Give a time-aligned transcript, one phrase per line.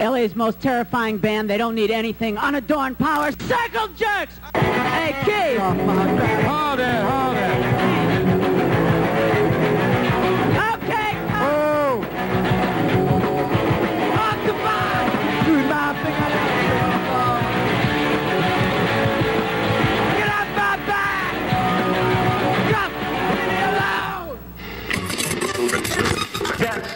[0.00, 1.48] LA's most terrifying band.
[1.50, 3.30] They don't need anything unadorned power.
[3.32, 4.40] Circle jerks!
[4.54, 5.58] Hey, Keith!
[5.58, 8.09] Hold it, hold it.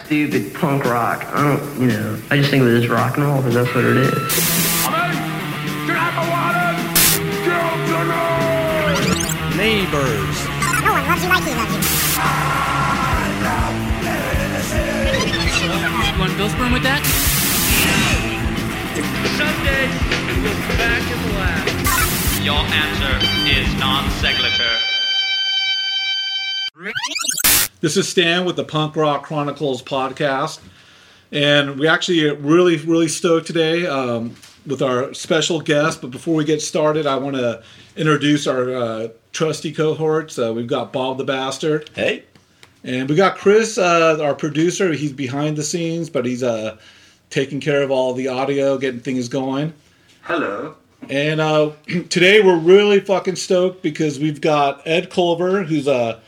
[0.05, 1.25] Stupid punk rock.
[1.33, 3.73] I don't, you know, I just think of it as rock and roll because that's
[3.73, 4.13] what it is.
[5.87, 6.77] Get out the water!
[7.41, 7.57] Get
[9.57, 10.37] Neighbors.
[10.61, 11.81] Oh, no one loves you like he loves you.
[16.13, 17.01] You want Bill Sperm with that?
[19.35, 19.89] Sunday,
[20.43, 21.65] we'll back in the lab.
[22.45, 23.17] Your answer
[23.49, 24.75] is non sequitur.
[27.81, 30.59] This is Stan with the Punk Rock Chronicles podcast,
[31.31, 34.35] and we actually are really, really stoked today um,
[34.65, 36.01] with our special guest.
[36.01, 37.63] But before we get started, I want to
[37.95, 40.39] introduce our uh, trusty cohorts.
[40.39, 42.23] Uh, we've got Bob the Bastard, Hey.
[42.83, 44.93] and we got Chris, uh, our producer.
[44.93, 46.77] He's behind the scenes, but he's uh,
[47.29, 49.73] taking care of all the audio, getting things going.
[50.21, 50.75] Hello.
[51.09, 51.71] And uh,
[52.09, 56.19] today we're really fucking stoked because we've got Ed Colver, who's uh,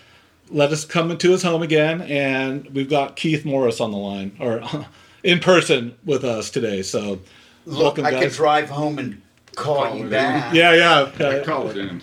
[0.49, 4.35] let us come into his home again, and we've got Keith Morris on the line
[4.39, 4.61] or
[5.23, 6.81] in person with us today.
[6.81, 7.19] So,
[7.65, 8.23] Look, welcome, I guys.
[8.23, 9.21] could drive home and
[9.55, 10.53] call, Call you it back.
[10.53, 12.01] yeah, yeah, uh, Call it in.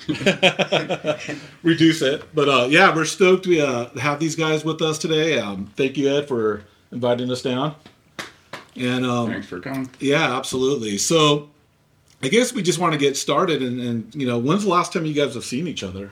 [1.63, 2.23] reduce it.
[2.35, 5.39] But uh, yeah, we're stoked we uh, have these guys with us today.
[5.39, 7.75] Um, thank you, Ed, for inviting us down.
[8.77, 9.89] And um, Thanks for coming.
[10.01, 10.99] yeah, absolutely.
[10.99, 11.49] So,
[12.23, 13.63] I guess we just want to get started.
[13.63, 16.11] And, and you know, when's the last time you guys have seen each other?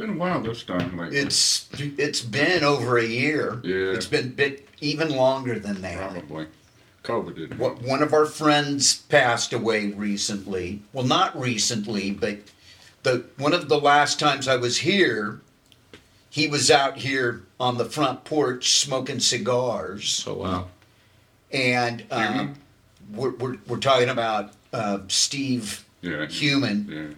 [0.00, 1.18] It's been a while this time lately.
[1.18, 3.60] It's it's been over a year.
[3.62, 3.92] Yeah.
[3.92, 5.98] It's been bit even longer than that.
[6.26, 6.46] probably
[7.04, 7.58] COVID did.
[7.58, 10.80] What- One of our friends passed away recently.
[10.94, 12.38] Well, not recently, but
[13.02, 15.42] the one of the last times I was here,
[16.30, 20.24] he was out here on the front porch smoking cigars.
[20.26, 20.68] Oh wow.
[21.52, 22.54] and um,
[23.12, 26.24] we're, we're, we're talking about uh, Steve Yeah.
[26.26, 27.14] Human, Yeah.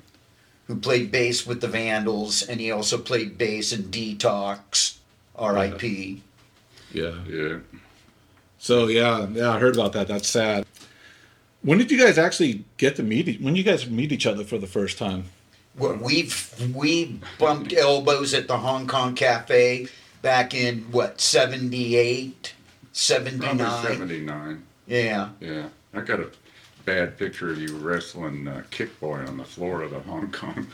[0.72, 4.96] Who played bass with the Vandals, and he also played bass in Detox,
[5.36, 6.22] R.I.P.
[6.92, 7.14] Yeah.
[7.28, 7.58] Yeah.
[8.58, 10.08] So yeah, yeah, I heard about that.
[10.08, 10.64] That's sad.
[11.62, 13.40] When did you guys actually get to meet?
[13.40, 15.24] When you guys meet each other for the first time?
[15.76, 19.88] Well, We've we bumped elbows at the Hong Kong Cafe
[20.22, 22.54] back in what 78,
[22.92, 23.82] 79.
[23.82, 24.62] 79.
[24.86, 25.68] Yeah, Yeah.
[25.94, 26.30] I got a
[26.84, 30.66] bad picture of you wrestling uh, Kickboy on the floor of the Hong Kong.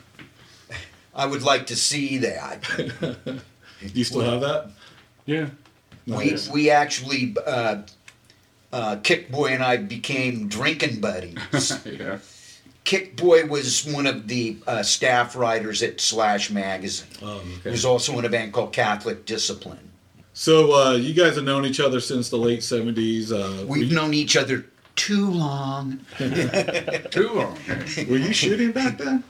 [1.15, 2.63] I would like to see that.
[3.01, 3.41] Do
[3.95, 4.71] you still have that?
[5.27, 5.49] Yeah.
[6.07, 6.49] we Nice.
[6.49, 7.83] we actually uh,
[8.73, 11.37] uh, Kickboy and I became drinking buddies.
[11.85, 12.19] yeah.
[12.85, 17.09] Kickboy was one of the uh, staff writers at Slash Magazine.
[17.23, 19.91] Oh, He was also in a band called Catholic Discipline.
[20.33, 23.33] So uh, you guys have known each other since the late seventies.
[23.33, 24.67] Uh, We've you, known each other
[24.99, 26.01] too long.
[26.19, 27.57] Too long.
[28.09, 29.23] were you shooting back then?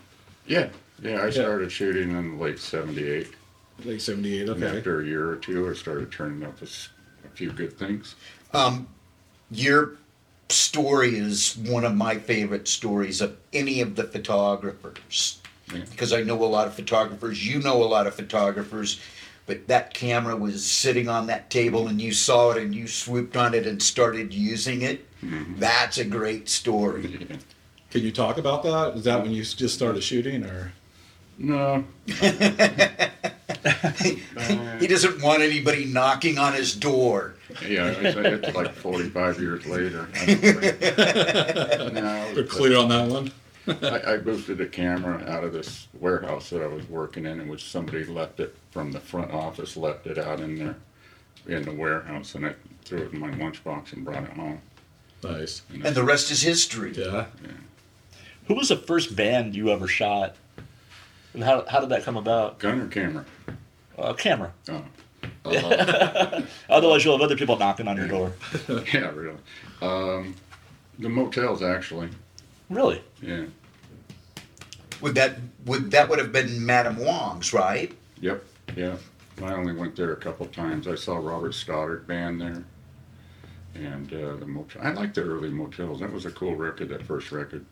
[0.46, 0.70] Yeah.
[1.02, 1.22] Yeah.
[1.22, 3.28] I started shooting in the late 78.
[3.84, 4.48] Late seventy eight.
[4.48, 4.78] And Okay.
[4.78, 6.66] after a year or two, I started turning up a
[7.34, 8.16] few good things.
[8.52, 8.88] Um,
[9.52, 9.92] your
[10.48, 15.38] story is one of my favorite stories of any of the photographers.
[15.72, 15.84] Yeah.
[15.90, 18.98] Because I know a lot of photographers, you know a lot of photographers,
[19.48, 23.34] but that camera was sitting on that table and you saw it and you swooped
[23.34, 25.06] on it and started using it.
[25.22, 25.59] Mm-hmm.
[25.59, 27.26] That's a great story.
[27.91, 28.94] Can you talk about that?
[28.97, 30.72] Is that when you just started shooting, or
[31.38, 31.82] No.
[34.78, 37.34] He doesn't want anybody knocking on his door.
[37.66, 40.09] Yeah, it's, it's like 45 years later.
[41.92, 43.32] no, we're clear on that one?
[43.82, 47.48] I, I boosted a camera out of this warehouse that I was working in, in
[47.48, 50.77] which somebody left it from the front office, left it out in there
[51.49, 54.61] in the warehouse, and I threw it in my lunchbox and brought it home.
[55.25, 55.62] Nice.
[55.72, 56.92] And the rest is history.
[56.92, 57.27] Yeah.
[58.47, 60.36] Who was the first band you ever shot?
[61.34, 62.60] And how, how did that come about?
[62.60, 63.25] Gun or camera?
[63.98, 64.53] Uh, camera.
[64.71, 64.84] Oh,
[66.71, 68.33] Otherwise, you'll have other people knocking on your door.
[68.95, 69.39] yeah, really.
[69.83, 70.36] Um,
[71.01, 72.10] the motels, actually.
[72.71, 73.03] Really?
[73.21, 73.47] Yeah.
[75.01, 77.92] Would that would that would have been Madame Wong's, right?
[78.21, 78.45] Yep.
[78.76, 78.97] Yeah.
[79.42, 80.86] I only went there a couple times.
[80.88, 82.65] I saw Robert Stoddard band there.
[83.74, 84.82] And uh, the motel.
[84.82, 86.00] I liked the early motels.
[86.00, 87.65] That was a cool record, that first record.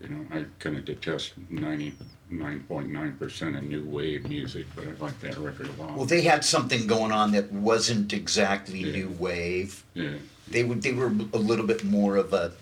[0.00, 5.36] You know, I kind of detest 99.9% of new wave music, but I like that
[5.38, 5.96] record a lot.
[5.96, 8.92] Well, they had something going on that wasn't exactly Yeah.
[8.92, 9.84] new wave.
[9.94, 10.14] yeah,
[10.46, 12.52] They were they were a little bit more of a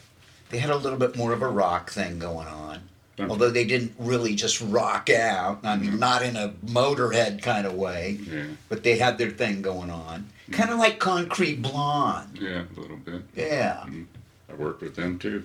[0.49, 2.81] they had a little bit more of a rock thing going on.
[3.19, 3.31] Okay.
[3.31, 5.61] Although they didn't really just rock out.
[5.65, 5.99] I mean, mm-hmm.
[5.99, 10.21] not in a motorhead kind of way, yeah, but they had their thing going on.
[10.21, 10.53] Mm-hmm.
[10.53, 12.39] Kind of like Concrete Blonde.
[12.39, 13.23] yeah, a little bit.
[13.35, 13.85] Yeah.
[13.87, 14.03] Mm-hmm.
[14.51, 15.45] I worked with them too.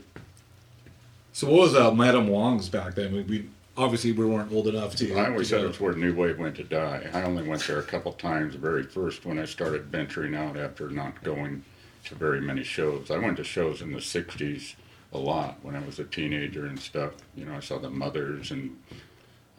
[1.32, 3.14] So what was uh, Madame Wong's back then?
[3.14, 5.16] We, we obviously we weren't old enough to.
[5.16, 5.70] I always to said go.
[5.70, 7.10] it's where New Wave went to die.
[7.14, 10.58] I only went there a couple times, the very first when I started venturing out
[10.58, 11.64] after not going
[12.06, 13.12] to very many shows.
[13.12, 14.76] I went to shows in the 60s
[15.14, 17.14] a lot when I was a teenager and stuff.
[17.36, 18.78] You know, I saw the Mothers and,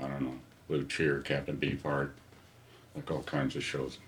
[0.01, 0.39] I don't know,
[0.69, 2.11] Blue Cheer, Captain Beefheart,
[2.95, 3.99] like all kinds of shows.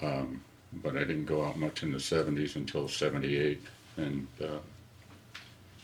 [0.00, 0.42] Um,
[0.72, 3.60] but I didn't go out much in the 70s until 78
[3.96, 4.58] and uh,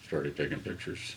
[0.05, 1.17] started taking pictures.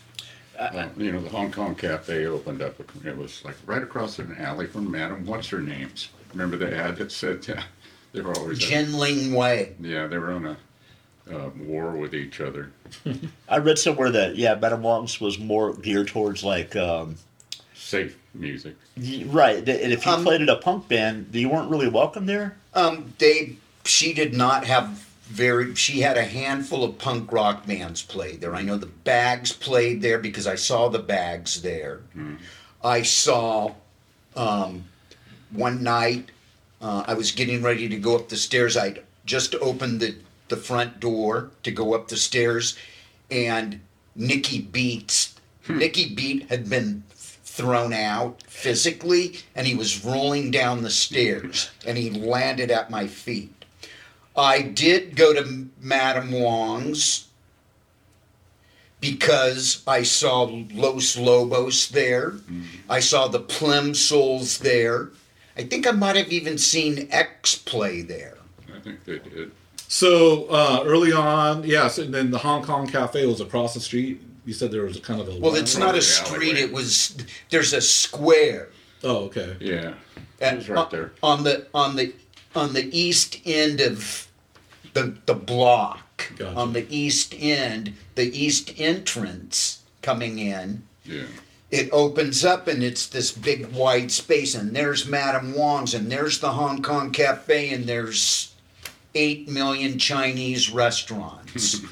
[0.57, 2.77] Uh, you know, the Hong Kong Cafe opened up.
[3.05, 6.09] It was like right across an alley from Madam What's her name's.
[6.33, 7.63] Remember the ad that said yeah,
[8.11, 9.73] they were always Jin Ling Wei.
[9.79, 10.57] yeah they were on a
[11.31, 12.71] uh, war with each other.
[13.49, 17.15] I read somewhere that yeah, Madame Wong's was more geared towards like um,
[17.73, 18.75] Safe music.
[19.27, 19.57] right.
[19.57, 22.57] And if you Um, played at a punk band, you weren't really welcome there.
[22.73, 23.55] Um, they
[23.85, 28.55] she did not have very she had a handful of punk rock bands played there.
[28.55, 32.01] I know the Bags played there because I saw the Bags there.
[32.83, 33.73] I saw
[34.35, 34.85] um,
[35.51, 36.29] one night
[36.81, 38.77] uh, I was getting ready to go up the stairs.
[38.77, 40.15] I'd just opened the
[40.49, 42.77] the front door to go up the stairs,
[43.31, 43.79] and
[44.15, 45.35] Nicky Beats
[45.65, 45.77] hmm.
[45.77, 47.03] Nicky Beat had been
[47.59, 53.05] thrown out physically and he was rolling down the stairs and he landed at my
[53.05, 53.65] feet.
[54.35, 57.27] I did go to Madame Wong's
[59.01, 60.43] because I saw
[60.73, 62.31] Los Lobos there.
[62.31, 62.63] Mm-hmm.
[62.89, 65.09] I saw the Plimsouls there.
[65.57, 68.37] I think I might have even seen X play there.
[68.73, 69.51] I think they did.
[69.91, 74.21] So uh, early on, yes, and then the Hong Kong Cafe was across the street.
[74.45, 75.39] You said there was a kind of a.
[75.39, 76.61] Well, it's not a street, alleyway.
[76.61, 77.17] it was
[77.49, 78.69] there's a square.
[79.03, 79.57] Oh, okay.
[79.59, 79.95] Yeah,
[80.41, 81.11] at- it was right there.
[81.23, 82.13] on the on the
[82.55, 84.27] on the east end of
[84.93, 86.55] the the block Gotcha.
[86.55, 91.23] on the east end the east entrance coming in Yeah,
[91.71, 96.39] it opens up and it's this big wide space and there's madame wong's and there's
[96.39, 98.48] the hong kong cafe and there's
[99.15, 101.81] 8 million chinese restaurants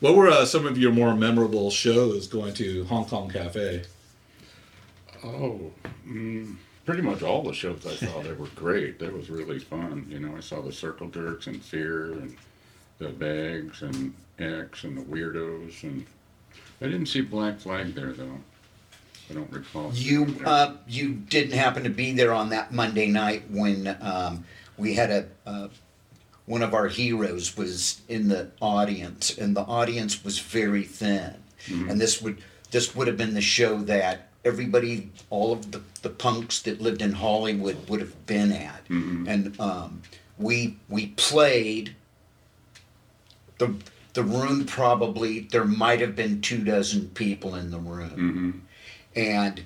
[0.00, 3.82] What were uh, some of your more memorable shows going to Hong Kong Cafe?
[5.24, 5.72] Oh,
[6.06, 6.54] mm,
[6.84, 8.98] pretty much all the shows I saw, they were great.
[8.98, 10.06] That was really fun.
[10.10, 12.36] You know, I saw the Circle Jerks and Fear and
[12.98, 15.82] the Bags and X and the Weirdos.
[15.82, 16.04] And
[16.82, 18.38] I didn't see Black Flag there, though.
[19.30, 19.92] I don't recall.
[19.94, 24.44] You uh, you didn't happen to be there on that Monday night when um,
[24.76, 25.68] we had a uh,
[26.46, 31.34] one of our heroes was in the audience, and the audience was very thin.
[31.66, 31.90] Mm-hmm.
[31.90, 32.38] And this would
[32.70, 37.02] this would have been the show that everybody, all of the, the punks that lived
[37.02, 39.28] in Hollywood would have been at, mm-hmm.
[39.28, 40.02] and um,
[40.38, 41.94] we we played
[43.58, 43.74] the
[44.14, 48.10] the room probably there might have been two dozen people in the room.
[48.10, 48.50] Mm-hmm.
[49.18, 49.62] And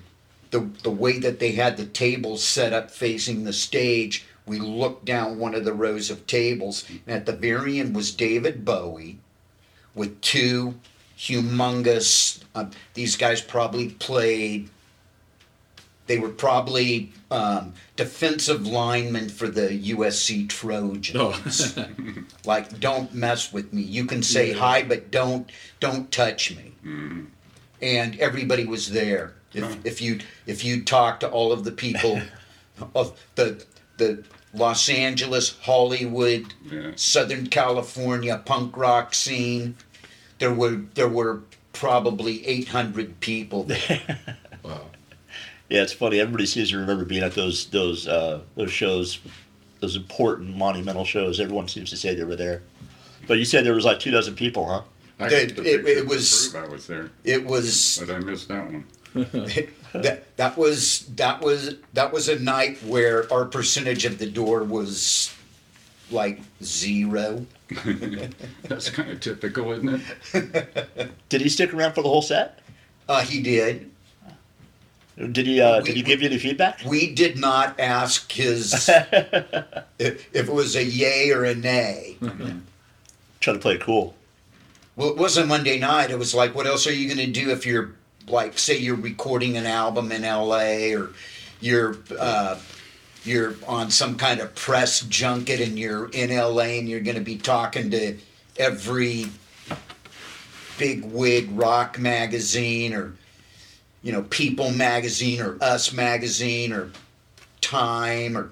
[0.51, 5.05] the the way that they had the tables set up facing the stage, we looked
[5.05, 9.19] down one of the rows of tables, and at the very end was David Bowie
[9.93, 10.75] with two
[11.17, 12.43] humongous.
[12.55, 14.69] Uh, these guys probably played.
[16.07, 21.77] They were probably um, defensive linemen for the USC Trojans.
[22.45, 23.81] like, don't mess with me.
[23.83, 26.73] You can say hi, but don't don't touch me
[27.81, 29.33] and everybody was there.
[29.53, 32.21] If if you if you talk to all of the people
[32.95, 33.65] of the
[34.01, 36.91] the Los Angeles, Hollywood, Yeah.
[36.95, 39.75] Southern California punk rock scene,
[40.39, 41.41] there were there were
[41.73, 44.01] probably 800 people there.
[44.63, 44.81] Wow.
[45.69, 46.19] Yeah, it's funny.
[46.19, 49.17] Everybody seems to remember being at those those uh, those shows,
[49.79, 51.39] those important monumental shows.
[51.39, 52.61] Everyone seems to say they were there.
[53.27, 54.81] But you said there was like two dozen people, huh?
[55.19, 58.65] I It- the it- it was- I was there, It was but I missed that
[58.65, 58.85] one.
[59.13, 64.63] That that was that was that was a night where our percentage of the door
[64.63, 65.33] was
[66.09, 67.45] like zero.
[68.63, 70.01] That's kind of typical, isn't
[70.33, 71.11] it?
[71.29, 72.59] Did he stick around for the whole set?
[73.07, 73.89] Uh, he did.
[75.17, 75.59] Did he?
[75.61, 76.81] Uh, We- did he give you any feedback?
[76.85, 78.73] We did not ask his
[79.99, 82.17] if, if it was a yay or a nay.
[83.41, 84.15] Try to play it cool.
[84.95, 86.11] Well, it wasn't Monday night.
[86.11, 87.93] It was like, what else are you going to do if you're
[88.27, 90.95] like, say, you're recording an album in L.A.
[90.95, 91.09] or
[91.59, 92.57] you're uh,
[93.23, 96.79] you're on some kind of press junket and you're in L.A.
[96.79, 98.17] and you're going to be talking to
[98.57, 99.25] every
[100.77, 103.13] big wig rock magazine or
[104.01, 106.91] you know People magazine or Us magazine or
[107.61, 108.51] Time or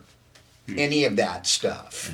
[0.78, 2.12] any of that stuff.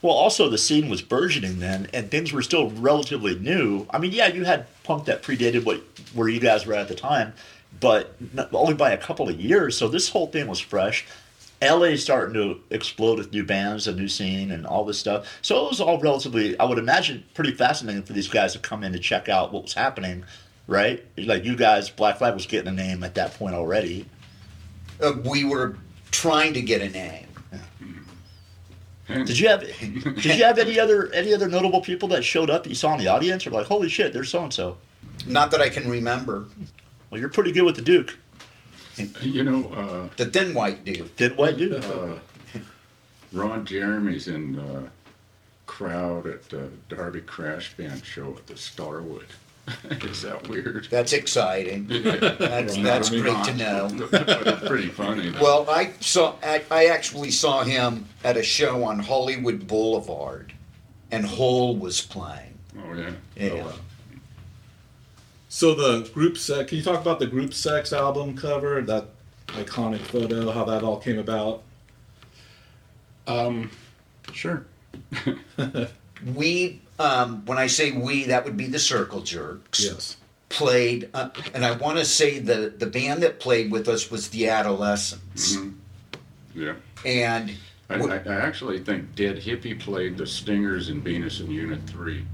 [0.00, 3.86] Well, also the scene was burgeoning then, and things were still relatively new.
[3.90, 5.82] I mean, yeah, you had punk that predated what
[6.14, 7.32] where you guys were at the time,
[7.80, 9.76] but not, only by a couple of years.
[9.76, 11.06] So this whole thing was fresh.
[11.62, 15.38] LA's starting to explode with new bands, a new scene, and all this stuff.
[15.42, 18.82] So it was all relatively, I would imagine, pretty fascinating for these guys to come
[18.82, 20.24] in to check out what was happening,
[20.66, 21.04] right?
[21.16, 24.06] Like you guys, Black Flag was getting a name at that point already.
[25.00, 25.76] Uh, we were
[26.10, 27.26] trying to get a name.
[29.08, 32.62] Did you have did you have any other any other notable people that showed up
[32.62, 34.76] that you saw in the audience or like holy shit there's so and so
[35.26, 36.44] Not that I can remember.
[37.10, 38.16] well you're pretty good with the Duke
[39.22, 41.14] You know, uh, The thin white dude.
[41.16, 42.18] did white Duke uh,
[43.32, 44.84] Ron Jeremy's in the
[45.66, 49.26] crowd at the Darby Crash Band show at the Starwood.
[49.90, 50.88] Is that weird?
[50.90, 51.86] That's exciting.
[51.86, 54.08] That's, that's great to know.
[54.10, 55.30] But pretty funny.
[55.30, 55.40] though.
[55.42, 56.34] Well, I saw.
[56.42, 60.52] I, I actually saw him at a show on Hollywood Boulevard,
[61.12, 62.58] and Hole was playing.
[62.76, 63.10] oh yeah.
[63.36, 63.72] Yeah.
[65.48, 66.68] So the group sex.
[66.68, 68.82] Can you talk about the group sex album cover?
[68.82, 69.06] That
[69.48, 70.50] iconic photo.
[70.50, 71.62] How that all came about.
[73.28, 73.70] Um,
[74.32, 74.66] sure.
[76.36, 79.84] We, um, when I say we, that would be the Circle Jerks.
[79.84, 80.16] Yes.
[80.48, 84.28] Played, uh, and I want to say the the band that played with us was
[84.28, 85.56] the Adolescents,
[86.54, 86.74] Yeah.
[87.06, 87.50] and
[87.88, 92.26] I, I, I actually think Dead Hippie played the Stingers in Venus in Unit 3.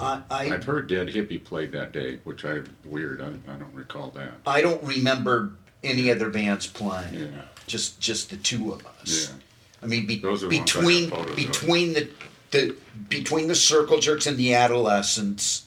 [0.00, 3.22] I, I I've heard Dead Hippie played that day, which I weird.
[3.22, 4.32] I, I don't recall that.
[4.46, 7.14] I don't remember any other bands playing.
[7.14, 7.42] Yeah.
[7.66, 9.30] Just just the two of us.
[9.30, 9.36] Yeah.
[9.82, 12.08] I mean, be, Those are the ones I between have between the
[12.54, 12.76] the
[13.08, 15.64] between the circle jerks and the adolescents,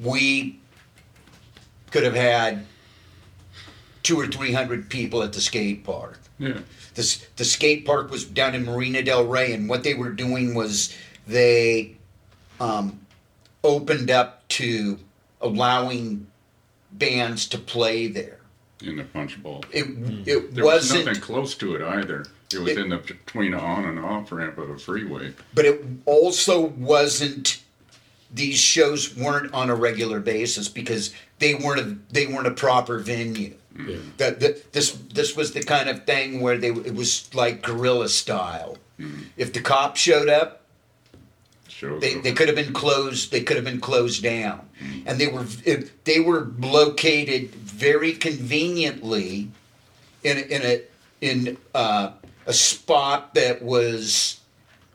[0.00, 0.60] we
[1.90, 2.66] could have had
[4.02, 6.20] two or three hundred people at the skate park.
[6.38, 6.58] Yeah.
[6.94, 10.54] This the skate park was down in Marina Del Rey, and what they were doing
[10.54, 10.94] was
[11.26, 11.96] they
[12.60, 13.00] um,
[13.64, 14.98] opened up to
[15.40, 16.26] allowing
[16.92, 18.38] bands to play there.
[18.82, 19.64] In the punch bowl.
[19.72, 20.22] It it Hmm.
[20.24, 21.06] There was wasn't.
[21.06, 22.26] nothing close to it either.
[22.52, 25.34] It was It- in the between the on and off ramp of a freeway.
[25.54, 27.58] but it also wasn't
[28.32, 32.98] these shows weren't on a regular basis because they weren't a, they weren't a proper
[32.98, 33.54] venue.
[33.76, 33.90] Mm-hmm.
[33.90, 33.96] Yeah.
[34.16, 38.08] that, that this this was the kind of thing where they it was like guerrilla
[38.08, 38.76] style.
[38.98, 39.22] Mm-hmm.
[39.36, 40.62] If the cops showed up
[41.68, 44.68] Shows they, of- they could have been closed they could have been closed down.
[44.82, 45.08] Mm-hmm.
[45.08, 49.50] And they were it, they were located very conveniently
[50.24, 50.82] in a- in a
[51.20, 52.12] in uh,
[52.48, 54.40] a spot that was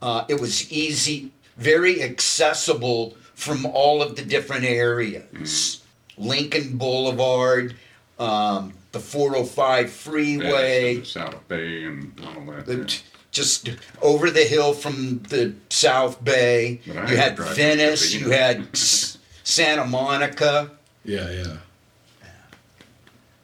[0.01, 5.81] uh, it was easy very accessible from all of the different areas
[6.17, 7.75] Lincoln Boulevard
[8.19, 12.65] um, the 405 yeah, freeway the South Bay and all that.
[12.65, 12.95] the, yeah.
[13.31, 13.69] just
[14.01, 16.79] over the hill from the South Bay.
[16.86, 18.13] You had had to drive Venice.
[18.13, 20.72] You had Santa Monica.
[21.03, 21.57] Yeah, yeah.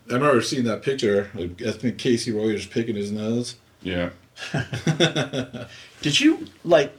[0.09, 1.29] I remember seeing that picture.
[1.33, 3.55] Like, I think Casey Royer's picking his nose.
[3.81, 4.09] Yeah.
[6.01, 6.93] did you like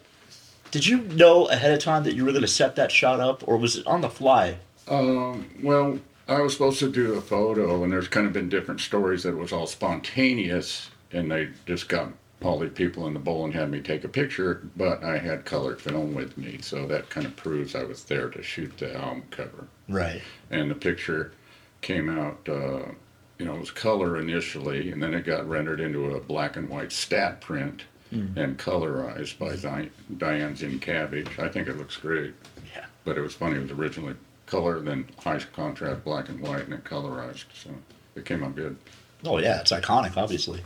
[0.70, 3.46] did you know ahead of time that you were going to set that shot up
[3.49, 4.56] or was it on the fly
[4.87, 8.80] Um, well, I was supposed to do a photo, and there's kind of been different
[8.80, 13.18] stories that it was all spontaneous, and they just got all the people in the
[13.20, 16.87] bowl and had me take a picture, but I had colored film with me, so
[16.87, 19.66] that kind of proves I was there to shoot the album cover.
[19.88, 21.32] right And the picture
[21.80, 22.92] came out, uh,
[23.40, 26.68] you know, it was color initially, and then it got rendered into a black and
[26.68, 27.82] white stat print
[28.12, 31.38] and colorized by Di- Diane Zincavage.
[31.38, 32.35] I think it looks great.
[32.75, 32.85] Yeah.
[33.04, 34.14] But it was funny, it was originally
[34.47, 37.44] color, then high contrast black and white, and it colorized.
[37.54, 37.70] So
[38.16, 38.76] it came out good.
[39.25, 40.61] oh yeah it's iconic obviously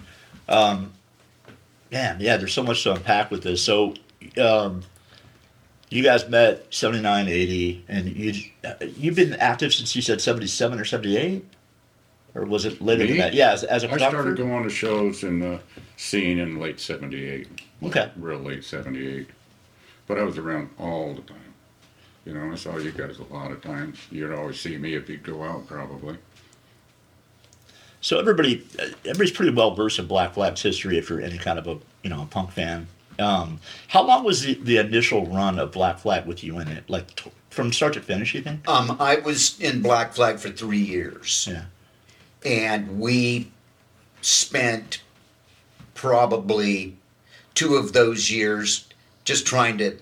[0.49, 0.93] um,
[1.93, 3.95] man yeah there's so much to unpack with this so
[4.41, 4.83] um,
[5.91, 8.33] you guys met 79 80 and you
[8.97, 11.45] you've been active since you said 77 or 78
[12.35, 15.23] or was it later than that yeah as, as a I started going to shows
[15.25, 15.61] in the
[15.97, 17.49] scene in late 78.
[17.83, 18.11] Okay.
[18.17, 19.29] Real late 78.
[20.07, 21.39] But I was around all the time.
[22.25, 23.99] You know, I saw you guys a lot of times.
[24.11, 26.17] You'd always see me if you'd go out, probably.
[28.01, 28.67] So everybody,
[29.05, 32.11] everybody's pretty well versed in Black Flag's history if you're any kind of a you
[32.11, 32.87] know a punk fan.
[33.19, 36.89] Um, how long was the, the initial run of Black Flag with you in it?
[36.89, 38.35] Like t- from start to finish?
[38.35, 38.69] You think?
[38.69, 41.49] Um, I was in Black Flag for three years.
[41.51, 41.65] Yeah.
[42.45, 43.51] And we
[44.21, 45.03] spent
[45.95, 46.97] probably
[47.55, 48.87] two of those years
[49.25, 49.97] just trying to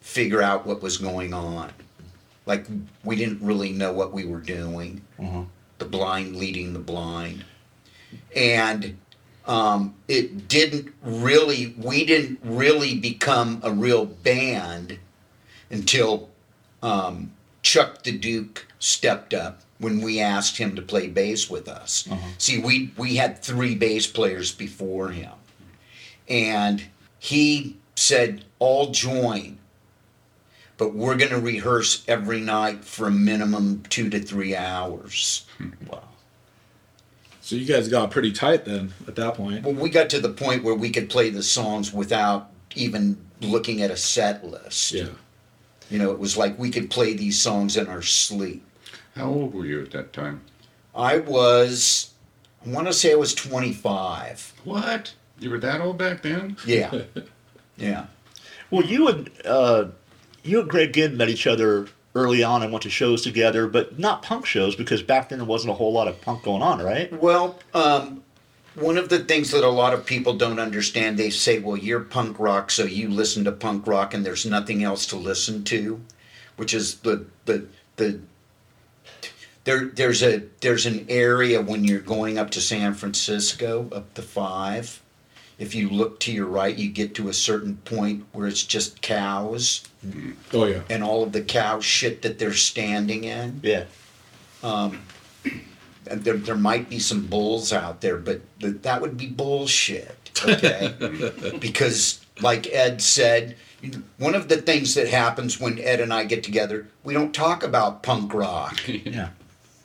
[0.00, 1.70] figure out what was going on.
[2.46, 2.66] Like
[3.04, 5.02] we didn't really know what we were doing.
[5.78, 7.44] The blind leading the blind,
[8.34, 8.96] and
[9.46, 11.74] um, it didn't really.
[11.78, 14.98] We didn't really become a real band
[15.70, 16.30] until
[16.82, 17.32] um,
[17.62, 22.08] Chuck the Duke stepped up when we asked him to play bass with us.
[22.10, 22.28] Uh-huh.
[22.38, 25.32] See, we we had three bass players before him,
[26.28, 26.84] and
[27.18, 29.58] he said, "All join."
[30.76, 35.44] But we're going to rehearse every night for a minimum two to three hours.
[35.58, 35.70] Hmm.
[35.90, 36.04] Wow.
[37.40, 39.64] So you guys got pretty tight then at that point.
[39.64, 43.82] Well, we got to the point where we could play the songs without even looking
[43.82, 44.92] at a set list.
[44.92, 45.08] Yeah.
[45.90, 48.64] You know, it was like we could play these songs in our sleep.
[49.18, 50.42] How old were you at that time?
[50.94, 52.14] I was,
[52.64, 54.54] I want to say I was 25.
[54.62, 55.12] What?
[55.40, 56.56] You were that old back then?
[56.64, 57.02] Yeah.
[57.76, 58.06] yeah.
[58.70, 59.86] Well, you and uh,
[60.44, 63.98] you and Greg Ginn met each other early on and went to shows together, but
[63.98, 66.80] not punk shows because back then there wasn't a whole lot of punk going on,
[66.80, 67.12] right?
[67.20, 68.22] Well, um,
[68.76, 72.00] one of the things that a lot of people don't understand, they say, well, you're
[72.00, 76.00] punk rock, so you listen to punk rock and there's nothing else to listen to,
[76.56, 78.20] which is the, the, the,
[79.68, 84.22] there, there's a there's an area when you're going up to San Francisco up the
[84.22, 85.02] five.
[85.58, 89.02] If you look to your right, you get to a certain point where it's just
[89.02, 90.30] cows mm-hmm.
[90.54, 90.82] Oh yeah.
[90.88, 93.60] and all of the cow shit that they're standing in.
[93.62, 93.84] Yeah.
[94.62, 95.02] Um,
[96.10, 100.30] and there, there might be some bulls out there, but th- that would be bullshit.
[100.46, 100.94] Okay,
[101.60, 103.56] because like Ed said,
[104.16, 107.62] one of the things that happens when Ed and I get together, we don't talk
[107.62, 108.80] about punk rock.
[108.88, 109.28] Yeah.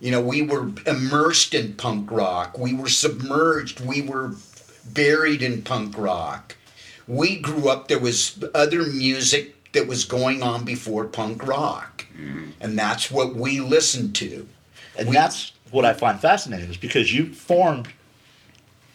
[0.03, 2.57] You know, we were immersed in punk rock.
[2.60, 3.79] We were submerged.
[3.79, 4.33] We were
[4.86, 6.57] buried in punk rock.
[7.07, 12.05] We grew up, there was other music that was going on before punk rock.
[12.60, 14.45] And that's what we listened to.
[15.00, 17.88] And that's what I find fascinating is because you formed,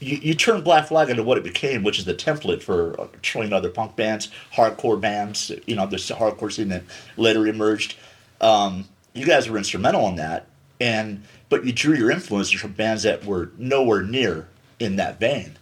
[0.01, 3.07] you, you turned Black Flag into what it became, which is the template for uh,
[3.23, 6.83] showing other punk bands, hardcore bands, you know, the hardcore scene that
[7.17, 7.97] later emerged.
[8.43, 10.48] Um, you guys were instrumental in that,
[10.81, 15.57] and but you drew your influences from bands that were nowhere near in that vein,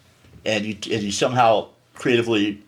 [0.45, 2.63] and you and you somehow creatively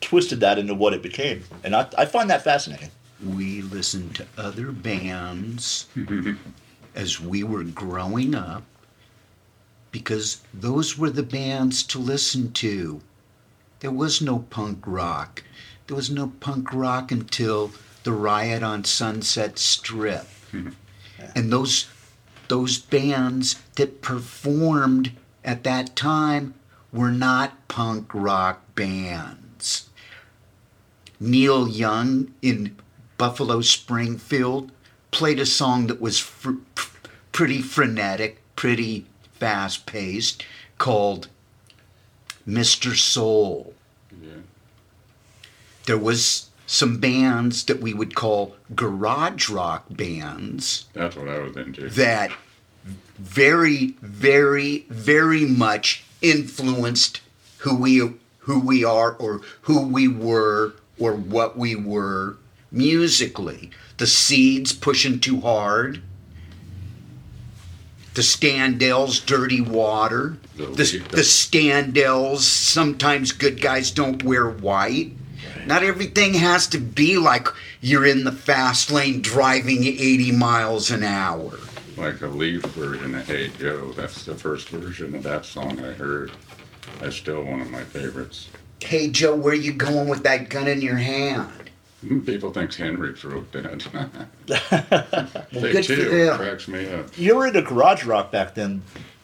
[0.00, 2.90] twisted that into what it became, and I, I find that fascinating.
[3.24, 5.86] we listened to other bands
[6.94, 8.62] as we were growing up
[9.92, 13.00] because those were the bands to listen to.
[13.80, 15.42] There was no punk rock.
[15.86, 17.72] There was no punk rock until
[18.04, 20.26] the riot on Sunset Strip.
[21.34, 21.86] And those
[22.48, 25.12] those bands that performed
[25.44, 26.54] at that time
[26.92, 29.88] were not punk rock bands.
[31.20, 32.76] Neil Young in
[33.18, 34.72] Buffalo Springfield
[35.10, 36.52] played a song that was fr-
[37.32, 40.44] pretty frenetic, pretty fast paced,
[40.78, 41.28] called
[42.48, 42.96] Mr.
[42.96, 43.74] Soul.
[44.20, 44.40] Yeah.
[45.86, 51.56] There was some bands that we would call garage rock bands That's what I was
[51.56, 51.88] into.
[51.90, 52.30] that
[53.18, 57.20] very, very, very much influenced
[57.58, 58.12] who we
[58.44, 62.36] who we are or who we were or what we were
[62.70, 63.70] musically.
[63.98, 66.00] The seeds pushing too hard.
[68.14, 70.38] The Standells, dirty water.
[70.56, 75.12] The- The, the Standells, sometimes good guys don't wear white.
[75.66, 77.48] Not everything has to be like
[77.80, 81.58] you're in the fast lane driving 80 miles an hour.
[81.96, 83.92] Like a Leaf version of Hey Joe.
[83.92, 86.32] That's the first version of that song I heard.
[87.00, 88.48] That's still one of my favorites.
[88.80, 91.50] Hey Joe, where you going with that gun in your hand?
[92.00, 94.26] Hmm, people think Henry wrote that.
[95.52, 96.10] they good for do.
[96.10, 96.38] them.
[96.38, 97.16] Cracks me up.
[97.18, 98.82] you were into garage rock back then,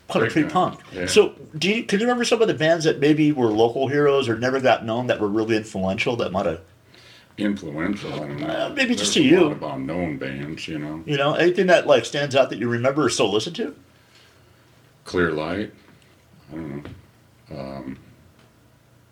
[0.09, 0.81] kind of Big pre punk.
[0.93, 1.07] yeah.
[1.07, 4.29] So, do you, can you remember some of the bands that maybe were local heroes
[4.29, 6.61] or never got known that were really influential that might have,
[7.39, 8.47] Influential, I don't know.
[8.47, 9.41] Uh, maybe just to a you.
[9.43, 11.03] lot of unknown bands, you know.
[11.05, 13.75] you know, anything that like stands out that you remember or still listen to?
[15.05, 15.71] Clear Light.
[16.51, 16.85] I don't
[17.51, 17.59] know.
[17.59, 17.99] Um,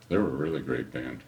[0.08, 1.20] they were a really great band.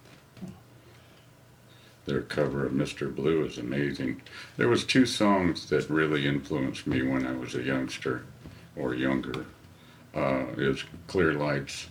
[2.06, 3.14] Their cover of Mr.
[3.14, 4.22] Blue is amazing.
[4.56, 8.24] There was two songs that really influenced me when I was a youngster
[8.76, 9.44] or younger.
[10.16, 11.88] Uh, is Clear Light's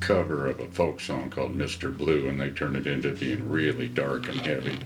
[0.00, 1.96] cover of a folk song called Mr.
[1.96, 4.78] Blue, and they turned it into being really dark and heavy.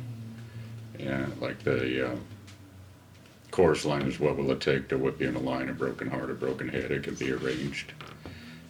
[1.01, 2.17] And like the uh,
[3.51, 6.09] chorus line is what will it take to whip you in a line, a broken
[6.09, 7.93] heart, a broken head, it can be arranged.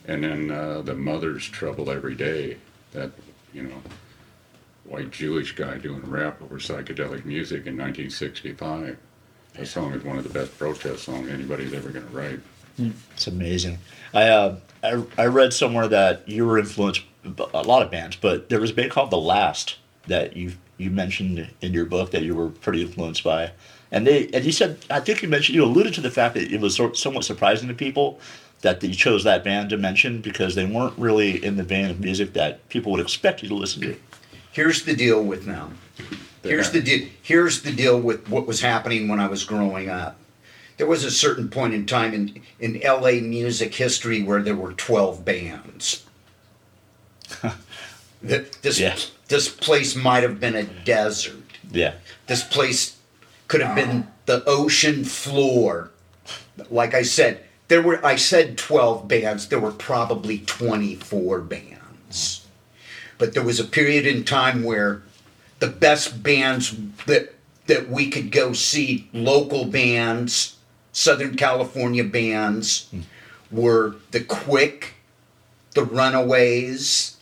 [0.07, 2.57] And then uh, the mother's trouble every day,
[2.93, 3.11] that,
[3.53, 3.83] you know,
[4.85, 8.97] white Jewish guy doing rap over psychedelic music in 1965.
[9.53, 12.41] That song is one of the best protest songs anybody's ever going to write.
[12.79, 13.79] It's amazing.
[14.12, 18.49] I, uh, I I read somewhere that you were influenced a lot of bands, but
[18.49, 22.23] there was a band called The Last that you you mentioned in your book that
[22.23, 23.53] you were pretty influenced by,
[23.91, 26.53] and they and you said I think you mentioned you alluded to the fact that
[26.53, 28.21] it was sort, somewhat surprising to people
[28.62, 32.01] that you chose that band to mention because they weren't really in the vein of
[32.01, 33.97] music that people would expect you to listen to.
[34.53, 35.79] Here's the deal with them.
[36.43, 37.09] Here's the deal.
[37.23, 40.17] Here's the deal with what was happening when I was growing up.
[40.77, 44.73] There was a certain point in time in in LA music history where there were
[44.73, 46.05] 12 bands.
[48.23, 48.97] that this Yeah.
[49.29, 51.43] this place might have been a desert.
[51.71, 51.95] Yeah,
[52.27, 52.97] This place
[53.49, 54.11] could have been uh-huh.
[54.27, 55.91] the ocean floor.
[56.71, 62.47] Like I said, there were I said 12 bands, there were probably 24 bands.
[63.19, 65.03] But there was a period in time where
[65.59, 67.35] the best bands that
[67.67, 70.56] that we could go see, local bands,
[70.97, 72.89] Southern California bands,
[73.51, 74.95] were the Quick,
[75.75, 77.19] the Runaways,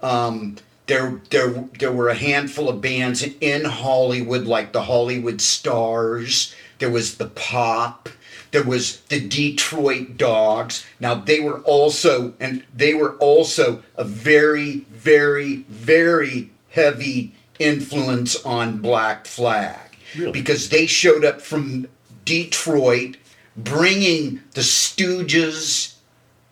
[0.00, 0.54] um,
[0.86, 6.54] there, there, there were a handful of bands in Hollywood, like the Hollywood Stars.
[6.78, 8.08] There was the Pop.
[8.52, 10.86] There was the Detroit Dogs.
[11.00, 18.78] Now they were also, and they were also a very, very, very heavy influence on
[18.78, 20.30] Black Flag Really?
[20.30, 21.88] because they showed up from
[22.28, 23.16] Detroit,
[23.56, 25.94] bringing the Stooges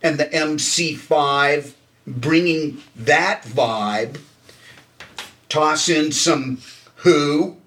[0.03, 1.73] and the MC5,
[2.07, 4.19] bringing that vibe.
[5.51, 6.63] Toss in some
[6.97, 7.59] Who,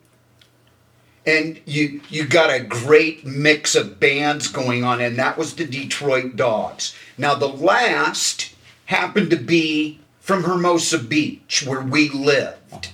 [1.24, 5.66] and you you got a great mix of bands going on, and that was the
[5.66, 6.96] Detroit Dogs.
[7.16, 12.90] Now the last happened to be from Hermosa Beach, where we lived.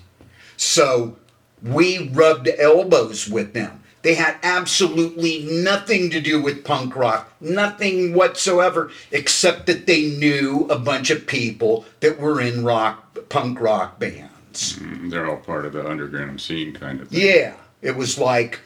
[0.58, 1.16] So
[1.64, 3.82] we rubbed elbows with them.
[4.06, 10.68] They had absolutely nothing to do with punk rock, nothing whatsoever, except that they knew
[10.70, 14.78] a bunch of people that were in rock, punk rock bands.
[14.78, 17.20] Mm, They're all part of the underground scene kind of thing.
[17.20, 18.60] Yeah, it was like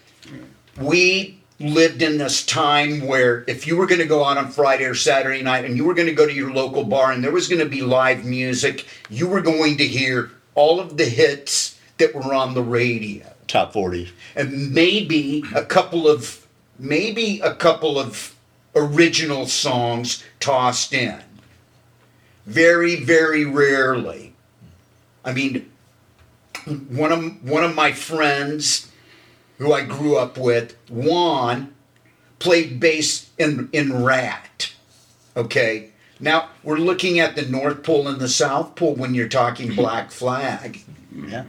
[0.77, 4.83] we lived in this time where if you were going to go out on Friday
[4.83, 7.31] or Saturday night and you were going to go to your local bar and there
[7.31, 11.79] was going to be live music, you were going to hear all of the hits
[11.97, 14.11] that were on the radio top forty.
[14.35, 18.35] and maybe a couple of maybe a couple of
[18.75, 21.21] original songs tossed in.
[22.45, 24.33] Very, very rarely.
[25.25, 25.69] I mean,
[26.89, 28.89] one of one of my friends
[29.57, 31.73] who I grew up with, Juan,
[32.39, 34.73] played bass in in Ratt.
[35.35, 35.89] Okay.
[36.19, 40.11] Now we're looking at the North Pole and the South Pole when you're talking Black
[40.11, 40.81] Flag
[41.15, 41.45] Yeah,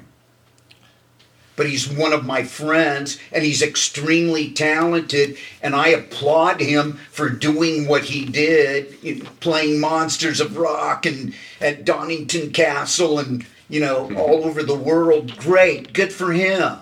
[1.61, 7.29] but he's one of my friends and he's extremely talented and i applaud him for
[7.29, 13.45] doing what he did you know, playing monsters of rock and at donington castle and
[13.69, 15.37] you know all over the world.
[15.37, 15.93] Great.
[15.93, 16.79] Good for him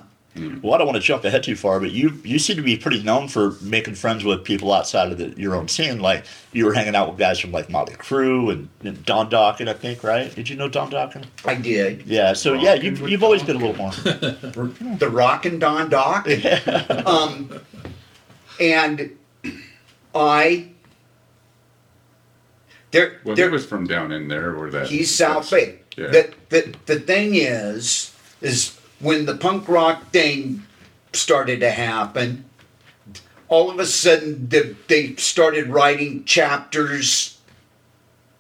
[0.63, 2.77] Well, I don't want to jump ahead too far, but you you seem to be
[2.77, 6.01] pretty known for making friends with people outside of the, your own scene.
[6.01, 9.69] Like you were hanging out with guys from like Motley Crue and, and Don Dokken,
[9.69, 10.35] I think, right?
[10.35, 11.25] Did you know Don Dokken?
[11.45, 12.33] i did Yeah.
[12.33, 13.93] So yeah, you Rockin' with you've always been a little more.
[13.93, 16.29] the rock and don doc
[17.07, 17.61] um
[18.61, 19.17] and
[20.15, 20.69] i
[22.91, 24.89] there Well, there he was from down in there where that.
[24.89, 25.81] He's South Bay.
[25.97, 26.09] Yeah.
[26.09, 30.63] The, the, the thing is, is when the punk rock thing
[31.13, 32.45] started to happen,
[33.49, 37.39] all of a sudden the, they started writing chapters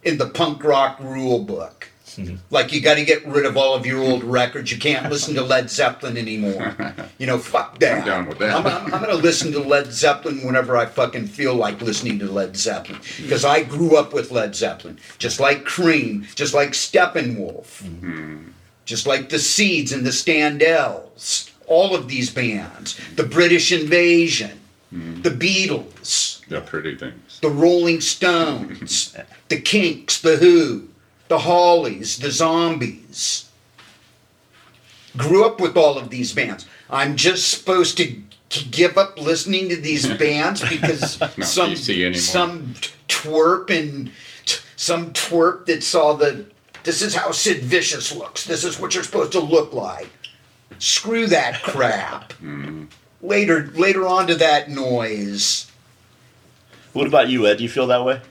[0.02, 1.88] in the punk rock rule book.
[2.50, 4.72] Like you got to get rid of all of your old records.
[4.72, 6.76] You can't listen to Led Zeppelin anymore.
[7.18, 8.02] You know, fuck that.
[8.02, 8.54] I'm down with that.
[8.54, 12.20] I'm, I'm, I'm going to listen to Led Zeppelin whenever I fucking feel like listening
[12.20, 16.70] to Led Zeppelin because I grew up with Led Zeppelin, just like Cream, just like
[16.70, 18.50] Steppenwolf, mm-hmm.
[18.88, 21.50] Just like the Seeds and the Standells.
[21.66, 25.20] All of these bands, the British Invasion, hmm.
[25.20, 27.38] the Beatles The pretty things.
[27.40, 29.14] the Rolling Stones,
[29.48, 30.88] the Kinks, the Who,
[31.28, 33.50] the Hollies, the Zombies.
[35.18, 36.66] Grew up with all of these bands.
[36.88, 38.16] I'm just supposed to,
[38.48, 42.74] to give up listening to these bands because some some
[43.08, 44.10] twerp and
[44.46, 46.46] t- some twerp that saw the
[46.88, 48.46] this is how Sid Vicious looks.
[48.46, 50.08] This is what you're supposed to look like.
[50.78, 52.32] screw that crap.
[53.20, 55.70] Later, later on to that noise.
[56.94, 57.58] What about you, Ed?
[57.58, 58.22] Do you feel that way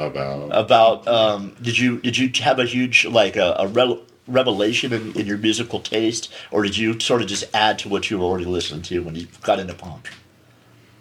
[0.00, 1.06] About about?
[1.06, 5.24] Um, did you did you have a huge like a, a rel revelation in, in
[5.26, 8.46] your musical taste, or did you sort of just add to what you were already
[8.46, 10.10] listening to when you got into punk?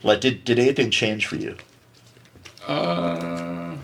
[0.04, 1.58] Like, did did anything change for you?
[2.68, 3.76] Uh,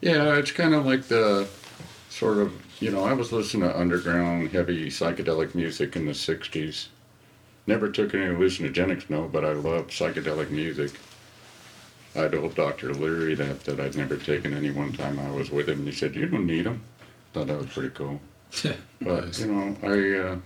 [0.00, 1.46] yeah, it's kind of like the
[2.20, 6.88] sort of, you know, I was listening to underground, heavy psychedelic music in the 60s.
[7.66, 10.92] Never took any hallucinogenics, no, but I loved psychedelic music.
[12.14, 12.92] I told Dr.
[12.92, 15.94] Leary that, that I'd never taken any one time I was with him, and he
[15.94, 16.82] said, You don't need them.
[17.32, 18.20] Thought that was pretty cool.
[19.00, 20.36] But, you know, I, uh,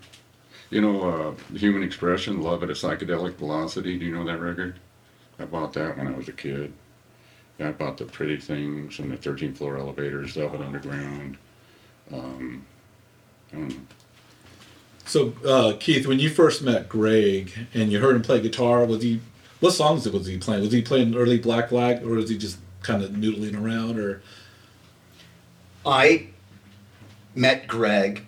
[0.70, 4.78] you know, uh, Human Expression, Love at a Psychedelic Velocity, do you know that record?
[5.40, 6.72] I bought that when I was a kid.
[7.58, 11.36] I bought the Pretty Things and the 13th Floor Elevators, Velvet Underground.
[12.12, 12.64] Um,
[13.52, 13.76] I don't know.
[15.06, 19.02] So, uh, Keith, when you first met Greg and you heard him play guitar, was
[19.02, 19.20] he?
[19.60, 20.62] What songs was he playing?
[20.62, 23.98] Was he playing early Black Flag, or was he just kind of noodling around?
[23.98, 24.22] Or
[25.84, 26.28] I
[27.34, 28.26] met Greg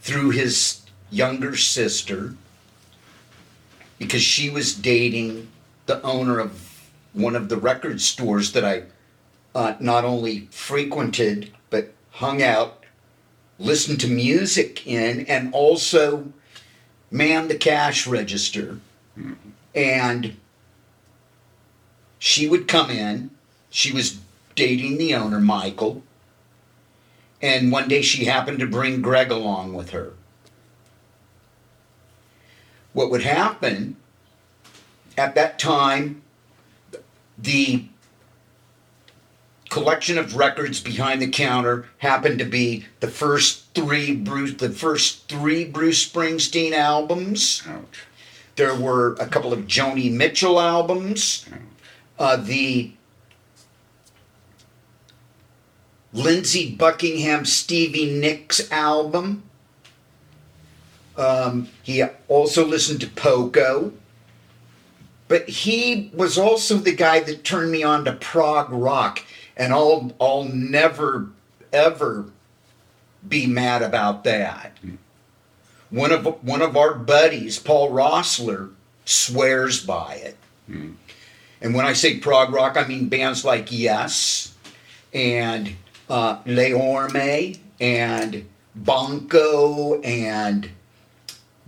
[0.00, 2.34] through his younger sister
[3.98, 5.48] because she was dating
[5.86, 8.84] the owner of one of the record stores that I
[9.54, 12.83] uh, not only frequented but hung out,
[13.58, 16.32] listened to music in, and also
[17.10, 18.78] man the cash register.
[19.74, 20.36] And
[22.18, 23.30] she would come in.
[23.70, 24.18] She was
[24.54, 26.02] dating the owner, Michael.
[27.42, 30.14] And one day she happened to bring Greg along with her.
[32.92, 33.96] What would happen
[35.18, 36.22] at that time,
[37.36, 37.86] the
[39.70, 45.28] collection of records behind the counter happened to be the first three Bruce the first
[45.28, 47.62] three Bruce Springsteen albums.
[47.66, 48.06] Ouch.
[48.56, 51.46] There were a couple of Joni Mitchell albums.
[52.18, 52.92] Uh, the
[56.12, 59.42] Lindsey Buckingham Stevie Nicks album.
[61.16, 63.92] Um, he also listened to Poco.
[65.26, 69.24] But he was also the guy that turned me on to prog rock.
[69.56, 71.28] And I'll, I'll never,
[71.72, 72.26] ever
[73.26, 74.78] be mad about that.
[75.90, 78.72] One of, one of our buddies, Paul Roessler,
[79.04, 80.36] swears by it.
[81.60, 84.54] And when I say prog rock, I mean bands like Yes
[85.12, 85.76] and
[86.10, 90.70] uh, Le Orme and Banco and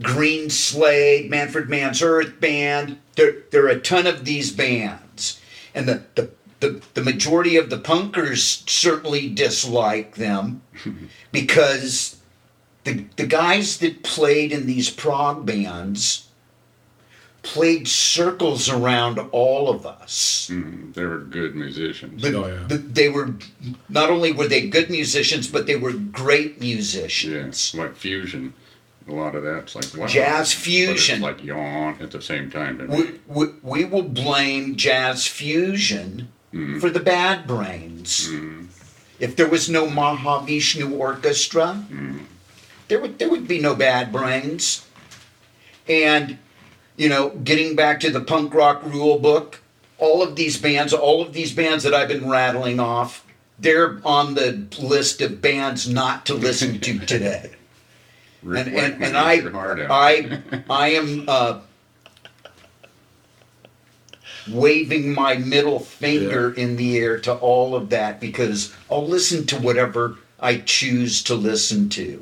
[0.01, 2.99] Greenslade, Manfred Mann's Earth Band.
[3.15, 5.41] There, there are a ton of these bands.
[5.75, 10.63] And the, the, the, the majority of the punkers certainly dislike them
[11.33, 12.17] because
[12.85, 16.29] the, the guys that played in these prog bands
[17.43, 20.49] played circles around all of us.
[20.51, 22.21] Mm, they were good musicians.
[22.23, 22.65] But, Oh, yeah.
[22.69, 23.35] but they were
[23.89, 27.33] not only were they good musicians, but they were great musicians.
[27.33, 27.75] Yeah, musicians.
[27.79, 28.55] like fusion.
[29.09, 30.09] A lot of that's like wow.
[30.09, 31.15] Jazz But fusion.
[31.17, 32.85] it's like yawn at the same time.
[32.89, 36.81] We, we, we will blame jazz fusion Mm.
[36.81, 38.29] for the bad brains.
[38.31, 38.67] Mm.
[39.21, 42.21] If there was no Mahavishnu Orchestra, Mm.
[42.89, 44.85] there would there would be no bad brains.
[45.89, 46.39] And
[46.97, 49.61] you know, getting back to the punk rock rule book,
[49.99, 53.25] all of these bands, all of these bands that I've been rattling off,
[53.59, 57.51] they're on the list of bands not to listen to today.
[58.43, 59.91] And and, and I, your heart out.
[59.91, 60.41] I,
[60.71, 61.61] I am uh,
[64.49, 69.57] waving my middle finger in the air to all of that because I'll listen to
[69.57, 72.21] whatever I choose to listen to.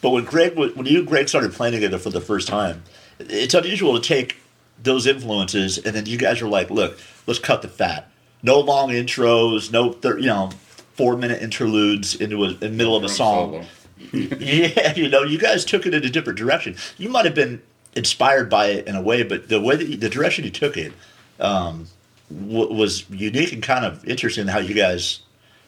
[0.00, 2.82] But when Greg, when you and Greg started playing together for the first time,
[3.18, 4.36] it's unusual to take
[4.82, 8.10] those influences and then you guys are like, look, let's cut the fat.
[8.42, 10.50] No long intros, no, thir- you know,
[10.94, 13.64] four minute interludes into a, in the middle of a song.
[14.12, 16.76] Yeah, you know, you guys took it in a different direction.
[16.98, 17.60] You might have been
[17.94, 20.76] inspired by it in a way, but the way that you, the direction you took
[20.76, 20.92] it
[21.40, 21.86] um,
[22.30, 24.46] w- was unique and kind of interesting.
[24.46, 25.20] How you guys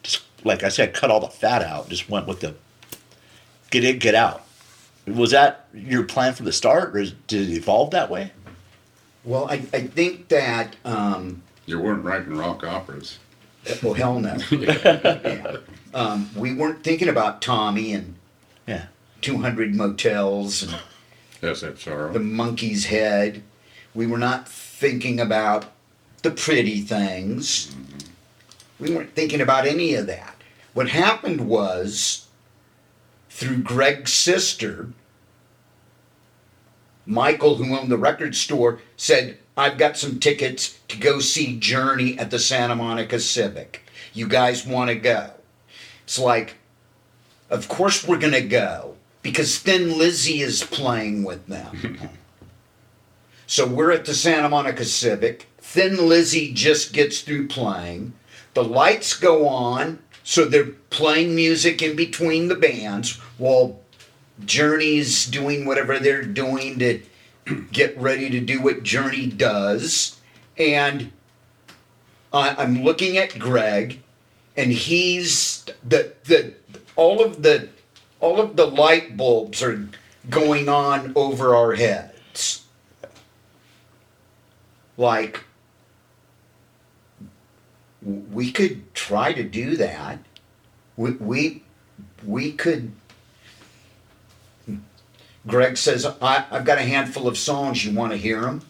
[0.03, 2.55] just, like I said, cut all the fat out, just went with the
[3.69, 4.45] get in, get out.
[5.07, 8.31] Was that your plan from the start, or did it evolve that way?
[9.23, 13.17] Well, I, I think that, um, You weren't writing rock operas.
[13.83, 14.35] well, hell no.
[14.51, 15.57] Yeah.
[15.93, 18.15] Um, we weren't thinking about Tommy and
[18.65, 18.85] Yeah.
[19.19, 20.73] 200 motels and
[21.41, 22.11] Yes, that's sorrow.
[22.11, 23.43] the monkey's head.
[23.93, 25.65] We were not thinking about
[26.21, 27.67] the pretty things.
[27.67, 28.83] Mm-hmm.
[28.83, 30.35] We weren't thinking about any of that.
[30.73, 32.27] What happened was,
[33.29, 34.89] through Greg's sister,
[37.05, 42.17] Michael, who owned the record store, said, I've got some tickets to go see Journey
[42.17, 43.83] at the Santa Monica Civic.
[44.13, 45.31] You guys want to go?
[46.03, 46.55] It's like,
[47.49, 48.90] of course we're going to go
[49.21, 51.97] because Thin Lizzy is playing with them.
[53.47, 55.47] so we're at the Santa Monica Civic.
[55.59, 58.13] Thin Lizzy just gets through playing.
[58.53, 63.79] The lights go on, so they're playing music in between the bands while
[64.45, 67.01] Journey's doing whatever they're doing to
[67.71, 70.19] get ready to do what Journey does.
[70.57, 71.11] And
[72.33, 74.01] I, I'm looking at Greg,
[74.57, 76.53] and he's the the
[76.95, 77.69] all of the
[78.21, 79.87] all of the light bulbs are
[80.29, 82.65] going on over our heads.
[84.97, 85.43] Like
[88.01, 90.19] we could try to do that.
[90.95, 91.63] We we,
[92.23, 92.93] we could
[95.47, 97.83] Greg says, I, I've got a handful of songs.
[97.83, 98.61] You want to hear them?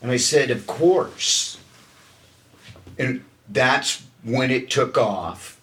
[0.00, 1.58] And I said, Of course.
[2.98, 5.55] And that's when it took off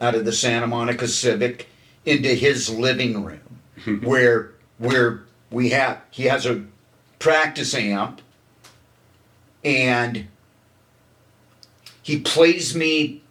[0.00, 1.68] out of the Santa Monica Civic
[2.04, 3.60] into his living room
[4.02, 6.64] where where we have he has a
[7.18, 8.20] practice amp
[9.64, 10.26] and
[12.02, 13.22] he plays me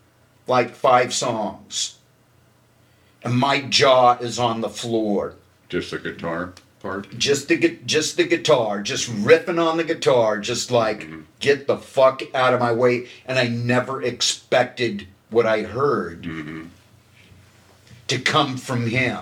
[0.48, 1.96] like five songs
[3.26, 5.34] and my jaw is on the floor.
[5.68, 7.10] Just the guitar part.
[7.18, 11.22] Just the just the guitar, just riffing on the guitar, just like mm-hmm.
[11.40, 13.08] get the fuck out of my way.
[13.26, 16.24] And I never expected what I heard
[18.08, 19.20] to come from him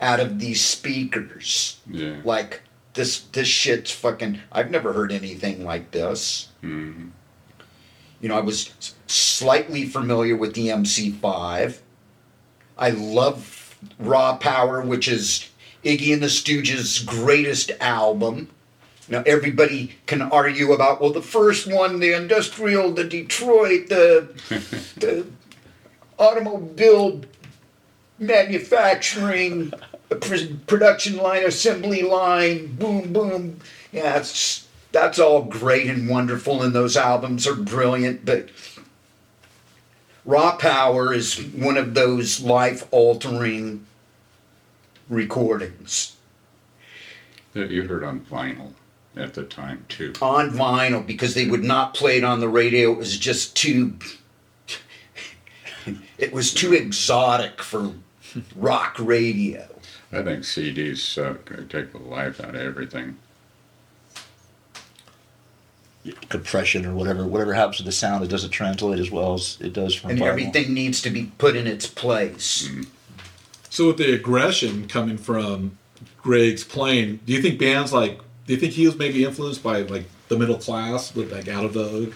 [0.00, 1.78] out of these speakers.
[1.88, 2.16] Yeah.
[2.24, 2.62] Like
[2.94, 4.40] this this shit's fucking.
[4.52, 6.48] I've never heard anything like this.
[6.62, 7.10] Mhm.
[8.20, 8.70] You know, I was
[9.06, 11.80] slightly familiar with the MC5.
[12.78, 15.48] I love Raw Power, which is
[15.84, 18.48] Iggy and the Stooges' greatest album.
[19.08, 24.28] Now, everybody can argue about, well, the first one, the industrial, the Detroit, the,
[24.96, 25.26] the
[26.18, 27.20] automobile
[28.18, 29.72] manufacturing,
[30.08, 33.60] the pr- production line, assembly line, boom, boom.
[33.92, 38.48] Yeah, it's, that's all great and wonderful, and those albums are brilliant, but
[40.24, 43.86] Raw Power is one of those life altering
[45.08, 46.16] recordings
[47.52, 48.72] That you heard on vinyl
[49.16, 50.12] at the time too.
[50.20, 52.92] on vinyl because they would not play it on the radio.
[52.92, 53.94] It was just too.
[56.18, 57.92] It was too exotic for
[58.56, 59.68] rock radio.
[60.12, 63.18] I think CDs uh, could take the life out of everything.
[66.28, 69.72] compression or whatever whatever happens to the sound it doesn't translate as well as it
[69.72, 70.26] does from And vinyl.
[70.28, 72.68] everything needs to be put in its place.
[73.70, 75.78] So with the aggression coming from
[76.22, 79.82] Greg's playing, do you think bands like do you think he was maybe influenced by
[79.82, 82.14] like the middle class with like Out of Vogue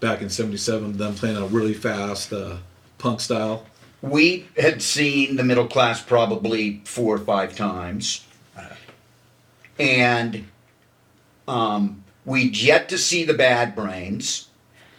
[0.00, 2.56] back in '77, them playing a really fast uh,
[2.96, 3.66] punk style?
[4.00, 8.24] We had seen the middle class probably four or five times.
[9.78, 10.46] And
[11.46, 14.48] um, we'd yet to see the Bad Brains.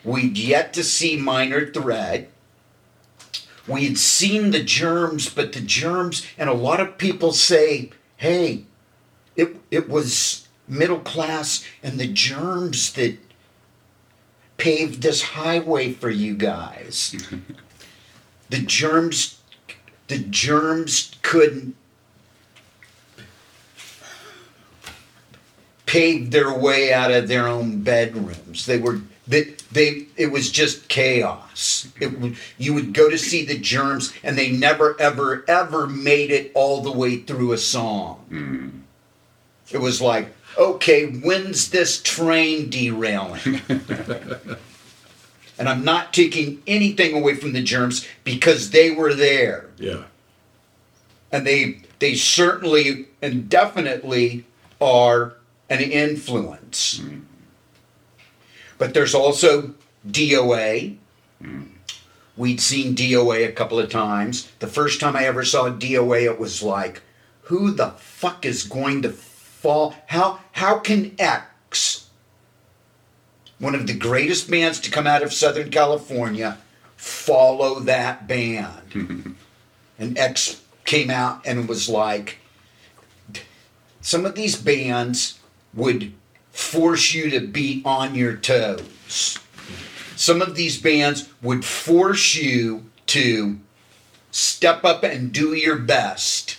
[0.04, 2.30] We'd yet to see Minor Threat.
[3.68, 8.64] We had seen the germs, but the germs, and a lot of people say, hey,
[9.36, 13.18] it, it was middle class and the germs that
[14.58, 17.16] paved this highway for you guys.
[18.50, 19.40] the germs,
[20.08, 21.76] the germs couldn't
[25.86, 28.68] pave their way out of their own bedrooms.
[28.68, 31.88] They were they, they it was just chaos.
[32.00, 36.32] It would, you would go to see the germs and they never ever ever made
[36.32, 38.26] it all the way through a song.
[38.30, 38.80] Mm.
[39.72, 43.62] It was like, okay, when's this train derailing?
[45.58, 50.04] and I'm not taking anything away from the germs because they were there Yeah.
[51.32, 54.46] and they they certainly and definitely
[54.80, 55.34] are
[55.70, 57.00] an influence.
[57.00, 57.20] Mm-hmm.
[58.78, 59.74] But there's also
[60.10, 60.96] DOA.
[61.44, 61.64] Mm-hmm.
[62.38, 64.50] We'd seen DOA a couple of times.
[64.60, 67.02] The first time I ever saw DOA, it was like,
[67.44, 69.10] who the fuck is going to
[69.60, 69.96] fall?
[70.08, 72.10] How how can X,
[73.60, 76.58] one of the greatest bands to come out of Southern California,
[76.96, 79.36] follow that band?
[80.00, 82.38] and X came out and was like,
[84.02, 85.40] some of these bands
[85.74, 86.14] would
[86.52, 89.38] force you to be on your toes.
[90.16, 93.60] Some of these bands would force you to
[94.32, 96.58] step up and do your best.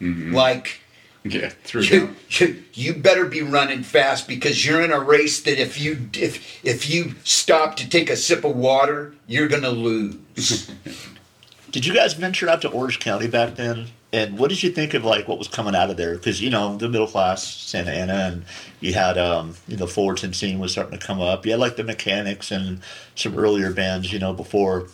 [0.00, 0.34] Mm-hmm.
[0.34, 0.80] Like
[1.26, 5.58] Yeah, through you, you, you better be running fast because you're in a race that
[5.58, 10.70] if you if if you stop to take a sip of water, you're gonna lose.
[11.72, 13.88] Did you guys venture out to Orange County back then?
[14.12, 16.14] And what did you think of like what was coming out of there?
[16.14, 18.44] Because you know the middle class Santa Ana, and
[18.78, 21.44] you had um, you know Fullerton scene was starting to come up.
[21.44, 22.80] You had like the Mechanics and
[23.16, 24.86] some earlier bands, you know, before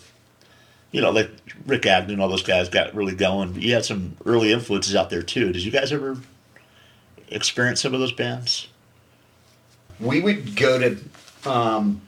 [0.93, 1.31] you know like
[1.67, 3.61] Rick Agnew and all those guys got really going.
[3.61, 5.53] You had some early influences out there too.
[5.53, 6.19] Did you guys ever
[7.29, 8.69] experience some of those bands?
[10.01, 10.99] we would go to
[11.49, 12.01] um,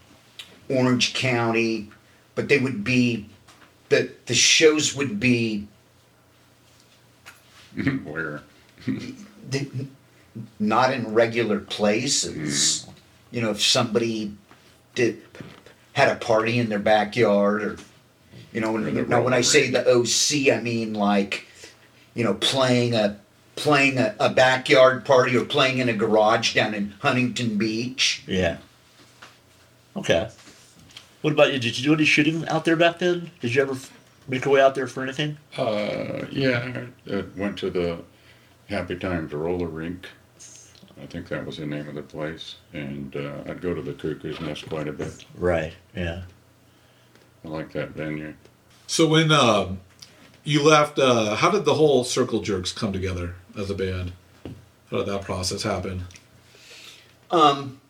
[0.69, 1.91] Orange County,
[2.35, 3.29] but they would be
[3.91, 5.69] the the shows would be
[8.05, 8.43] Where?
[8.87, 9.87] the,
[10.59, 12.87] not in regular places.
[13.31, 14.35] You know, if somebody
[14.95, 15.23] did
[15.93, 17.77] had a party in their backyard, or
[18.53, 21.47] you know, when, Or the now when I say the OC, I mean like
[22.15, 23.19] you know playing a
[23.57, 28.23] playing a, a backyard party or playing in a garage down in Huntington Beach.
[28.27, 28.59] Yeah.
[29.97, 30.29] Okay.
[31.23, 31.59] What about you?
[31.59, 33.31] Did you do any shooting out there back then?
[33.41, 33.77] Did you ever
[34.27, 35.37] make your way out there for anything?
[35.57, 37.99] Uh, yeah, I I went to the
[38.69, 40.09] Happy Times roller rink.
[41.01, 42.57] I think that was the name of the place.
[42.73, 45.25] And uh, I'd go to the Cuckoo's Nest quite a bit.
[45.37, 45.73] Right.
[45.97, 46.23] Yeah.
[47.45, 48.35] I like that venue.
[48.87, 49.81] So when um,
[50.45, 54.13] you left, uh, how did the whole Circle Jerks come together as a band?
[54.91, 56.05] How did that process happen?
[57.31, 57.81] Um,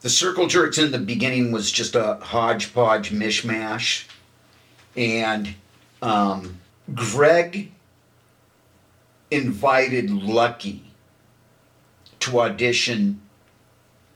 [0.00, 4.06] the Circle Jerks in the beginning was just a hodgepodge mishmash.
[4.96, 5.54] And
[6.02, 6.58] um,
[6.92, 7.72] Greg
[9.30, 10.82] invited Lucky
[12.20, 13.20] to audition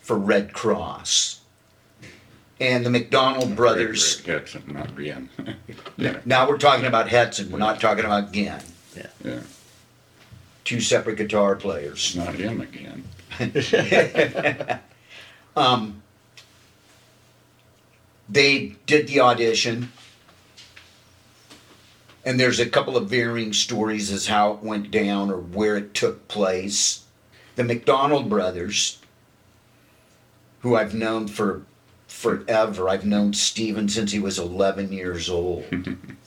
[0.01, 1.38] for Red Cross.
[2.61, 4.20] And the McDonald brothers.
[4.22, 5.28] Greg Hetson, not Brienne.
[6.24, 7.50] Now we're talking about Hetson.
[7.50, 8.61] we're not talking about Ginn.
[8.96, 9.40] yeah,
[10.64, 12.14] Two separate guitar players.
[12.16, 13.04] not him again.
[15.56, 16.02] Um,
[18.28, 19.90] they did the audition,
[22.24, 25.94] and there's a couple of varying stories as how it went down or where it
[25.94, 27.04] took place.
[27.56, 28.98] The McDonald brothers,
[30.61, 31.62] who I've known for
[32.09, 35.64] forever, I've known Steven since he was 11 years old,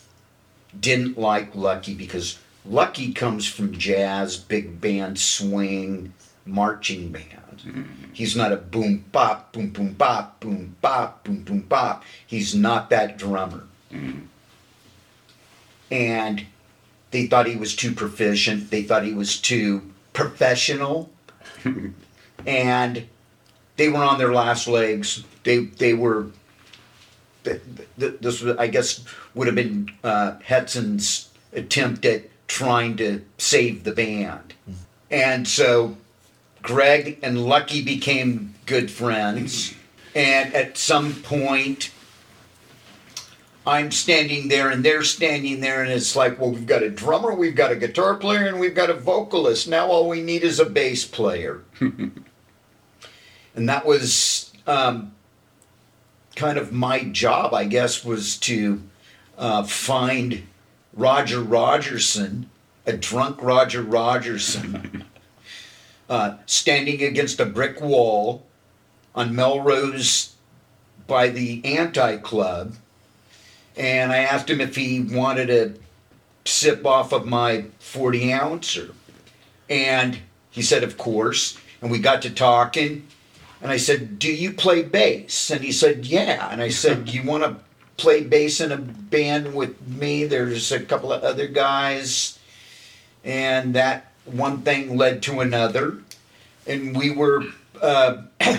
[0.79, 6.13] didn't like Lucky because Lucky comes from jazz, big band, swing,
[6.45, 7.57] marching band.
[7.57, 7.84] Mm-hmm.
[8.13, 12.03] He's not a boom bop, boom boom bop, boom bop, boom boom bop.
[12.25, 13.63] He's not that drummer.
[13.91, 14.21] Mm-hmm.
[15.91, 16.45] And
[17.11, 18.71] they thought he was too proficient.
[18.71, 21.11] They thought he was too professional.
[22.45, 23.07] and
[23.82, 25.23] they were on their last legs.
[25.43, 26.27] They they were.
[27.43, 27.61] th-
[27.99, 29.03] th- This was, I guess,
[29.34, 34.53] would have been uh, Hetson's attempt at trying to save the band,
[35.09, 35.97] and so
[36.61, 39.73] Greg and Lucky became good friends.
[40.13, 41.89] And at some point,
[43.65, 47.34] I'm standing there and they're standing there, and it's like, well, we've got a drummer,
[47.34, 49.67] we've got a guitar player, and we've got a vocalist.
[49.69, 51.63] Now all we need is a bass player.
[53.56, 55.14] and that was um,
[56.36, 58.82] kind of my job, I guess, was to
[59.38, 60.43] uh, find
[60.93, 62.49] Roger Rogerson,
[62.86, 65.06] a drunk Roger Rogerson
[66.10, 68.45] uh, standing against a brick wall
[69.16, 70.36] on Melrose
[71.08, 72.76] by the Anti Club,
[73.76, 75.74] and I asked him if he wanted a
[76.45, 78.93] sip off of my 40 ouncer.
[79.70, 81.58] And he said, Of course.
[81.82, 83.08] And we got to talking,
[83.62, 85.49] and I said, Do you play bass?
[85.51, 86.49] And he said, Yeah.
[86.51, 87.57] And I said, You want to
[87.97, 90.26] play bass in a band with me?
[90.26, 92.39] There's a couple of other guys.
[93.24, 95.99] And that one thing led to another.
[96.66, 97.43] And we were
[97.82, 98.24] uh,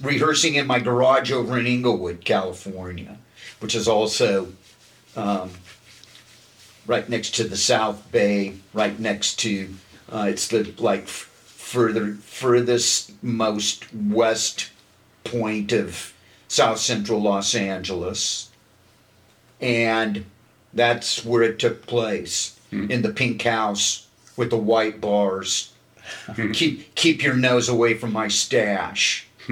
[0.00, 3.18] rehearsing in my garage over in Inglewood, California,
[3.60, 4.52] which is also
[5.16, 5.50] um,
[6.86, 9.74] right next to the South Bay, right next to
[10.10, 11.08] uh, it's the like
[11.68, 14.70] furthest most west
[15.24, 16.14] point of
[16.48, 18.50] South Central Los Angeles,
[19.60, 20.24] and
[20.72, 22.90] that's where it took place hmm.
[22.90, 24.06] in the pink house
[24.36, 25.72] with the white bars.
[26.54, 29.26] keep keep your nose away from my stash.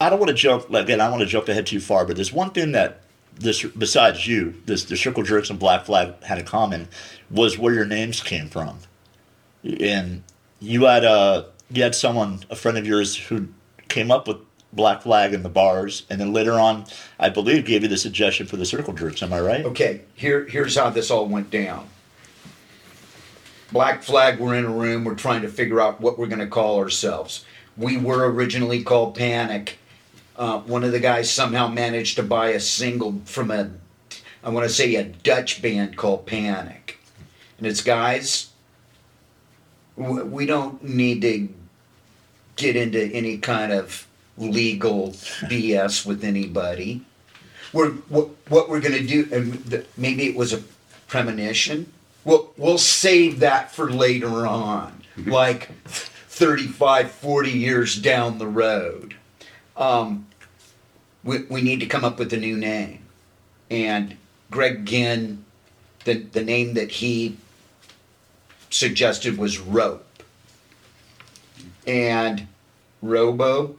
[0.00, 1.00] I don't want to jump again.
[1.00, 3.02] I don't want to jump ahead too far, but there's one thing that
[3.34, 6.88] this, besides you, this the Circle Jerks and Black Flag had in common
[7.30, 8.80] was where your names came from,
[9.62, 10.24] and
[10.60, 13.48] you had uh you had someone, a friend of yours, who
[13.88, 14.38] came up with
[14.72, 16.86] Black Flag in the bars, and then later on,
[17.18, 19.22] I believe, gave you the suggestion for the Circle Jerks.
[19.22, 19.64] Am I right?
[19.64, 21.88] Okay, here here's how this all went down.
[23.72, 25.04] Black Flag we're in a room.
[25.04, 27.44] We're trying to figure out what we're going to call ourselves.
[27.76, 29.78] We were originally called Panic.
[30.36, 33.70] Uh, one of the guys somehow managed to buy a single from a,
[34.42, 36.98] I want to say a Dutch band called Panic.
[37.58, 38.47] And it's guys,
[39.98, 41.48] we don't need to
[42.56, 45.10] get into any kind of legal
[45.42, 47.02] BS with anybody.
[47.72, 50.62] We're, what, what we're going to do, and maybe it was a
[51.06, 51.92] premonition.
[52.24, 59.16] We'll, we'll save that for later on, like 35, 40 years down the road.
[59.76, 60.26] Um,
[61.24, 63.00] we, we need to come up with a new name.
[63.70, 64.16] And
[64.50, 65.44] Greg Ginn,
[66.04, 67.36] the, the name that he
[68.70, 70.04] suggested was Rope.
[71.86, 72.48] And
[73.00, 73.76] Robo,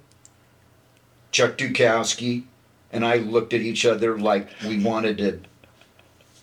[1.31, 2.43] Chuck Dukowski,
[2.91, 5.39] and I looked at each other like we wanted to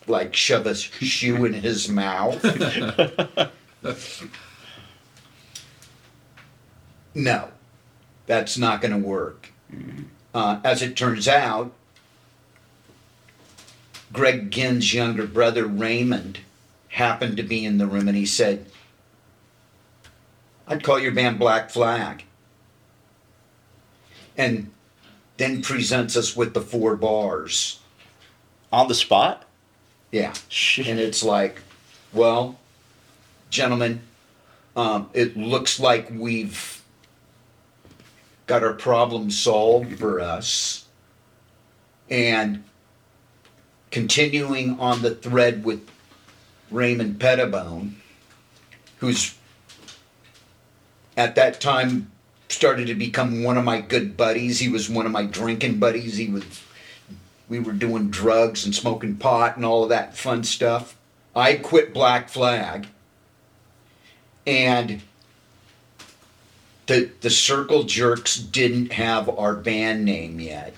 [0.07, 2.40] like shove a shoe in his mouth.
[7.14, 7.49] no,
[8.26, 9.51] that's not going to work.
[10.32, 11.72] Uh, as it turns out,
[14.12, 16.38] Greg Ginn's younger brother Raymond
[16.97, 18.64] happened to be in the room and he said,
[20.66, 22.24] I'd call your band Black Flag.
[24.34, 24.70] And
[25.36, 27.80] then presents us with the four bars.
[28.72, 29.44] On the spot?
[30.11, 30.32] Yeah.
[30.49, 30.86] Shit.
[30.86, 31.61] And it's like,
[32.14, 32.59] well,
[33.51, 34.01] gentlemen,
[34.74, 36.82] um, it looks like we've
[38.47, 40.86] got our problem solved for us.
[42.09, 42.64] And
[43.90, 45.86] continuing on the thread with
[46.70, 48.00] Raymond Pettibon,
[48.98, 49.36] who's
[51.16, 52.10] at that time
[52.48, 54.58] started to become one of my good buddies.
[54.58, 56.16] He was one of my drinking buddies.
[56.16, 56.44] He was
[57.48, 60.96] we were doing drugs and smoking pot and all of that fun stuff.
[61.34, 62.88] I quit Black Flag
[64.46, 65.02] and
[66.86, 70.74] the the Circle Jerks didn't have our band name yet.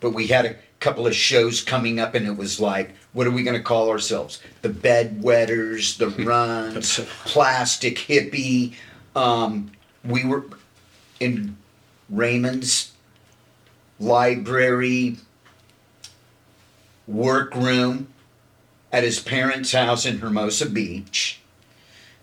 [0.00, 3.30] But we had a couple of shows coming up and it was like, what are
[3.30, 4.40] we going to call ourselves?
[4.62, 8.74] The Bedwetters, the Runs, Plastic Hippie.
[9.16, 9.72] Um,
[10.04, 10.44] we were
[11.18, 11.56] in
[12.08, 12.92] Raymond's
[13.98, 15.16] library
[17.06, 18.08] workroom
[18.92, 21.40] at his parents' house in Hermosa Beach.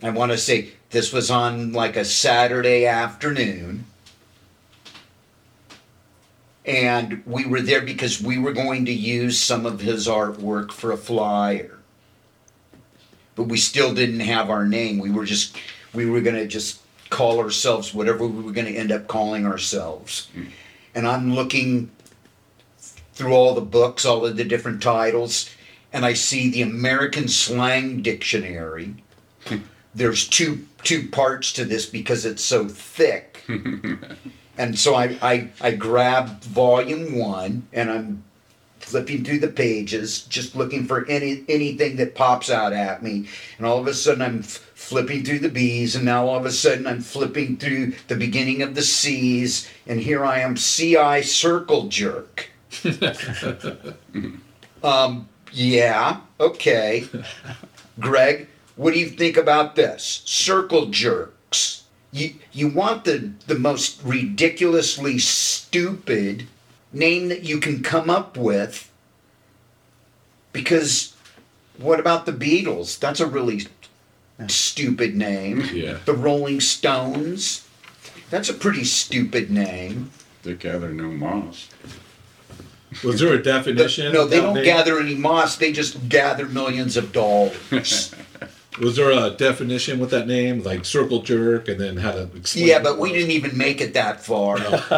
[0.01, 3.85] I want to say this was on like a Saturday afternoon.
[6.67, 10.91] And we were there because we were going to use some of his artwork for
[10.91, 11.79] a flyer.
[13.35, 14.99] But we still didn't have our name.
[14.99, 15.55] We were just,
[15.93, 19.45] we were going to just call ourselves whatever we were going to end up calling
[19.45, 20.29] ourselves.
[20.93, 21.89] And I'm looking
[23.13, 25.49] through all the books, all of the different titles,
[25.93, 28.95] and I see the American Slang Dictionary.
[29.95, 33.43] There's two two parts to this because it's so thick.
[34.57, 38.23] and so I, I I grabbed volume one and I'm
[38.87, 43.27] flipping through the pages, just looking for any anything that pops out at me.
[43.57, 46.45] And all of a sudden I'm f- flipping through the B's, and now all of
[46.45, 51.21] a sudden I'm flipping through the beginning of the C's, and here I am, CI
[51.21, 52.49] circle jerk.
[54.83, 57.05] um, yeah, okay.
[57.99, 60.21] Greg, what do you think about this?
[60.25, 61.83] Circle jerks.
[62.17, 66.47] You you want the the most ridiculously stupid
[66.91, 68.91] name that you can come up with
[70.51, 71.15] because
[71.77, 72.97] what about the Beatles?
[72.99, 73.67] That's a really
[74.47, 75.63] stupid name.
[75.71, 75.99] Yeah.
[76.05, 77.67] The Rolling Stones.
[78.29, 80.11] That's a pretty stupid name.
[80.43, 81.69] They gather no moss.
[83.03, 84.11] Was there a definition?
[84.13, 84.63] no, they don't name?
[84.63, 85.57] gather any moss.
[85.57, 88.13] They just gather millions of dollars.
[88.79, 92.67] Was there a definition with that name, like circle jerk, and then how to explain?
[92.67, 92.83] yeah, it?
[92.83, 94.59] but we didn't even make it that far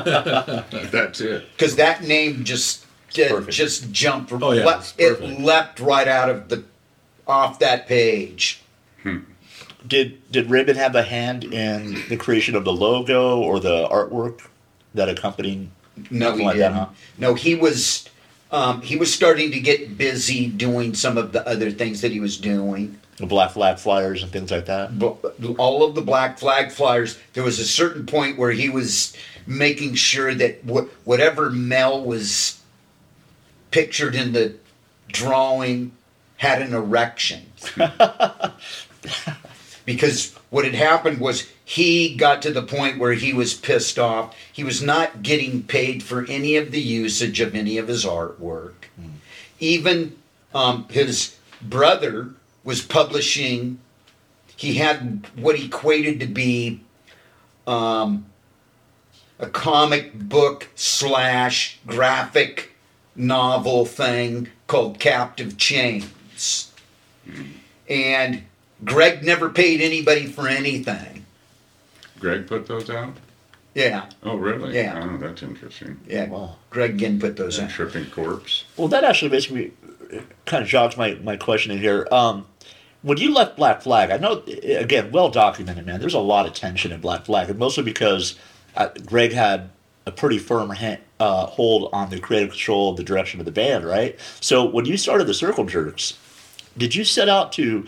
[0.92, 1.46] That's it.
[1.56, 2.86] because that name just
[3.18, 4.32] uh, just jumped.
[4.34, 6.64] Oh, yeah, le- it leapt right out of the
[7.28, 8.62] off that page.
[9.88, 14.42] Did did Raymond have a hand in the creation of the logo or the artwork
[14.94, 15.70] that accompanied?
[16.12, 16.74] No, Nothing he like didn't.
[16.74, 16.86] huh?
[17.18, 18.10] No, he was
[18.52, 22.20] um, he was starting to get busy doing some of the other things that he
[22.20, 23.00] was doing.
[23.18, 24.91] The black flag flyers and things like that.
[25.58, 27.18] All of the black flag flyers.
[27.34, 32.62] There was a certain point where he was making sure that wh- whatever Mel was
[33.72, 34.56] pictured in the
[35.10, 35.91] drawing
[36.38, 37.45] had an erection.
[39.86, 44.36] because what had happened was he got to the point where he was pissed off.
[44.51, 48.74] He was not getting paid for any of the usage of any of his artwork.
[49.59, 50.17] Even
[50.51, 52.32] um, his brother
[52.63, 53.78] was publishing
[54.55, 56.82] he had what he equated to be
[57.67, 58.26] um,
[59.38, 62.72] a comic book slash graphic
[63.15, 66.74] novel thing called Captive Chains.
[67.88, 68.41] And
[68.84, 71.28] Greg never paid anybody for anything.
[72.20, 73.15] Greg put those out?
[73.76, 74.76] Yeah, Oh, really?
[74.76, 74.99] Yeah.
[75.09, 75.99] Oh, that's interesting.
[76.07, 76.28] yeah.
[76.28, 76.55] Wow.
[76.70, 77.74] Greg again put those And in.
[77.74, 78.65] Tripping Corpse.
[78.78, 79.72] Well, that actually makes me
[80.45, 82.07] kind of jogs my my question in here.
[82.11, 82.45] Um,
[83.03, 85.99] when you left Black Flag, I know again, well documented, man.
[85.99, 88.36] There's a lot of tension in Black Flag, and mostly because
[88.76, 89.70] uh, Greg had
[90.05, 93.51] a pretty firm ha- uh, hold on the creative control of the direction of the
[93.51, 94.17] band, right?
[94.41, 96.17] So when you started the Circle Jerks,
[96.78, 97.86] did you set out to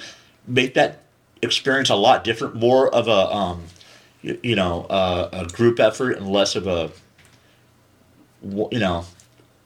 [0.47, 1.01] make that
[1.41, 3.63] experience a lot different, more of a um,
[4.21, 6.91] you, know uh, a group effort and less of a
[8.43, 9.05] you know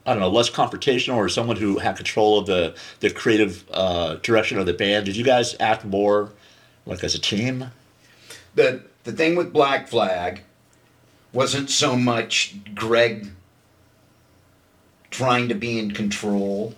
[0.04, 4.16] I don't know, less confrontational or someone who had control of the the creative uh,
[4.16, 5.06] direction of the band?
[5.06, 6.30] Did you guys act more
[6.86, 7.70] like as a team?
[8.56, 10.42] the the thing with Black Flag
[11.32, 13.30] wasn't so much Greg
[15.10, 16.74] trying to be in control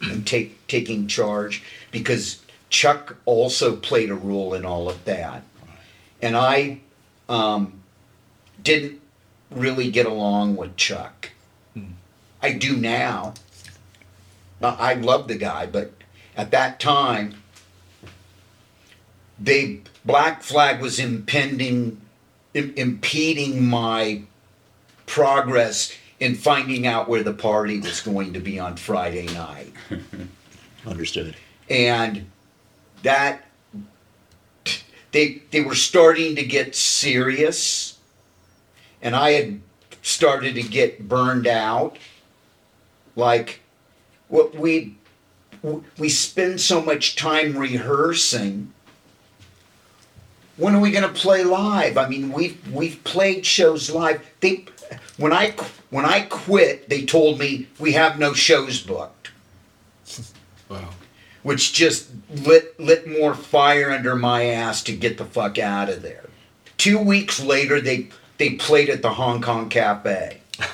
[0.00, 5.42] and take taking charge because Chuck also played a role in all of that,
[6.22, 6.80] and I
[7.28, 7.80] um,
[8.62, 9.00] didn't
[9.50, 11.30] really get along with Chuck.
[12.42, 13.34] I do now.
[14.62, 15.92] I I love the guy, but
[16.36, 17.34] at that time,
[19.38, 22.00] they Black Flag was impending,
[22.54, 24.22] im- impeding my
[25.06, 29.72] progress in finding out where the party was going to be on Friday night,
[30.86, 31.36] Understood.
[31.68, 32.26] and
[33.02, 33.45] that
[35.16, 37.98] they they were starting to get serious,
[39.00, 39.60] and I had
[40.02, 41.96] started to get burned out.
[43.16, 43.60] Like,
[44.28, 44.98] what we
[45.96, 48.74] we spend so much time rehearsing.
[50.58, 51.96] When are we going to play live?
[51.96, 54.20] I mean, we've we've played shows live.
[54.40, 54.66] They
[55.16, 55.54] when I
[55.88, 59.15] when I quit, they told me we have no shows booked.
[61.46, 66.02] Which just lit lit more fire under my ass to get the fuck out of
[66.02, 66.24] there.
[66.76, 70.40] Two weeks later, they they played at the Hong Kong Cafe.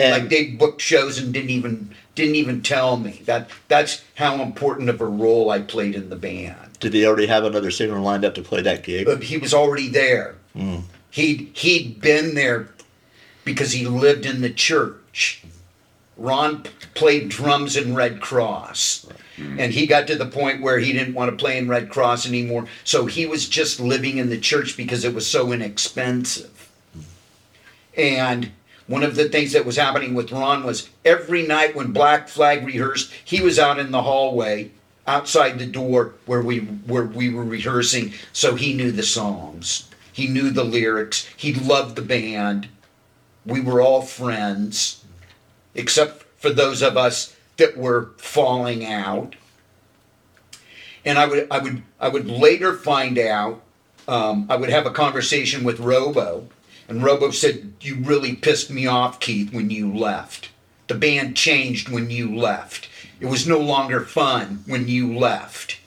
[0.00, 4.40] And like they booked shows and didn't even didn't even tell me that that's how
[4.40, 6.78] important of a role I played in the band.
[6.78, 9.06] did they already have another singer lined up to play that gig?
[9.06, 10.36] But he was already there.
[10.52, 10.82] Hmm.
[11.10, 12.68] He'd he'd been there
[13.44, 15.42] because he lived in the church.
[16.18, 16.64] Ron
[16.94, 19.06] played drums in Red Cross.
[19.36, 19.60] Mm-hmm.
[19.60, 22.26] And he got to the point where he didn't want to play in Red Cross
[22.26, 22.66] anymore.
[22.84, 26.70] So he was just living in the church because it was so inexpensive.
[27.96, 28.50] And
[28.88, 32.66] one of the things that was happening with Ron was every night when Black Flag
[32.66, 34.70] rehearsed, he was out in the hallway
[35.06, 39.88] outside the door where we where we were rehearsing, so he knew the songs.
[40.12, 41.28] He knew the lyrics.
[41.36, 42.68] He loved the band.
[43.46, 44.97] We were all friends,
[45.78, 49.36] except for those of us that were falling out.
[51.04, 53.62] And I would I would I would later find out.
[54.06, 56.48] Um, I would have a conversation with Robo,
[56.88, 60.48] and Robo said, "You really pissed me off, Keith, when you left.
[60.86, 62.88] The band changed when you left.
[63.20, 65.78] It was no longer fun when you left."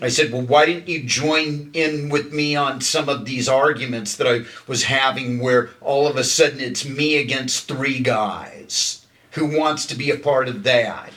[0.00, 4.14] I said, Well, why didn't you join in with me on some of these arguments
[4.16, 8.97] that I was having where all of a sudden it's me against three guys?
[9.38, 11.12] Who wants to be a part of that?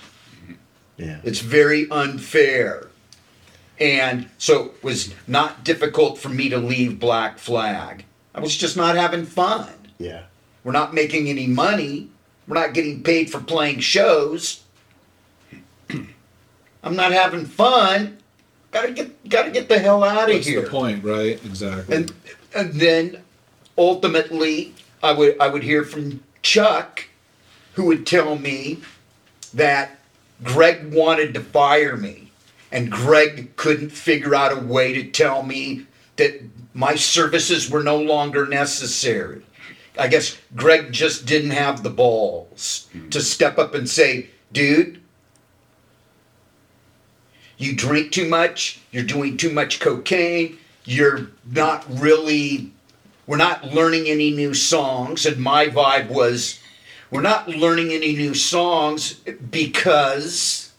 [0.97, 1.19] Yeah.
[1.23, 2.87] It's very unfair.
[3.79, 8.05] And so it was not difficult for me to leave Black Flag.
[8.35, 9.73] I was just not having fun.
[9.97, 10.23] Yeah.
[10.63, 12.09] We're not making any money.
[12.47, 14.63] We're not getting paid for playing shows.
[16.83, 18.17] I'm not having fun.
[18.71, 20.61] Gotta get gotta get the hell out of What's here.
[20.61, 21.43] That's the point, right?
[21.43, 21.95] Exactly.
[21.95, 22.13] And
[22.55, 23.23] and then
[23.77, 27.05] ultimately I would I would hear from Chuck
[27.73, 28.79] who would tell me
[29.53, 29.99] that
[30.43, 32.31] Greg wanted to fire me
[32.71, 36.41] and Greg couldn't figure out a way to tell me that
[36.73, 39.41] my services were no longer necessary.
[39.99, 45.01] I guess Greg just didn't have the balls to step up and say, dude,
[47.57, 52.71] you drink too much, you're doing too much cocaine, you're not really,
[53.27, 55.25] we're not learning any new songs.
[55.25, 56.59] And my vibe was,
[57.11, 59.15] we're not learning any new songs
[59.51, 60.71] because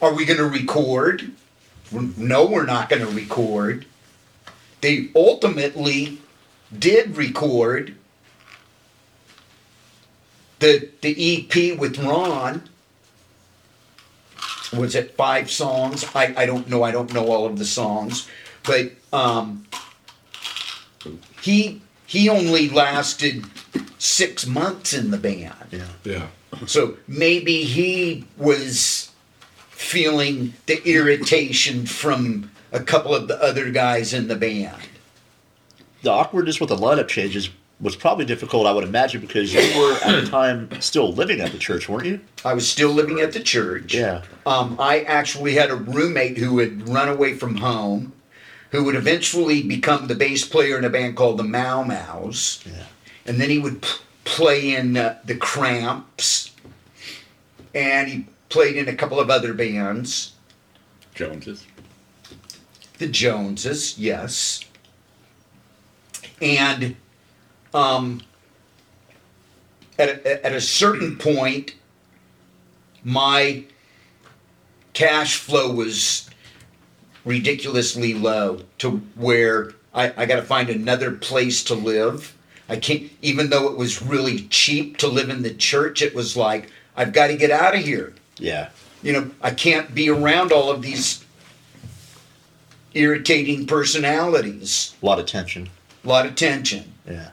[0.00, 1.32] are we going to record?
[1.92, 3.84] No, we're not going to record.
[4.80, 6.20] They ultimately
[6.76, 7.94] did record
[10.58, 12.68] the the EP with Ron
[14.72, 16.04] was it five songs?
[16.14, 16.82] I, I don't know.
[16.82, 18.28] I don't know all of the songs,
[18.64, 19.66] but um,
[21.40, 23.44] he he only lasted
[23.98, 25.54] six months in the band.
[25.70, 25.88] Yeah.
[26.04, 26.26] Yeah.
[26.66, 29.10] So maybe he was
[29.70, 34.76] feeling the irritation from a couple of the other guys in the band.
[36.02, 39.98] The awkwardness with the lineup changes was probably difficult, I would imagine, because you were
[40.02, 42.20] at the time still living at the church, weren't you?
[42.44, 43.92] I was still living at the church.
[43.92, 44.22] Yeah.
[44.46, 48.14] Um, I actually had a roommate who had run away from home,
[48.70, 52.64] who would eventually become the bass player in a band called the Mau Mau's.
[52.64, 52.84] Yeah.
[53.26, 56.52] And then he would p- play in uh, the Cramps.
[57.74, 60.32] And he played in a couple of other bands.
[61.14, 61.66] Joneses.
[62.98, 64.60] The Joneses, yes.
[66.40, 66.96] And
[67.74, 68.22] um,
[69.98, 71.74] at, a, at a certain point,
[73.04, 73.64] my
[74.92, 76.28] cash flow was
[77.24, 82.35] ridiculously low to where I, I got to find another place to live.
[82.68, 86.36] I can't, even though it was really cheap to live in the church, it was
[86.36, 88.70] like, I've got to get out of here Yeah.
[89.02, 91.24] you know, I can't be around all of these
[92.94, 94.94] irritating personalities.
[95.02, 95.68] A lot of tension.
[96.04, 96.92] A lot of tension.
[97.06, 97.30] Yeah.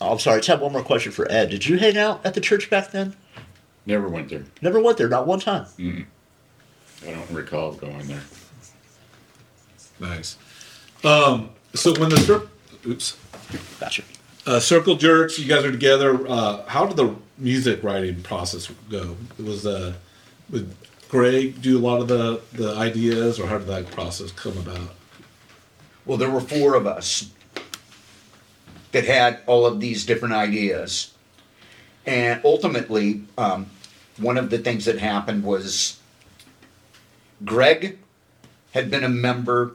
[0.00, 1.50] Oh, I'm sorry, I just have one more question for Ed.
[1.50, 3.16] Did you hang out at the church back then?
[3.86, 4.44] Never went there.
[4.62, 5.66] Never went there, not one time.
[5.78, 8.22] I don't recall going there.
[10.00, 10.36] Nice.
[11.04, 12.48] Um, so when the cir-
[12.86, 13.16] oops,
[13.80, 14.02] Gotcha.
[14.46, 16.26] uh, circle jerks, you guys are together.
[16.28, 19.16] Uh, how did the music writing process go?
[19.38, 19.94] It was uh,
[20.50, 20.74] would
[21.08, 24.94] Greg do a lot of the the ideas, or how did that process come about?
[26.06, 27.30] Well, there were four of us
[28.92, 31.12] that had all of these different ideas.
[32.06, 33.70] And ultimately, um,
[34.18, 35.98] one of the things that happened was
[37.44, 37.98] Greg
[38.72, 39.72] had been a member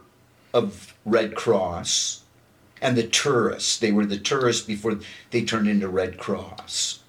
[0.53, 2.21] of Red Cross
[2.81, 3.77] and the tourists.
[3.77, 4.99] They were the tourists before
[5.31, 6.99] they turned into Red Cross.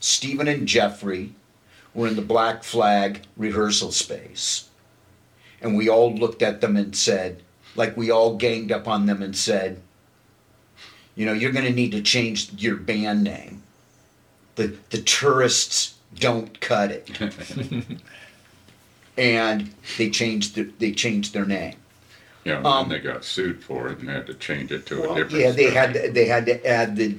[0.00, 1.32] Steven and Jeffrey
[1.94, 4.68] were in the Black Flag rehearsal space.
[5.60, 7.42] And we all looked at them and said,
[7.74, 9.80] like we all ganged up on them and said,
[11.14, 13.62] you know, you're going to need to change your band name.
[14.56, 17.10] The, the tourists don't cut it.
[19.16, 21.76] and they changed, the, they changed their name.
[22.46, 25.02] Yeah, and Um, they got sued for it and they had to change it to
[25.10, 25.32] a different.
[25.32, 27.16] yeah, they had to, they had to add the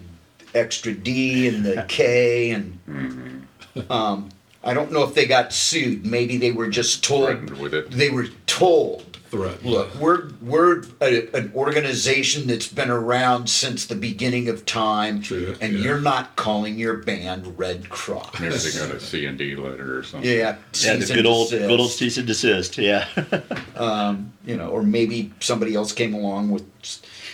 [0.56, 3.92] extra D and the K and Mm-hmm.
[3.92, 4.30] um,
[4.64, 6.06] I don't know if they got sued.
[6.06, 7.26] Maybe they were just told.
[7.28, 7.92] Threatened with it.
[7.92, 9.04] They were told.
[9.30, 9.64] Threat.
[9.66, 15.56] Look, we're we're a, an organization that's been around since the beginning of time, True,
[15.60, 15.80] and yeah.
[15.80, 18.40] you're not calling your band Red Cross.
[18.40, 20.30] Maybe they got a C and D letter or something.
[20.30, 21.68] Yeah, Yeah, the cease good old desist.
[21.70, 22.78] good old cease and desist.
[22.78, 23.08] Yeah.
[23.76, 26.66] Um, you know, or maybe somebody else came along with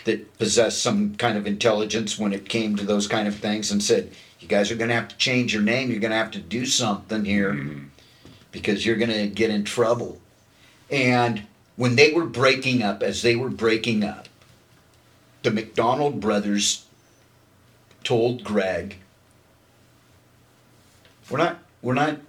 [0.03, 3.81] that possessed some kind of intelligence when it came to those kind of things and
[3.81, 5.89] said, "You guys are going to have to change your name.
[5.89, 7.85] You're going to have to do something here mm-hmm.
[8.51, 10.19] because you're going to get in trouble."
[10.89, 11.43] And
[11.75, 14.27] when they were breaking up, as they were breaking up,
[15.41, 16.85] the McDonald brothers
[18.03, 18.97] told Greg,
[21.29, 22.19] "We're not, we're not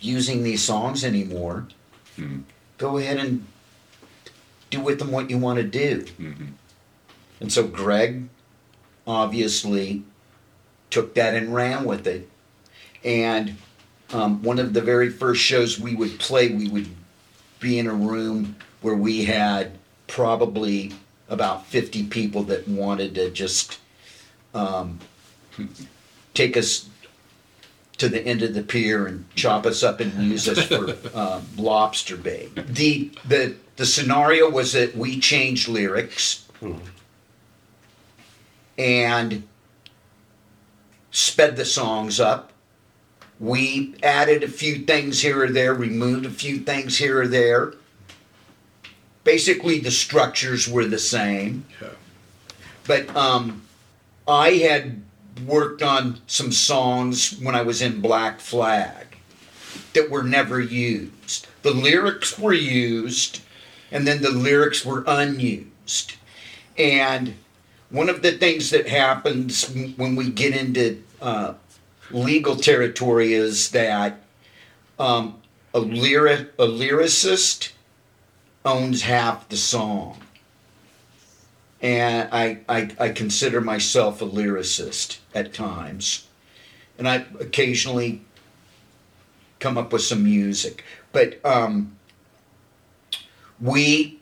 [0.00, 1.68] using these songs anymore."
[2.78, 3.44] go ahead and
[4.70, 6.04] do with them what you want to do.
[7.40, 8.28] And so Greg
[9.06, 10.02] obviously
[10.90, 12.28] took that and ran with it.
[13.04, 13.56] And
[14.10, 16.88] um, one of the very first shows we would play, we would
[17.60, 19.72] be in a room where we had
[20.06, 20.92] probably
[21.28, 23.78] about 50 people that wanted to just
[24.54, 24.98] um,
[26.34, 26.88] take us
[27.98, 31.44] to the end of the pier and chop us up and use us for um,
[31.56, 32.54] lobster bait.
[32.54, 36.46] The the the scenario was that we changed lyrics
[38.78, 39.42] and
[41.10, 42.47] sped the songs up.
[43.40, 47.74] We added a few things here or there, removed a few things here or there.
[49.22, 51.64] Basically, the structures were the same.
[51.80, 51.88] Yeah.
[52.86, 53.62] But um,
[54.26, 55.02] I had
[55.46, 59.06] worked on some songs when I was in Black Flag
[59.92, 61.46] that were never used.
[61.62, 63.40] The lyrics were used,
[63.92, 66.14] and then the lyrics were unused.
[66.76, 67.34] And
[67.90, 71.54] one of the things that happens when we get into uh,
[72.10, 74.20] legal territory is that
[74.98, 75.40] um,
[75.74, 77.72] a, lyric, a lyricist
[78.64, 80.20] owns half the song
[81.80, 86.26] and I, I, I consider myself a lyricist at times.
[86.98, 88.22] and I occasionally
[89.60, 90.84] come up with some music.
[91.12, 91.96] But um,
[93.60, 94.18] we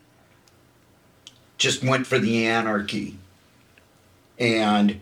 [1.56, 3.16] just went for the anarchy,
[4.38, 5.00] and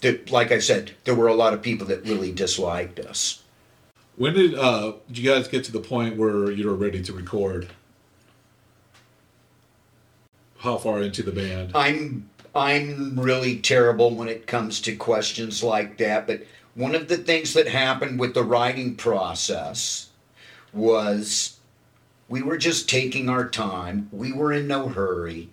[0.00, 3.42] that, like I said, there were a lot of people that really disliked us.
[4.16, 7.12] When did uh, did you guys get to the point where you were ready to
[7.12, 7.68] record?
[10.58, 11.70] How far into the band?
[11.74, 16.42] I'm I'm really terrible when it comes to questions like that, but
[16.74, 20.08] one of the things that happened with the writing process
[20.72, 21.58] was
[22.28, 24.08] we were just taking our time.
[24.12, 25.50] We were in no hurry.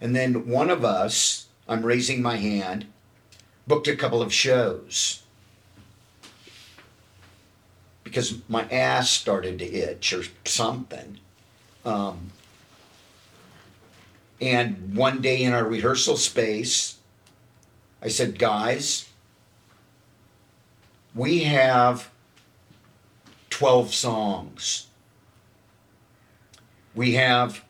[0.00, 2.86] And then one of us, I'm raising my hand,
[3.68, 5.22] booked a couple of shows
[8.02, 11.18] because my ass started to itch or something.
[11.84, 12.30] Um,
[14.40, 16.96] and one day in our rehearsal space,
[18.00, 19.08] I said, guys,
[21.14, 22.10] we have
[23.50, 24.86] 12 songs.
[26.94, 27.64] We have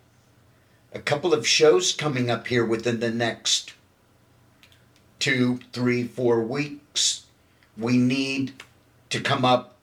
[0.92, 3.72] a couple of shows coming up here within the next
[5.18, 7.24] two, three, four weeks.
[7.76, 8.52] We need
[9.10, 9.76] to come up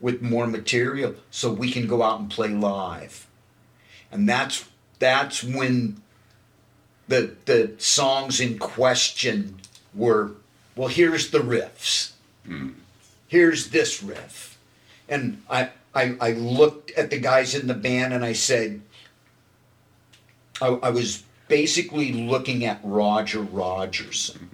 [0.00, 3.26] with more material so we can go out and play live.
[4.10, 4.68] And that's
[4.98, 6.02] that's when
[7.08, 9.58] the the songs in question
[9.94, 10.32] were
[10.76, 12.12] well here's the riffs
[12.46, 12.70] hmm.
[13.28, 14.58] here's this riff
[15.08, 18.80] and I, I i looked at the guys in the band and i said
[20.60, 24.51] i, I was basically looking at roger rogerson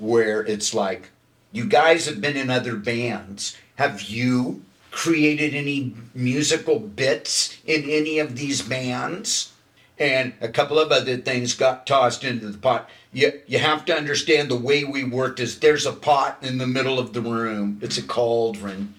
[0.00, 1.10] where it's like
[1.52, 8.18] you guys have been in other bands have you created any musical bits in any
[8.18, 9.52] of these bands
[10.00, 12.88] and a couple of other things got tossed into the pot.
[13.12, 16.66] You, you have to understand the way we worked is there's a pot in the
[16.66, 17.78] middle of the room.
[17.82, 18.94] It's a cauldron.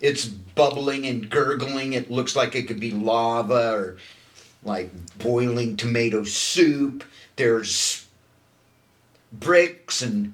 [0.00, 1.92] It's bubbling and gurgling.
[1.92, 3.96] It looks like it could be lava or
[4.64, 7.04] like boiling tomato soup.
[7.36, 8.01] There's
[9.32, 10.32] bricks and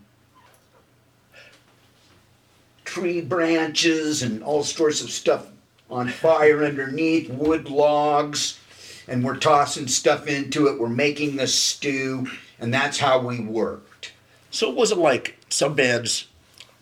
[2.85, 5.47] tree branches and all sorts of stuff
[5.91, 8.59] on fire underneath, wood logs
[9.09, 10.79] and we're tossing stuff into it.
[10.79, 12.29] We're making the stew,
[12.61, 14.13] and that's how we worked.
[14.51, 16.29] So it wasn't like some bands,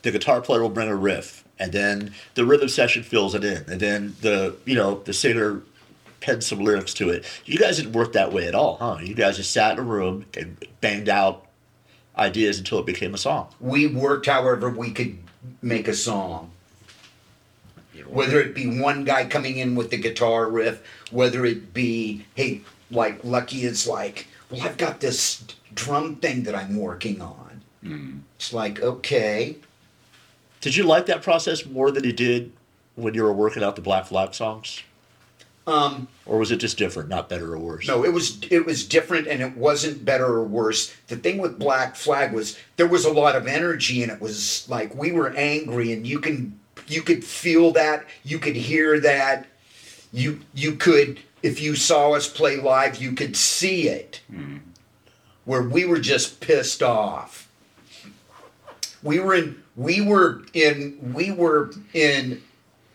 [0.03, 3.65] the guitar player will bring a riff, and then the rhythm section fills it in,
[3.69, 5.63] and then the you know the singer
[6.21, 7.25] pens some lyrics to it.
[7.45, 8.99] You guys didn't work that way at all, huh?
[9.01, 11.46] You guys just sat in a room and banged out
[12.17, 13.49] ideas until it became a song.
[13.61, 15.19] We worked however we could
[15.63, 16.51] make a song.
[18.07, 22.61] Whether it be one guy coming in with the guitar riff, whether it be, hey,
[22.91, 25.45] like Lucky is like, well, I've got this
[25.75, 27.61] drum thing that I'm working on.
[27.83, 28.19] Mm-hmm.
[28.37, 29.57] It's like, okay.
[30.61, 32.53] Did you like that process more than you did
[32.95, 34.83] when you were working out the Black Flag songs?
[35.67, 37.89] Um, Or was it just different, not better or worse?
[37.89, 40.95] No, it was it was different and it wasn't better or worse.
[41.09, 44.69] The thing with Black Flag was there was a lot of energy and it was
[44.69, 49.47] like we were angry and you can you could feel that, you could hear that.
[50.13, 54.21] You you could if you saw us play live, you could see it.
[55.45, 57.49] Where we were just pissed off.
[59.03, 62.43] We were in we were in we were in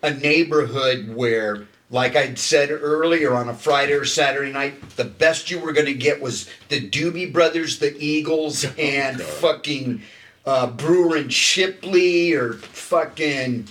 [0.02, 5.52] a neighborhood where like I'd said earlier on a Friday or Saturday night, the best
[5.52, 10.02] you were going to get was the Doobie Brothers, the Eagles, and fucking
[10.46, 13.68] uh, Brewer and Shipley or fucking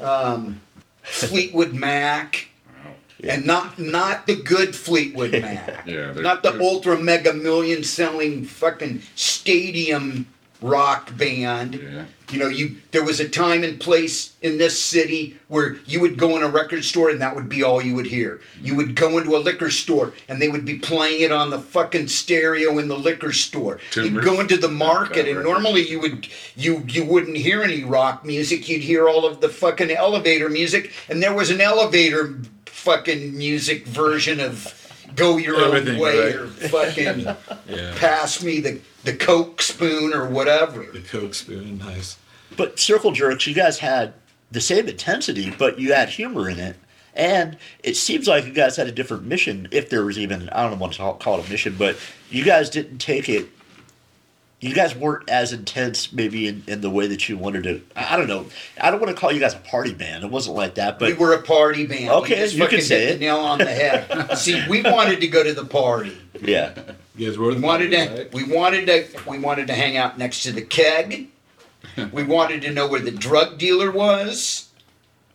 [0.00, 0.60] um,
[1.02, 2.48] Fleetwood Mac.
[3.24, 5.86] And not not the good Fleetwood Mac.
[5.86, 10.26] Yeah, not the ultra mega million selling fucking stadium
[10.66, 11.74] rock band.
[11.74, 12.04] Yeah.
[12.30, 16.18] You know, you there was a time and place in this city where you would
[16.18, 18.40] go in a record store and that would be all you would hear.
[18.60, 21.60] You would go into a liquor store and they would be playing it on the
[21.60, 23.78] fucking stereo in the liquor store.
[23.94, 28.24] You'd go into the market and normally you would you you wouldn't hear any rock
[28.24, 28.68] music.
[28.68, 33.86] You'd hear all of the fucking elevator music and there was an elevator fucking music
[33.86, 34.72] version of
[35.14, 36.34] Go Your Own Way right.
[36.34, 37.20] or fucking
[37.68, 37.94] Yeah.
[37.98, 40.84] pass me the the coke spoon or whatever.
[40.92, 42.18] The Coke spoon, nice.
[42.56, 44.12] But Circle Jerks, you guys had
[44.50, 46.76] the same intensity, but you had humor in it.
[47.14, 50.68] And it seems like you guys had a different mission, if there was even, I
[50.68, 51.96] don't want to call- call it a mission, but
[52.30, 53.46] you guys didn't take it,
[54.60, 57.82] you guys weren't as intense maybe in, in the way that you wanted to.
[57.94, 58.46] I I don't know.
[58.80, 60.24] I don't want to call you guys a party band.
[60.24, 62.08] It wasn't like that, but we were a party band.
[62.08, 63.12] Okay, we just you can say hit it.
[63.14, 64.36] the nail on the head.
[64.38, 66.16] See, we wanted to go to the party.
[66.40, 66.74] yeah.
[67.16, 68.34] You guys were We wanted to right?
[68.34, 71.28] we wanted to we wanted to hang out next to the keg.
[72.12, 74.68] we wanted to know where the drug dealer was,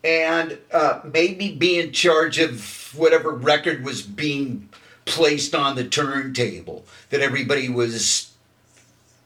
[0.04, 4.70] and uh, maybe be in charge of whatever record was being
[5.06, 8.32] placed on the turntable that everybody was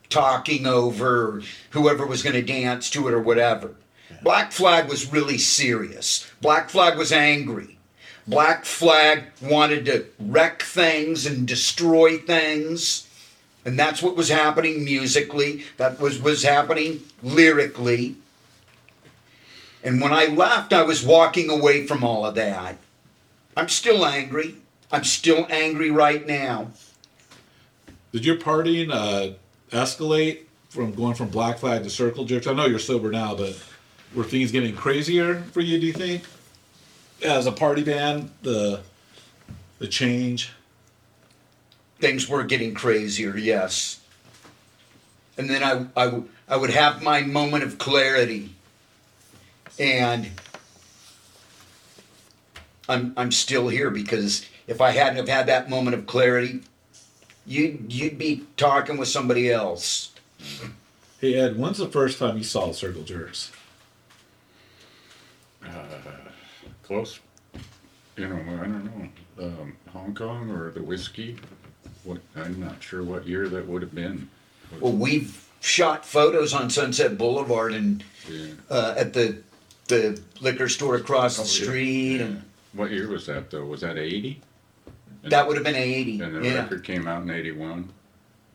[0.09, 1.41] talking over,
[1.71, 3.75] whoever was going to dance to it or whatever.
[4.21, 6.25] Black Flag was really serious.
[6.41, 7.74] Black Flag was angry.
[8.27, 13.07] Black Flag wanted to wreck things and destroy things.
[13.65, 15.63] And that's what was happening musically.
[15.77, 18.15] That was was happening lyrically.
[19.83, 22.77] And when I left, I was walking away from all of that.
[23.55, 24.55] I'm still angry.
[24.91, 26.71] I'm still angry right now.
[28.11, 29.33] Did your partying uh,
[29.71, 32.47] escalate from going from Black Flag to Circle Jerks?
[32.47, 33.61] I know you're sober now, but
[34.15, 35.79] were things getting crazier for you?
[35.79, 36.23] Do you think,
[37.25, 38.81] as a party band, the
[39.79, 40.51] the change?
[41.99, 43.99] things were getting crazier, yes.
[45.37, 48.51] And then I, I, would have my moment of clarity.
[49.77, 50.31] And
[52.87, 56.61] I'm, I'm still here because if I hadn't have had that moment of clarity,
[57.45, 60.13] you'd, you'd be talking with somebody else.
[61.19, 63.51] Hey Ed, when's the first time you saw Circle Jerks?
[66.85, 67.19] Close.
[68.17, 68.85] You know, I don't
[69.37, 69.45] know.
[69.45, 71.37] Um, Hong Kong or the whiskey?
[72.03, 72.19] What?
[72.35, 74.29] I'm not sure what year that would have been.
[74.79, 78.47] Well, we've shot photos on Sunset Boulevard and Yeah.
[78.69, 79.41] uh, at the,
[79.87, 81.63] the liquor store across the Oh, yeah.
[81.63, 82.17] street.
[82.17, 82.23] Yeah.
[82.25, 83.65] And What year was that though?
[83.65, 84.41] Was that 80?
[85.23, 86.21] that would have been 80.
[86.21, 86.53] And the yeah.
[86.61, 87.89] record came out in 81.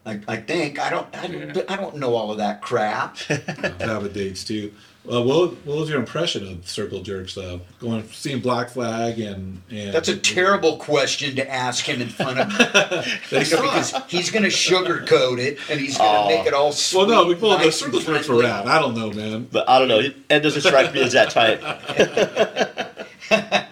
[0.07, 1.62] I, I think I don't I don't, Yeah.
[1.68, 3.16] I don't know all of that crap.
[3.18, 4.72] Have a dates too.
[5.11, 7.34] Uh, what, what was your impression of Circle Jerks?
[7.34, 7.61] though?
[7.78, 12.38] going seeing Black Flag and and That's a terrible question to ask him in front
[12.38, 12.48] of
[13.30, 16.53] They you know, because he's going to sugarcoat it and he's going to make it
[16.53, 16.98] all sweet.
[16.98, 18.66] well, no, we well, the nice Circle and Jerks were rad.
[18.66, 19.48] I don't know, man.
[19.51, 20.03] But I don't know.
[20.28, 21.61] Ed doesn't strike me as that type.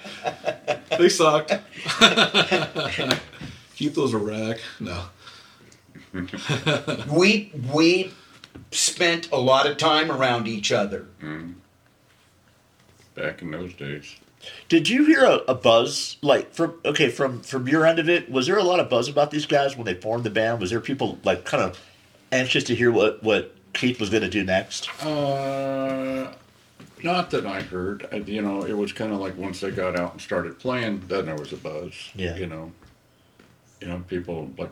[0.99, 1.53] They sucked.
[3.76, 4.59] Keep those a rack.
[4.81, 5.05] No.
[7.09, 8.12] We we
[8.71, 11.07] spent a lot of time around each other.
[13.15, 14.17] Back in those days.
[14.69, 18.31] Did you hear a, a buzz like from okay from from your end of it?
[18.31, 20.61] Was there a lot of buzz about these guys when they formed the band?
[20.61, 21.79] Was there people like kind of
[22.31, 24.89] anxious to hear what what Keith was going to do next?
[25.05, 26.33] Uh,
[27.03, 28.09] not that I heard.
[28.13, 31.03] I, you know, it was kind of like once they got out and started playing,
[31.09, 31.93] then there was a buzz.
[32.15, 32.37] Yeah.
[32.37, 32.73] You know,
[33.81, 34.71] you know, people like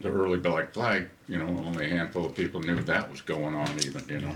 [0.00, 1.08] the early Black Flag.
[1.28, 3.68] You know, only a handful of people knew that was going on.
[3.84, 4.30] Even you know,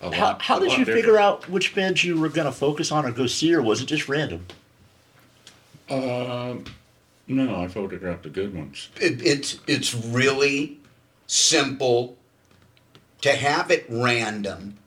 [0.00, 0.98] it was How, how did you different.
[1.00, 3.82] figure out which bands you were going to focus on or go see, or was
[3.82, 4.46] it just random?
[5.90, 6.64] Um,
[7.26, 8.88] no, I photographed the good ones.
[9.00, 10.78] It, it's it's really
[11.26, 12.16] simple
[13.20, 14.78] to have it random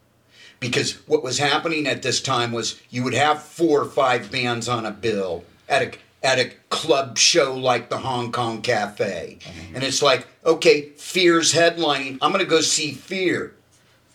[0.59, 4.67] because what was happening at this time was you would have four or five bands
[4.67, 5.91] on a bill at a
[6.23, 9.37] at a club show like the Hong Kong Cafe.
[9.73, 12.17] And it's like, okay, Fear's headlining.
[12.21, 13.53] I'm going to go see Fear.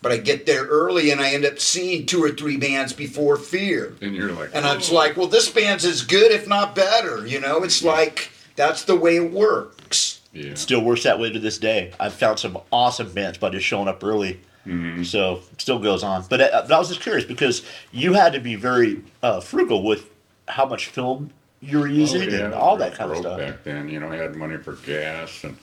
[0.00, 3.36] But I get there early and I end up seeing two or three bands before
[3.36, 3.96] Fear.
[4.00, 7.26] And you're like, And it's "Oh." like, well, this band's as good, if not better.
[7.26, 10.20] You know, it's like that's the way it works.
[10.32, 10.54] yeah.
[10.54, 11.92] Still works that way to this day.
[12.00, 14.40] I've found some awesome bands by just showing up early.
[14.66, 15.02] Mm-hmm.
[15.02, 16.24] So it still goes on.
[16.30, 19.82] But uh, I, I was just curious because you had to be very uh, frugal
[19.82, 20.09] with
[20.46, 21.30] how much film
[21.61, 23.38] you were using Oh, and all that kind of stuff.
[23.38, 25.56] Back then, you know, I had money for gas and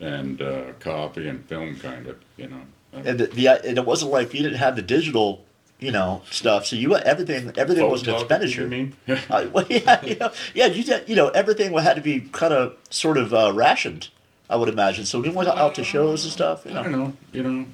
[0.00, 2.60] and uh, coffee and film, kind of, you know.
[2.92, 5.44] And the, the and it wasn't like you didn't have the digital,
[5.78, 6.66] you know, stuff.
[6.66, 8.62] So you everything everything was an expenditure.
[8.62, 8.96] You mean?
[9.30, 12.76] Uh, well, yeah, you know, yeah, you you know everything had to be kind of
[12.90, 14.08] sort of uh, rationed.
[14.48, 15.04] I would imagine.
[15.06, 16.64] So we went out to shows and stuff.
[16.66, 16.98] You I don't know.
[17.06, 17.16] know.
[17.32, 17.66] You know,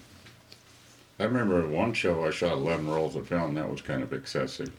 [1.18, 3.54] I remember one show I shot 11 rolls of film.
[3.54, 4.70] That was kind of excessive.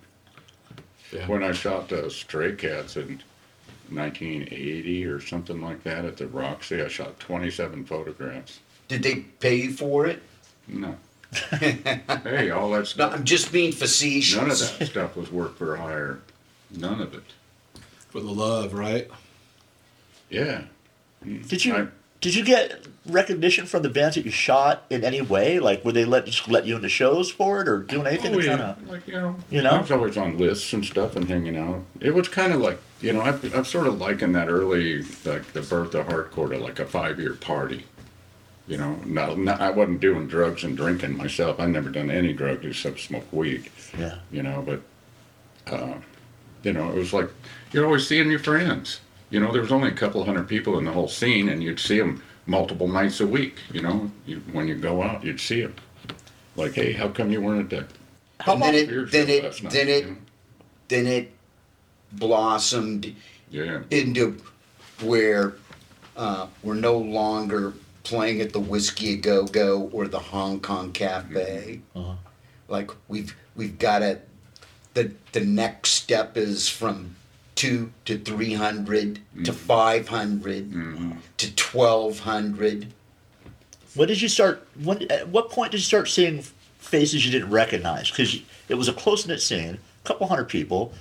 [1.12, 1.28] Yeah.
[1.28, 3.22] When I shot uh, Stray Cats in
[3.90, 8.60] 1980 or something like that at the Roxy, I shot 27 photographs.
[8.88, 10.22] Did they pay you for it?
[10.68, 10.96] No.
[11.60, 13.14] hey, all that No, stuff.
[13.14, 14.38] I'm just being facetious.
[14.38, 16.20] None of that stuff was work for hire.
[16.72, 17.24] None of it.
[18.10, 19.10] For the love, right?
[20.30, 20.64] Yeah.
[21.24, 21.88] Did you I-
[22.22, 25.60] did you get recognition from the bands that you shot in any way?
[25.60, 28.40] Like, were they let just let you into shows for it or doing anything Oh,
[28.40, 28.58] yeah.
[28.58, 28.90] kind of?
[28.90, 29.70] Like, you know, You know?
[29.70, 31.84] I was always on lists and stuff and hanging out.
[32.02, 35.54] It was kind of like, you know, I've, I've sort of likened that early, like
[35.54, 37.86] the birth of hardcore to like a five year party.
[38.68, 41.58] You know, no, no, I wasn't doing drugs and drinking myself.
[41.60, 44.16] I never done any drugs except smoke weed, Yeah.
[44.30, 44.82] you know, but,
[45.74, 45.94] uh,
[46.64, 47.30] you know, it was like
[47.72, 49.00] you're always seeing your friends.
[49.30, 51.80] You know, there was only a couple hundred people in the whole scene, and you'd
[51.80, 53.56] see them multiple nights a week.
[53.74, 55.76] You know, you, when you go out, you'd see them.
[56.56, 57.98] Like, hey, how come you weren't at that?
[58.48, 60.18] and then beer it then it night, then it you know?
[60.90, 61.32] then it
[62.14, 63.16] blossomed
[63.50, 63.82] Yeah.
[63.92, 64.38] into
[65.04, 65.54] where
[66.16, 67.74] uh, we're no longer
[68.04, 71.82] playing at the Whisky a Go Go or the Hong Kong Cafe.
[72.70, 74.20] Like we've we've got to
[74.94, 77.16] the the next step is from
[77.58, 79.18] two to three mm.
[79.44, 81.12] to five mm-hmm.
[81.36, 82.94] to twelve hundred.
[83.96, 84.66] When did you start?
[84.82, 86.44] When at what point did you start seeing
[86.78, 88.10] faces you didn't recognize?
[88.10, 90.94] Because it was a close knit scene, a couple hundred people.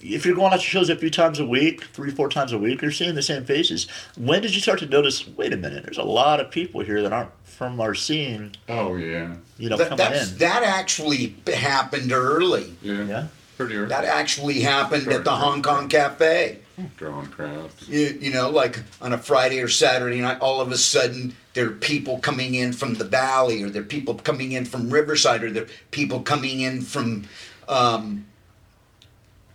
[0.00, 2.58] If you're going out to shows a few times a week, three four times a
[2.58, 3.86] week, you're seeing the same faces.
[4.16, 5.26] When did you start to notice?
[5.28, 8.52] Wait a minute, there's a lot of people here that aren't from our scene.
[8.68, 9.34] Oh yeah.
[9.58, 10.38] You know, That, coming that's, in.
[10.38, 12.74] that actually happened early.
[12.82, 13.04] Yeah.
[13.04, 13.26] Yeah.
[13.56, 13.88] Pretty early.
[13.88, 16.58] That actually happened at the Hong Kong Cafe.
[16.98, 17.88] Drawing crowds.
[17.88, 21.66] You, you know, like on a Friday or Saturday night, all of a sudden there
[21.68, 25.42] are people coming in from the valley, or there are people coming in from Riverside,
[25.42, 27.24] or there are people coming in from
[27.66, 28.26] um,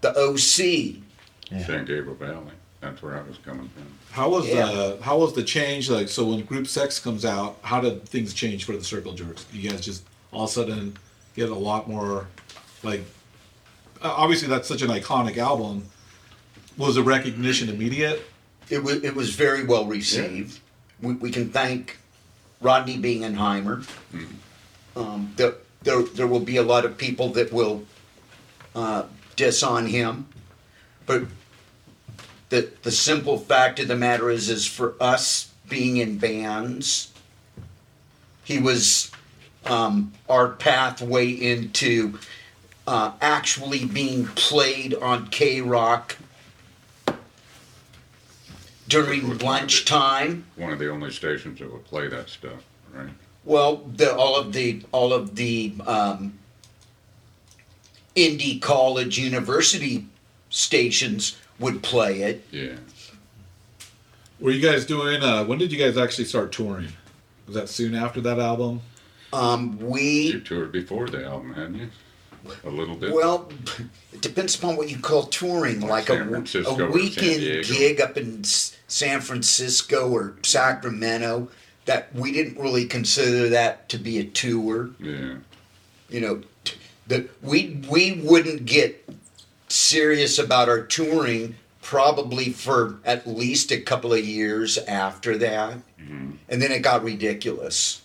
[0.02, 1.04] the OC.
[1.66, 2.54] San Gabriel Valley.
[2.80, 3.86] That's where I was coming from.
[4.12, 4.66] How was Yeah.
[4.66, 8.34] uh how was the change like so when Group Sex comes out, how did things
[8.34, 9.45] change for the Circle Jerks?
[9.54, 10.97] You guys just all of a sudden
[11.36, 12.28] get a lot more
[12.84, 13.04] like
[14.02, 15.86] obviously that's such an iconic album.
[16.78, 18.22] Was the recognition immediate?
[18.70, 20.60] It was it was very well received.
[21.02, 21.97] We, we can thank
[22.62, 23.88] Rodney Bingenheimer.
[24.95, 27.84] Um, there, there there will be a lot of people that will
[28.76, 29.04] uh,
[29.36, 30.28] diss on him,
[31.06, 31.24] but
[32.49, 37.12] the the simple fact of the matter is is for us being in bands,
[38.43, 39.12] he was
[39.66, 42.20] um, our pathway into
[42.88, 46.17] uh, actually being played on K Rock
[48.88, 50.45] during lunchtime.
[50.55, 52.63] One of the only stations that would play that stuff,
[52.93, 53.09] right?
[53.43, 56.38] Well, the, all of the all of the um,
[58.15, 60.05] indie college university
[60.49, 62.45] stations would play it.
[62.51, 62.75] Yeah.
[64.39, 66.89] Were you guys doing uh when did you guys actually start touring?
[67.45, 68.82] Was that soon after that album?
[69.34, 71.89] Um, You we toured before the album, hadn't you?
[72.64, 73.14] A little bit.
[73.14, 73.50] well,
[74.14, 75.82] it depends upon what you call touring.
[75.82, 81.50] Like a, a weekend gig up in San Francisco or Sacramento.
[81.86, 84.92] That we didn't really consider that to be a tour.
[85.00, 85.36] yeah.
[86.10, 86.78] you know, t-
[87.08, 89.10] that we we wouldn't get
[89.68, 96.32] serious about our touring probably for at least a couple of years after that, mm-hmm.
[96.48, 98.02] and then it got ridiculous.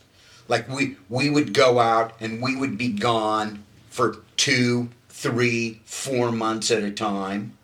[0.48, 3.64] Like we we would go out and we would be gone
[3.96, 7.56] for two, three, four months at a time,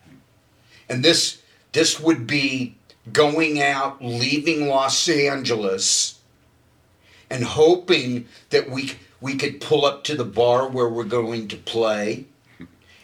[0.88, 2.74] and this this would be
[3.12, 6.18] going out, leaving Los Angeles
[7.28, 11.56] and hoping that we we could pull up to the bar where we're going to
[11.56, 12.24] play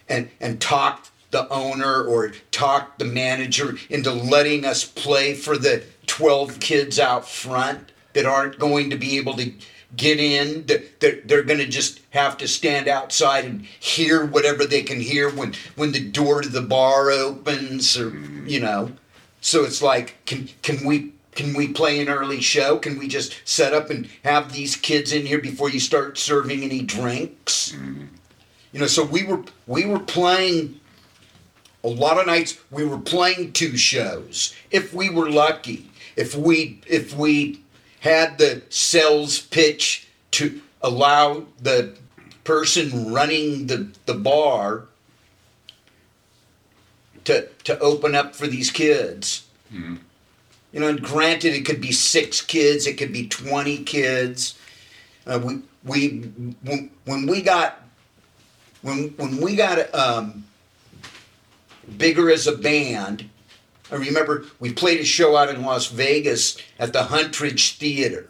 [0.07, 5.83] and and talk the owner or talk the manager into letting us play for the
[6.07, 9.53] 12 kids out front that aren't going to be able to
[9.97, 10.65] get in
[10.99, 15.29] they're, they're going to just have to stand outside and hear whatever they can hear
[15.29, 18.15] when when the door to the bar opens or
[18.45, 18.91] you know
[19.41, 22.77] so it's like, can can we can we play an early show?
[22.77, 26.63] Can we just set up and have these kids in here before you start serving
[26.63, 27.71] any drinks?
[27.71, 28.05] Mm-hmm.
[28.71, 30.79] You know, so we were we were playing
[31.83, 32.57] a lot of nights.
[32.69, 35.89] We were playing two shows if we were lucky.
[36.15, 37.61] If we if we
[37.99, 41.95] had the sales pitch to allow the
[42.43, 44.85] person running the the bar
[47.25, 49.45] to to open up for these kids.
[50.71, 54.57] You know, and granted, it could be six kids, it could be twenty kids.
[55.27, 56.19] Uh, we we
[56.63, 57.81] when, when we got
[58.81, 60.45] when when we got um,
[61.97, 63.29] bigger as a band.
[63.91, 68.29] I remember we played a show out in Las Vegas at the Huntridge Theater.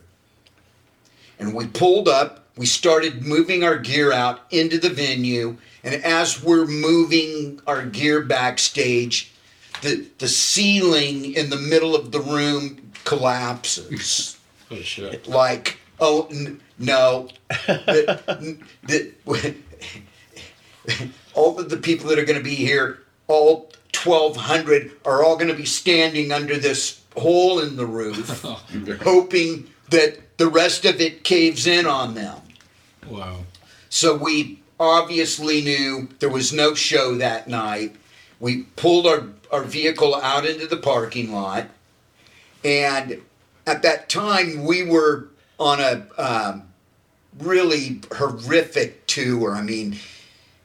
[1.37, 6.43] And we pulled up, we started moving our gear out into the venue, and as
[6.43, 9.31] we're moving our gear backstage,
[9.81, 14.35] the, the ceiling in the middle of the room collapses.
[14.71, 15.27] Oh shit.
[15.27, 17.29] Like, oh, n- no.
[17.65, 19.55] The- the-
[21.33, 23.71] all of the people that are going to be here, all
[24.05, 28.41] 1,200, are all going to be standing under this hole in the roof,
[29.03, 32.37] hoping that the rest of it caves in on them.
[33.07, 33.39] Wow.
[33.89, 37.95] So we obviously knew there was no show that night.
[38.39, 41.67] We pulled our, our vehicle out into the parking lot,
[42.63, 43.21] and
[43.67, 45.27] at that time we were
[45.59, 46.63] on a um,
[47.39, 49.55] really horrific tour.
[49.55, 49.99] I mean, w-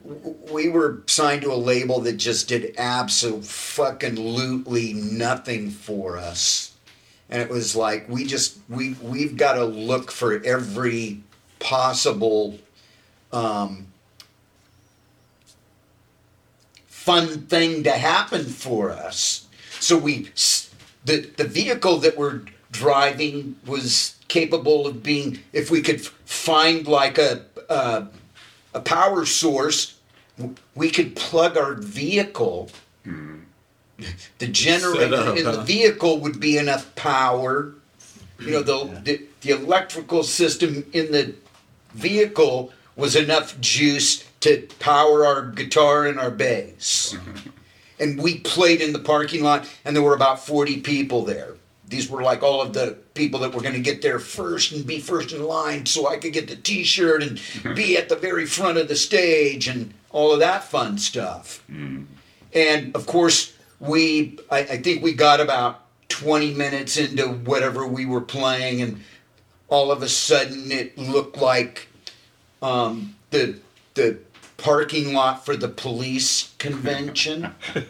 [0.05, 6.73] we were signed to a label that just did absolutely nothing for us.
[7.31, 11.23] And it was like we just we we've got to look for every
[11.59, 12.59] possible
[13.33, 13.87] um,
[16.87, 19.47] fun thing to happen for us.
[19.81, 20.31] So we
[21.05, 27.19] the the vehicle that we're driving was capable of being if we could find like
[27.19, 28.07] a a,
[28.75, 29.94] a power source,
[30.75, 32.71] we could plug our vehicle.
[34.39, 37.75] The generator up, in the vehicle would be enough power.
[38.41, 41.35] You know the, the the electrical system in the
[41.93, 47.15] vehicle was enough juice to power our guitar and our bass.
[47.15, 47.51] Mm-hmm.
[48.01, 51.55] and we played in the parking lot, and there were about 40 people there.
[51.89, 54.87] These were like all of the people that were going to get there first and
[54.87, 57.75] be first in line so I could get the t shirt and mm-hmm.
[57.75, 61.63] be at the very front of the stage and all of that fun stuff.
[62.55, 68.07] And of course, we, I, I think we got about 20 minutes into whatever we
[68.07, 69.01] were playing, and
[69.69, 71.89] all of a sudden it looked like
[72.63, 73.59] um, the
[73.95, 74.19] the
[74.57, 77.55] parking lot for the police convention.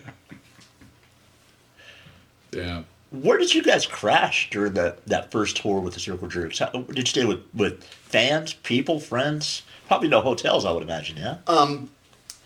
[2.55, 2.85] Yeah.
[3.11, 6.61] Where did you guys crash during that, that first tour with the Circle Jerks?
[6.61, 9.63] How, did you stay with, with fans, people, friends?
[9.89, 11.39] Probably no hotels, I would imagine, yeah?
[11.49, 11.91] um,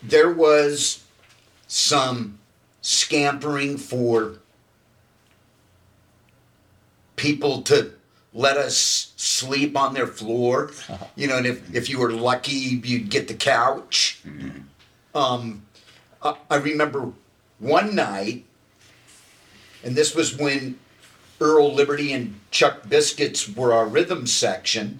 [0.01, 1.03] there was
[1.67, 2.39] some
[2.81, 4.37] scampering for
[7.15, 7.91] people to
[8.33, 10.71] let us sleep on their floor.
[11.15, 14.21] You know, and if, if you were lucky, you'd get the couch.
[15.13, 15.65] Um,
[16.21, 17.11] I, I remember
[17.59, 18.45] one night,
[19.83, 20.79] and this was when
[21.41, 24.99] Earl Liberty and Chuck Biscuits were our rhythm section.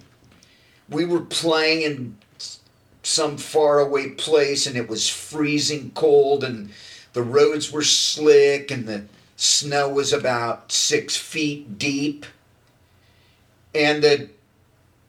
[0.88, 2.16] We were playing in
[3.10, 6.70] some faraway place and it was freezing cold and
[7.12, 9.04] the roads were slick and the
[9.36, 12.24] snow was about six feet deep.
[13.74, 14.30] And the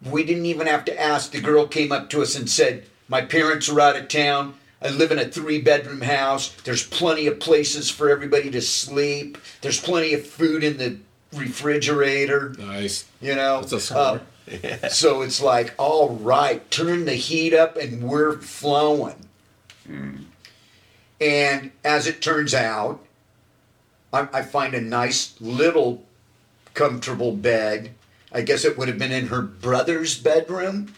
[0.04, 1.32] we didn't even have to ask.
[1.32, 4.56] The girl came up to us and said my parents are out of town.
[4.82, 6.56] I live in a three bedroom house.
[6.64, 9.38] There's plenty of places for everybody to sleep.
[9.62, 10.98] There's plenty of food in the
[11.34, 12.56] refrigerator.
[12.58, 13.06] Nice.
[13.22, 14.22] you know That's a uh, score.
[14.90, 19.28] So it's like, all right, turn the heat up and we're flowing.
[19.86, 20.18] Hmm.
[21.20, 23.06] And as it turns out,
[24.12, 26.04] I, I find a nice little
[26.74, 27.92] comfortable bed.
[28.32, 30.96] I guess it would have been in her brother's bedroom.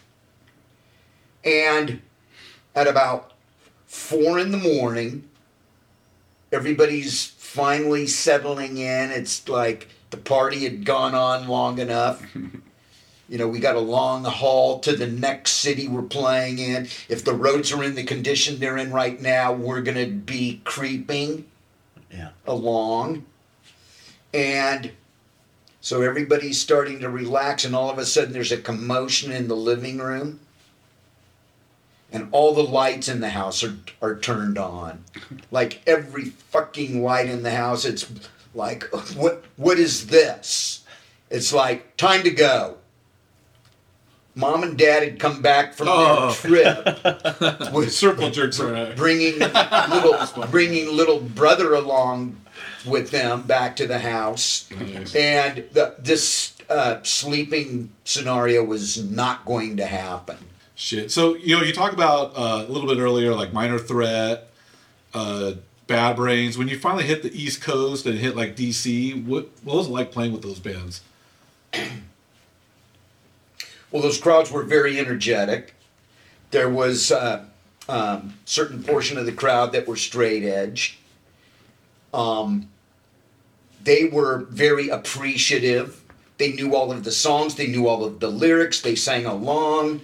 [1.43, 2.01] And
[2.75, 3.33] at about
[3.85, 5.27] four in the morning,
[6.51, 9.11] everybody's finally settling in.
[9.11, 12.25] It's like the party had gone on long enough.
[13.29, 16.87] You know, we got a long haul to the next city we're playing in.
[17.07, 20.61] If the roads are in the condition they're in right now, we're going to be
[20.65, 21.45] creeping
[22.11, 22.29] Yeah.
[22.45, 23.25] along.
[24.33, 24.91] And
[25.79, 29.55] so everybody's starting to relax, and all of a sudden there's a commotion in the
[29.55, 30.39] living room.
[32.11, 35.03] And all the lights in the house are, are turned on.
[35.51, 38.09] Like every fucking light in the house, it's
[38.55, 38.83] like,
[39.15, 40.83] what, what is this?
[41.29, 42.77] It's like, time to go.
[44.35, 46.31] Mom and dad had come back from Oh.
[46.41, 48.57] their trip with Circle jerks
[48.95, 52.37] bringing little bringing little brother along
[52.85, 55.15] with them back to the house, Nice.
[55.15, 60.37] and the, this uh, sleeping scenario was not going to happen.
[60.75, 61.11] Shit.
[61.11, 64.49] So you know, you talk about uh, a little bit earlier, like minor threat,
[65.13, 65.53] uh,
[65.87, 66.57] bad brains.
[66.57, 69.91] When you finally hit the East Coast and hit like DC, what what was it
[69.91, 71.01] like playing with those bands?
[73.93, 75.75] Well, those crowds were very energetic.
[76.49, 77.45] There was uh,
[77.87, 80.97] um, certain portion of the crowd that were straight edge.
[82.11, 82.69] Um,
[83.83, 86.01] they were very appreciative.
[86.39, 87.53] They knew all of the songs.
[87.53, 88.81] They knew all of the lyrics.
[88.81, 90.01] They sang along.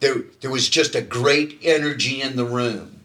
[0.00, 3.02] There, there was just a great energy in the room.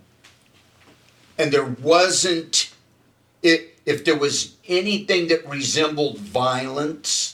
[1.37, 2.73] And there wasn't,
[3.43, 7.32] it, if there was anything that resembled violence,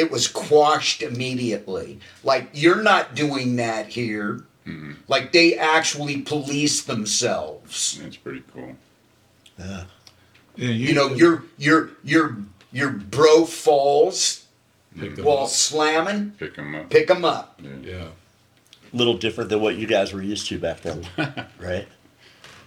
[0.00, 2.00] it was quashed immediately.
[2.24, 4.44] Like, you're not doing that here.
[4.66, 4.92] Mm-hmm.
[5.08, 7.98] Like, they actually police themselves.
[8.02, 8.74] That's pretty cool.
[9.58, 9.84] Yeah.
[10.56, 12.36] Yeah, You know, your your your
[12.72, 14.46] your bro falls
[14.98, 15.48] pick while up.
[15.48, 16.90] slamming, Pick them up.
[16.90, 17.60] pick them up.
[17.82, 18.08] Yeah.
[18.92, 21.06] little different than what you guys were used to back then,
[21.58, 21.86] right?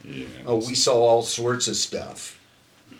[0.04, 0.26] Yeah.
[0.46, 2.40] Oh, we saw all sorts of stuff.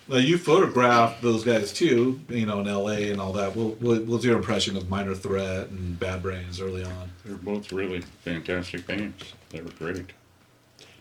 [0.08, 3.12] Now you photographed those guys too, you know, in L.A.
[3.12, 3.56] and all that.
[3.56, 7.10] What, what, what's your impression of Minor Threat and Bad Brains early on?
[7.24, 9.34] They're both really fantastic bands.
[9.50, 10.12] They were great.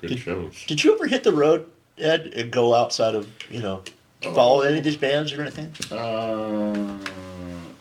[0.00, 0.64] Good Did- shows.
[0.66, 1.68] Did you ever hit the road,
[1.98, 3.82] Ed, and go outside of you know
[4.20, 5.72] follow any of these bands or anything?
[5.96, 6.98] Uh,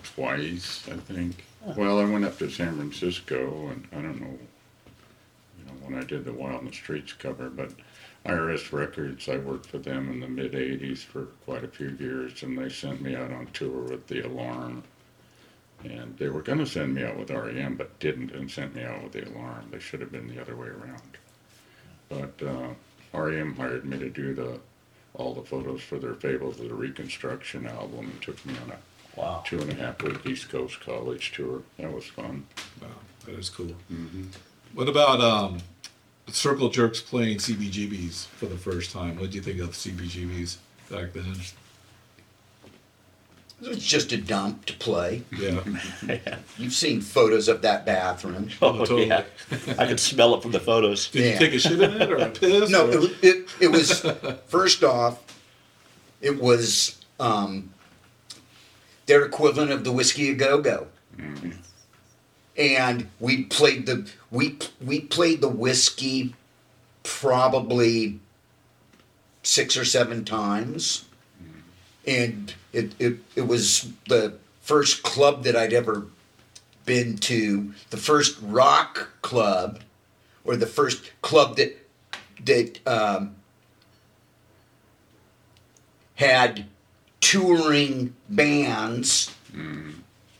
[0.03, 1.45] twice, I think.
[1.75, 4.39] Well, I went up to San Francisco, and I don't know,
[5.59, 7.71] you know, when I did the Wild in the Streets cover, but
[8.25, 12.43] IRS Records, I worked for them in the mid '80s for quite a few years,
[12.43, 14.83] and they sent me out on tour with the Alarm.
[15.83, 18.83] And they were going to send me out with REM, but didn't, and sent me
[18.83, 19.69] out with the Alarm.
[19.71, 21.17] They should have been the other way around.
[22.09, 24.59] But uh, REM hired me to do the
[25.15, 28.77] all the photos for their Fables of the Reconstruction album and took me on a
[29.19, 29.43] Wow.
[29.45, 31.63] two and a half week East Coast college tour.
[31.77, 32.45] That was fun.
[32.81, 32.87] Wow,
[33.25, 33.75] that is cool.
[34.73, 35.57] What about um,
[36.31, 39.17] Circle Jerks playing CBGBs for the first time?
[39.19, 40.57] What do you think of CBGBs
[40.89, 41.35] back then?
[43.61, 45.21] It was just a dump to play.
[45.37, 45.59] Yeah,
[46.57, 48.49] You've seen photos of that bathroom.
[48.61, 49.07] Oh, totally.
[49.07, 49.23] yeah,
[49.77, 51.09] I could smell it from the photos.
[51.09, 51.33] did Yeah.
[51.33, 52.71] you take a shit in it or a piss?
[52.71, 54.01] No, or- it, was- it, it was
[54.47, 55.19] first off,
[56.21, 57.71] it was um,
[59.05, 60.87] their equivalent of the whiskey a go go,
[62.57, 66.35] and we played the we we played the whiskey
[67.03, 68.19] probably
[69.43, 71.05] six or seven times,
[72.05, 76.07] and it it, it was the first club that I'd ever
[76.85, 79.79] been to, the first rock club,
[80.43, 81.77] or the first club that
[82.45, 83.35] that um,
[86.15, 86.65] had
[87.19, 89.33] touring bands,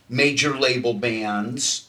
[0.09, 1.87] major label bands.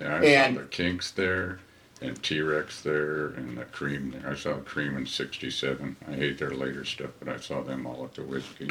[0.00, 1.58] Yeah, I And- saw the Kinks there
[2.00, 4.30] and T Rex there and the Cream there.
[4.32, 5.96] I saw Cream in '67.
[6.08, 8.70] I hate their later stuff, but I saw them all at the whiskey.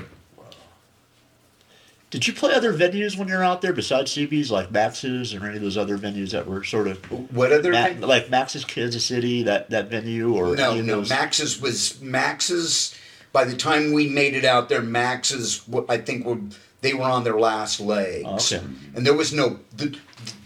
[2.10, 5.48] Did you play other venues when you were out there besides CB's, like Max's or
[5.48, 7.00] any of those other venues that were sort of
[7.36, 7.72] What other?
[7.72, 8.02] Ma- thing?
[8.02, 10.95] like Max's Kansas City, that that venue, or no, any of no.
[10.98, 11.10] those?
[11.10, 12.94] Max's was Max's.
[13.32, 15.62] By the time we made it out there, Max's.
[15.90, 16.38] I think were
[16.84, 18.53] they were on their last legs.
[18.53, 18.64] Okay.
[18.95, 19.60] And there was no.
[19.77, 19.97] th-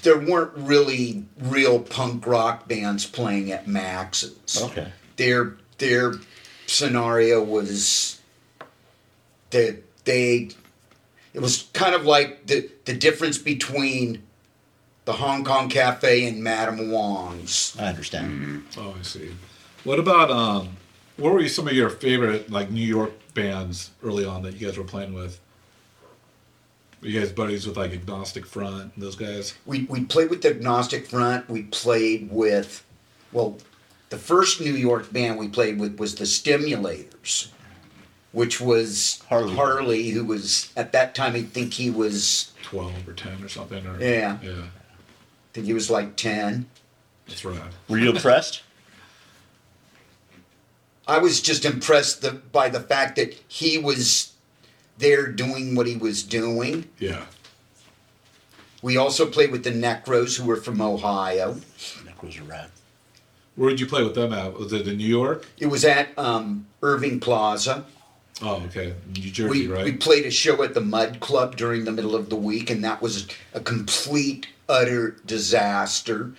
[0.03, 4.61] There weren't really real punk rock bands playing at Max's.
[4.61, 4.91] Okay.
[5.17, 6.13] their their
[6.67, 8.19] scenario was
[9.49, 10.49] that they
[11.33, 14.23] it was kind of like the the difference between
[15.05, 17.75] the Hong Kong Cafe and Madame Wong's.
[17.79, 18.65] I understand.
[18.77, 19.31] Oh, I see.
[19.83, 20.69] What about um?
[21.17, 24.77] What were some of your favorite like New York bands early on that you guys
[24.77, 25.39] were playing with?
[27.01, 29.53] Were you guys buddies with like Agnostic Front and those guys?
[29.65, 31.49] We we played with the Agnostic Front.
[31.49, 32.83] We played with
[33.31, 33.57] well,
[34.09, 37.49] the first New York band we played with was the Stimulators,
[38.31, 39.55] which was Harley.
[39.55, 43.85] Harley, who was at that time I think he was Twelve or ten or something?
[43.85, 44.39] Or Yeah.
[44.41, 44.69] yeah, I
[45.53, 46.65] think he was like ten.
[47.27, 47.61] that's right.
[47.87, 48.63] Were you impressed?
[51.07, 54.33] I was just impressed the, by the fact that he was
[54.97, 56.87] there doing what he was doing.
[56.99, 57.25] Yeah,
[58.81, 61.53] We also played with the Necros, who were from Ohio.
[62.05, 62.69] Necros are a rat.
[63.55, 64.53] where did you play with them at?
[64.53, 65.45] Was it in New York?
[65.57, 67.85] It was at um, Irving Plaza.
[68.41, 69.83] Oh, okay, New Jersey, We, right?
[69.83, 72.83] we played a show at the Mud Club during the middle of the week, and
[72.83, 76.33] that was a complete, utter disaster.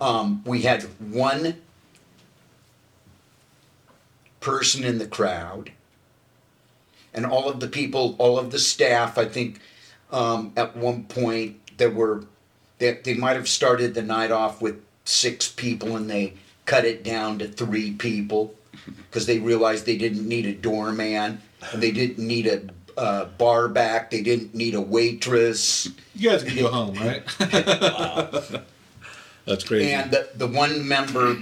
[0.00, 1.56] Um, we had one
[4.40, 5.70] person in the crowd,
[7.14, 9.60] and all of the people, all of the staff, I think
[10.10, 12.24] um, at one point there were,
[12.78, 16.34] they, they might have started the night off with six people and they
[16.66, 18.54] cut it down to three people
[18.96, 21.40] because they realized they didn't need a doorman
[21.72, 22.62] and they didn't need a
[22.96, 25.88] uh, bar back, they didn't need a waitress.
[26.14, 27.24] you guys can go home, right?
[29.46, 29.92] That's crazy.
[29.92, 31.36] And the, the one member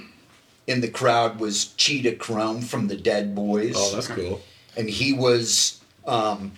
[0.67, 3.75] in the crowd was Cheetah Chrome from the Dead Boys.
[3.77, 4.41] oh, that's cool.
[4.77, 6.53] And he was um,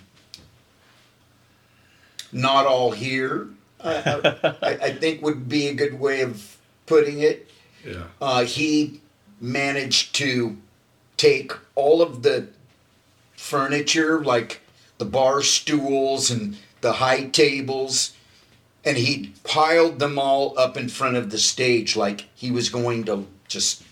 [2.31, 3.47] not all here.
[3.79, 7.49] Uh, I, I think would be a good way of putting it.
[7.85, 8.03] Yeah.
[8.21, 9.01] Uh, he
[9.39, 10.57] managed to
[11.17, 12.47] take all of the
[13.35, 14.61] furniture, like
[14.97, 18.15] the bar stools and the high tables,
[18.83, 23.03] and he piled them all up in front of the stage like he was going
[23.05, 23.83] to just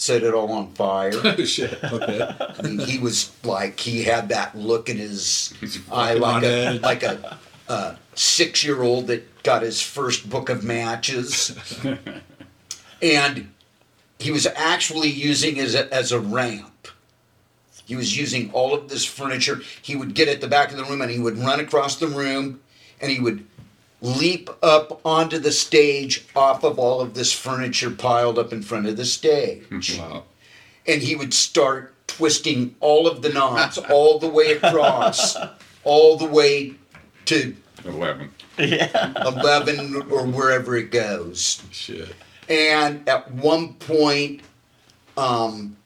[0.00, 1.12] set it all on fire.
[1.24, 1.78] Oh, Shit.
[1.84, 2.22] Okay.
[2.38, 5.52] I mean, he was like he had that look in his
[5.92, 6.80] eye, like a edge.
[6.80, 11.56] like a, uh six-year-old that got his first book of matches,
[13.02, 13.52] and
[14.18, 16.88] he was actually using it as a, as a ramp.
[17.86, 19.60] He was using all of this furniture.
[19.82, 22.06] He would get at the back of the room and he would run across the
[22.06, 22.60] room
[23.00, 23.44] and he would
[24.02, 28.86] leap up onto the stage off of all of this furniture piled up in front
[28.86, 29.98] of the stage.
[29.98, 30.24] Wow.
[30.86, 35.36] And he would start twisting all of the knots all the way across,
[35.84, 36.74] all the way
[37.26, 37.54] to
[37.84, 38.30] 11.
[38.58, 39.12] Yeah.
[39.24, 41.62] 11 or wherever it goes.
[41.70, 42.14] Shit.
[42.48, 44.40] And at one point,
[45.16, 45.76] um,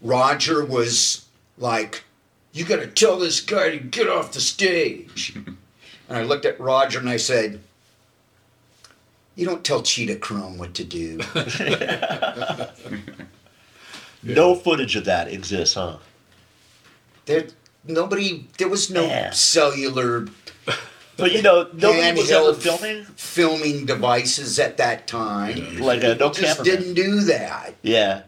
[0.00, 1.26] Roger was
[1.58, 2.04] like,
[2.54, 5.34] You got to tell this guy to get off the stage.
[6.08, 7.60] and I looked at Roger and I said,
[9.34, 11.20] You don't tell Cheetah Chrome what to do.
[14.22, 15.98] No footage of that exists, huh?
[17.26, 17.46] there,
[17.86, 19.30] nobody, there was no Yeah.
[19.32, 20.28] cellular
[21.18, 23.04] But you know, nobody was ever handheld filming.
[23.16, 25.78] filming devices at that time.
[25.78, 26.64] Like a no Just camera.
[26.64, 27.74] didn't do that.
[27.82, 28.22] Yeah.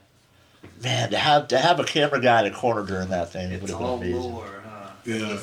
[0.82, 3.62] Man, to have to have a camera guy in a corner during that thing would
[3.62, 4.20] It's have been all amazing.
[4.32, 4.90] lore, huh?
[5.04, 5.38] Yeah.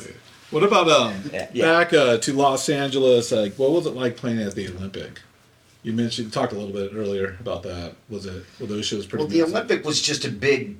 [0.51, 1.65] What about um Yeah, yeah.
[1.65, 3.31] back uh, to Los Angeles?
[3.31, 5.21] Like, what was it like playing at the Olympic?
[5.81, 7.95] You mentioned talked a little bit earlier about that.
[8.09, 8.45] Was it?
[8.59, 9.23] Were those shows pretty?
[9.23, 9.55] Well, the massive?
[9.55, 10.77] Olympic was just a big,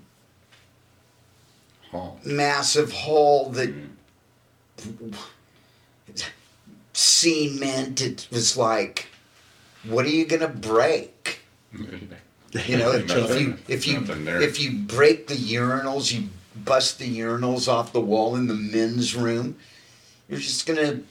[1.92, 2.20] Hall.
[2.24, 3.74] massive hall that
[6.94, 8.02] cement.
[8.02, 9.08] It was like,
[9.84, 11.40] what are you gonna break?
[12.54, 14.06] You know, if, if you if you
[14.42, 19.16] if you break the urinals, you bust the urinals off the wall in the men's
[19.16, 19.58] room.
[20.30, 21.02] You're just gonna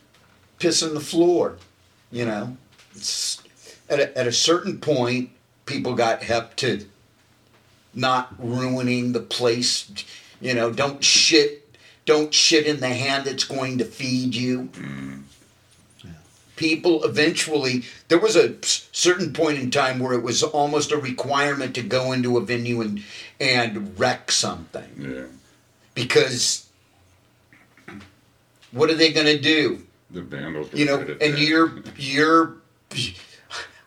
[0.59, 1.57] piss on the floor.
[2.11, 2.57] You know,
[2.95, 3.43] it's,
[3.89, 5.31] at a, at a certain point,
[5.67, 6.85] people got hep to
[7.95, 9.91] not ruining the place.
[10.41, 14.69] You know, don't shit, don't shit in the hand that's going to feed you.
[16.63, 21.75] People eventually, there was a certain point in time where it was almost a requirement
[21.75, 23.03] to go into a venue and
[23.41, 25.25] and wreck something Yeah.
[25.95, 26.67] because
[28.71, 29.83] what are they going to do?
[30.13, 30.69] The vandals.
[30.73, 32.57] you know and you're you're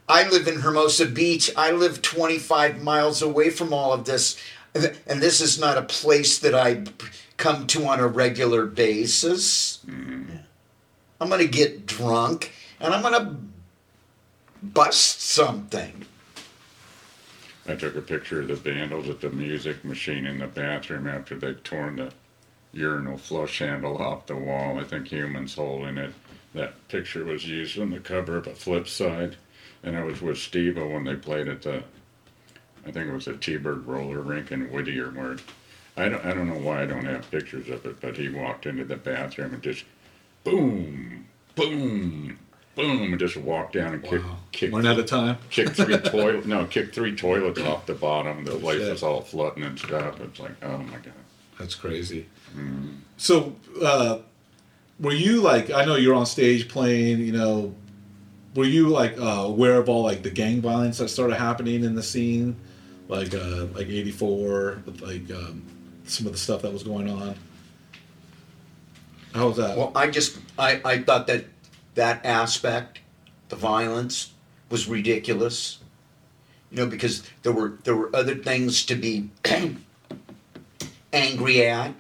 [0.09, 4.35] i live in hermosa beach i live 25 miles away from all of this
[4.73, 6.83] and this is not a place that i
[7.37, 10.37] come to on a regular basis mm-hmm.
[11.21, 13.37] i'm gonna get drunk and i'm gonna
[14.61, 16.05] bust something
[17.67, 21.35] I took a picture of the vandals at the music machine in the bathroom after
[21.35, 22.11] they'd torn the
[22.73, 24.79] urinal flush handle off the wall.
[24.79, 26.13] I think humans holding it.
[26.53, 29.35] That picture was used on the cover of a Flipside.
[29.83, 31.83] And I was with Steve when they played at the,
[32.85, 35.37] I think it was a T-Bird roller rink in Whittier where,
[35.97, 38.65] I don't, I don't know why I don't have pictures of it, but he walked
[38.65, 39.85] into the bathroom and just
[40.43, 41.25] boom,
[41.55, 42.37] boom,
[42.75, 45.37] boom, and just walked down and kicked, kicked One at a time.
[45.49, 48.91] Kick three toilet no kicked three toilets off the bottom the place Shit.
[48.91, 51.13] was all flooding and stuff it's like oh my god
[51.57, 52.27] That's crazy.
[53.17, 54.19] So, uh,
[54.99, 55.71] were you like?
[55.71, 57.19] I know you're on stage playing.
[57.19, 57.75] You know,
[58.55, 61.95] were you like uh, aware of all like the gang violence that started happening in
[61.95, 62.55] the scene,
[63.07, 65.63] like uh, like '84, with like um,
[66.05, 67.35] some of the stuff that was going on?
[69.33, 69.77] How was that?
[69.77, 71.43] well i just i i thought that
[71.95, 72.99] that aspect
[73.49, 74.33] the violence
[74.69, 75.79] was ridiculous.
[76.71, 79.29] You know because there were there were other things to be
[81.13, 81.93] angry at.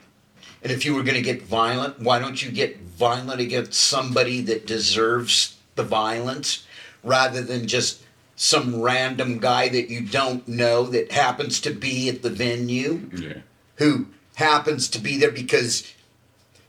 [0.63, 4.41] And if you were going to get violent why don't you get violent against somebody
[4.41, 6.65] that deserves the violence
[7.03, 8.03] rather than just
[8.35, 13.09] some random guy that you don't know that happens to be at the venue?
[13.15, 13.37] Yeah.
[13.75, 15.93] Who happens to be there because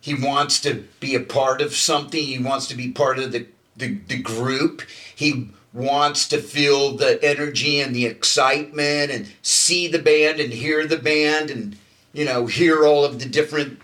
[0.07, 2.23] he wants to be a part of something.
[2.23, 4.83] He wants to be part of the, the, the group.
[5.17, 10.87] He wants to feel the energy and the excitement and see the band and hear
[10.87, 11.77] the band and,
[12.13, 13.81] you know, hear all of the different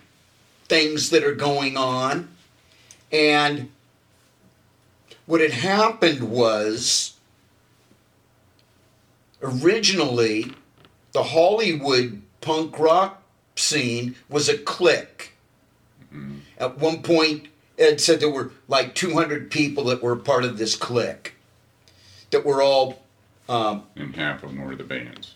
[0.68, 2.28] things that are going on.
[3.10, 3.68] And
[5.26, 7.14] what had happened was
[9.42, 10.52] originally
[11.10, 13.24] the Hollywood punk rock
[13.56, 15.31] scene was a clique.
[16.62, 20.76] At one point, Ed said there were like 200 people that were part of this
[20.76, 21.34] clique
[22.30, 23.02] that were all,
[23.48, 25.34] um, and half of them were the bands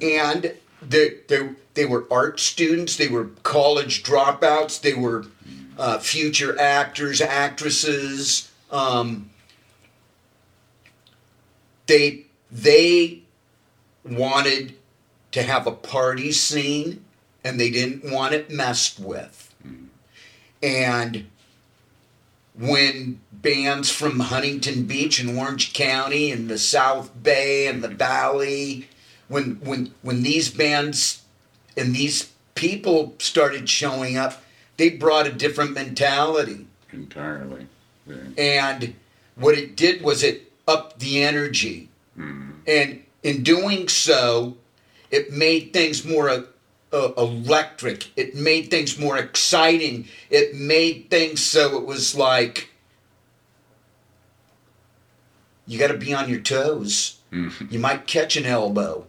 [0.00, 5.26] and they, they, they were art students, they were college dropouts, they were
[5.78, 8.50] uh, future actors, actresses.
[8.70, 9.30] Um,
[11.86, 13.22] they, they
[14.04, 14.76] wanted
[15.32, 17.04] to have a party scene
[17.44, 19.49] and they didn't want it messed with.
[20.62, 21.26] And
[22.58, 28.88] when bands from Huntington Beach and Orange County and the South Bay and the Valley
[29.30, 31.22] when when when these bands
[31.76, 34.42] and these people started showing up,
[34.76, 36.66] they brought a different mentality.
[36.92, 37.66] entirely.
[38.06, 38.16] Yeah.
[38.36, 38.94] And
[39.36, 41.88] what it did was it upped the energy.
[42.16, 42.50] Hmm.
[42.66, 44.56] And in doing so,
[45.12, 46.28] it made things more
[46.92, 48.10] uh, electric.
[48.16, 50.08] It made things more exciting.
[50.28, 52.70] It made things so it was like
[55.66, 57.18] you got to be on your toes.
[57.70, 59.06] You might catch an elbow.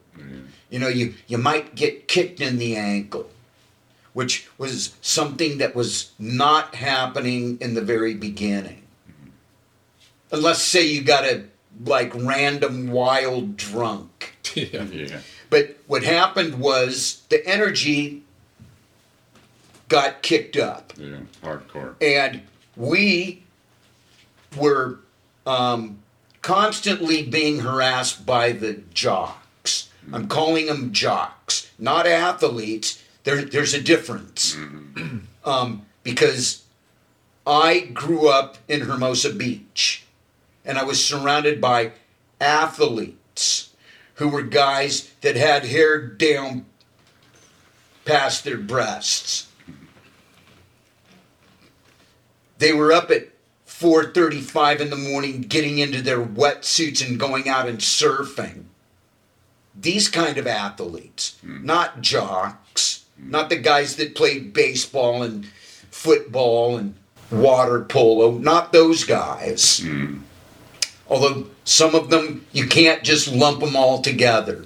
[0.69, 3.29] You know, you, you might get kicked in the ankle,
[4.13, 8.83] which was something that was not happening in the very beginning.
[10.31, 11.45] Unless, say, you got a
[11.83, 14.35] like random wild drunk.
[14.53, 14.83] yeah.
[14.83, 15.19] Yeah.
[15.51, 18.23] But what happened was the energy
[19.89, 21.17] got kicked up, Yeah.
[21.43, 21.95] Hardcore.
[22.01, 22.41] and
[22.77, 23.43] we
[24.57, 24.99] were
[25.45, 25.99] um,
[26.41, 29.89] constantly being harassed by the jocks.
[30.13, 33.03] I'm calling them jocks, not athletes.
[33.25, 34.55] There, there's a difference.
[35.45, 36.63] um, because
[37.45, 40.05] I grew up in Hermosa Beach,
[40.63, 41.91] and I was surrounded by
[42.39, 43.70] athletes
[44.15, 46.65] who were guys that had hair down
[48.05, 49.47] past their breasts.
[52.57, 53.29] They were up at
[53.65, 58.65] 4:35 in the morning getting into their wetsuits and going out and surfing.
[59.73, 61.65] These kind of athletes, hmm.
[61.65, 65.47] not jocks, not the guys that played baseball and
[65.89, 66.95] football and
[67.31, 69.79] water polo, not those guys.
[69.79, 70.19] Hmm.
[71.11, 74.65] Although some of them you can't just lump them all together.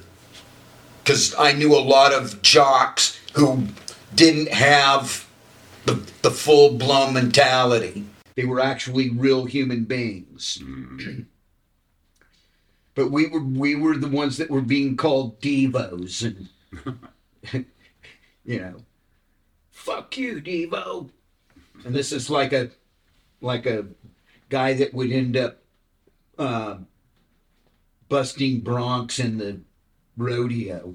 [1.03, 3.65] Because I knew a lot of jocks who
[4.13, 5.27] didn't have
[5.85, 8.05] the, the full blown mentality.
[8.35, 10.59] They were actually real human beings.
[10.61, 11.21] Mm-hmm.
[12.93, 17.65] but we were we were the ones that were being called devos and
[18.45, 18.75] you know
[19.71, 21.09] fuck you devo
[21.83, 22.69] and this is like a
[23.41, 23.85] like a
[24.49, 25.57] guy that would end up
[26.37, 26.77] uh,
[28.09, 29.59] busting Bronx in the
[30.17, 30.93] rodeo.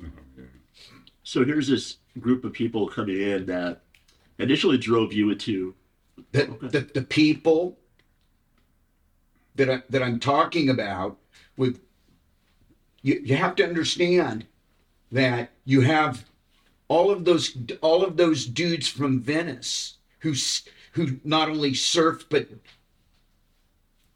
[1.23, 3.83] So here's this group of people coming in that
[4.39, 5.75] initially drove you into
[6.33, 7.79] the, the, the people
[9.55, 11.19] that I, that I'm talking about
[11.57, 11.81] with
[13.03, 14.47] you, you have to understand
[15.13, 16.25] that you have
[16.89, 20.35] all of those all of those dudes from Venice who
[20.93, 22.49] who not only surfed but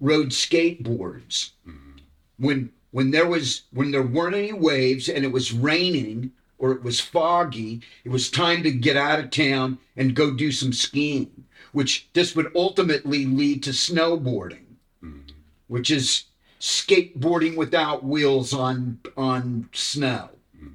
[0.01, 1.51] rode skateboards.
[1.67, 1.99] Mm-hmm.
[2.39, 6.83] When when there was when there weren't any waves and it was raining or it
[6.83, 11.45] was foggy it was time to get out of town and go do some skiing
[11.73, 15.33] which this would ultimately lead to snowboarding mm-hmm.
[15.67, 16.27] which is
[16.65, 20.31] skateboarding without wheels on on snow.
[20.57, 20.69] Mm-hmm.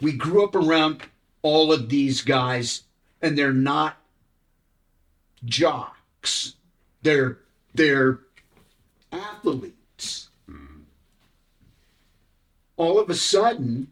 [0.00, 1.02] We grew up around
[1.42, 2.84] all of these guys
[3.20, 3.96] and they're not
[5.44, 6.54] jocks.
[7.02, 7.38] They're
[7.74, 8.20] they're
[9.10, 10.28] athletes.
[12.76, 13.88] All of a sudden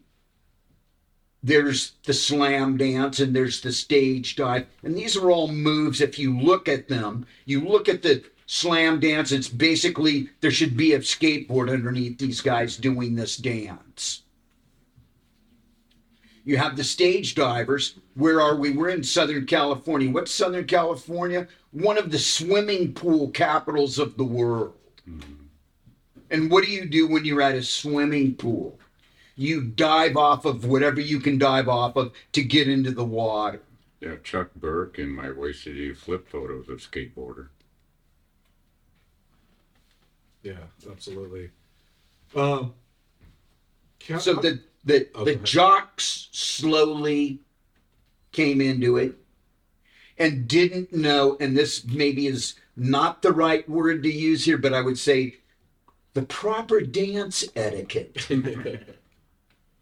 [1.42, 4.66] there's the slam dance and there's the stage dive.
[4.82, 8.98] And these are all moves if you look at them you look at the slam
[8.98, 14.22] dance it's basically there should be a skateboard underneath these guys doing this dance
[16.50, 17.94] you have the stage divers.
[18.16, 18.72] Where are we?
[18.72, 20.10] We're in southern california.
[20.10, 21.46] What's southern california?
[21.70, 24.74] One of the swimming pool capitals of the world.
[26.32, 28.80] And what do you do when you're at a swimming pool?
[29.36, 33.62] You dive off of whatever you can dive off of to get into the water.
[34.00, 37.48] Yeah, Chuck Burke in my Wasted Youth flip photos of skateboarder.
[40.42, 40.54] Yeah,
[40.90, 41.50] absolutely.
[42.34, 42.74] Um,
[44.00, 47.40] can- So the the, Oh, the jocks slowly
[48.32, 49.14] came into it
[50.18, 54.74] and didn't know, and this maybe is not the right word to use here, but
[54.74, 55.36] I would say
[56.14, 58.26] the proper dance etiquette.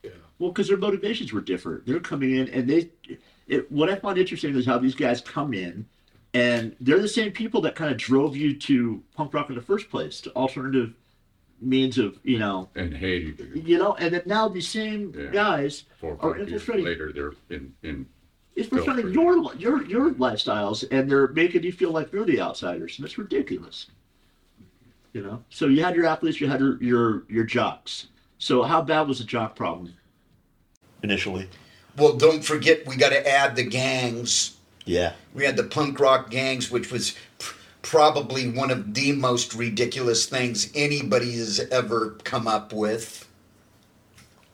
[0.03, 0.11] yeah.
[0.39, 1.87] Well, because their motivations were different.
[1.87, 2.91] They're coming in, and they.
[3.47, 5.87] It, what I find interesting is how these guys come in,
[6.35, 9.63] and they're the same people that kind of drove you to punk rock in the
[9.63, 10.93] first place, to alternative
[11.61, 15.27] means of you know, And Haiti, you know, and then now these same Yeah.
[15.33, 18.07] guys four or are years infiltrating, later, they're in, in
[18.57, 23.07] infiltrating your your your lifestyles, and they're making you feel like you're the outsiders, and
[23.07, 23.87] it's ridiculous.
[25.13, 28.09] You know, so you had your athletes, you had your your, your jocks.
[28.39, 29.95] So how bad was the jock problem
[31.03, 31.49] initially?
[31.97, 34.57] well, don't forget we got to add the gangs.
[34.85, 35.15] Yeah.
[35.35, 40.27] We had the punk rock gangs, which was pr- probably one of the most ridiculous
[40.27, 43.29] things anybody has ever come up with.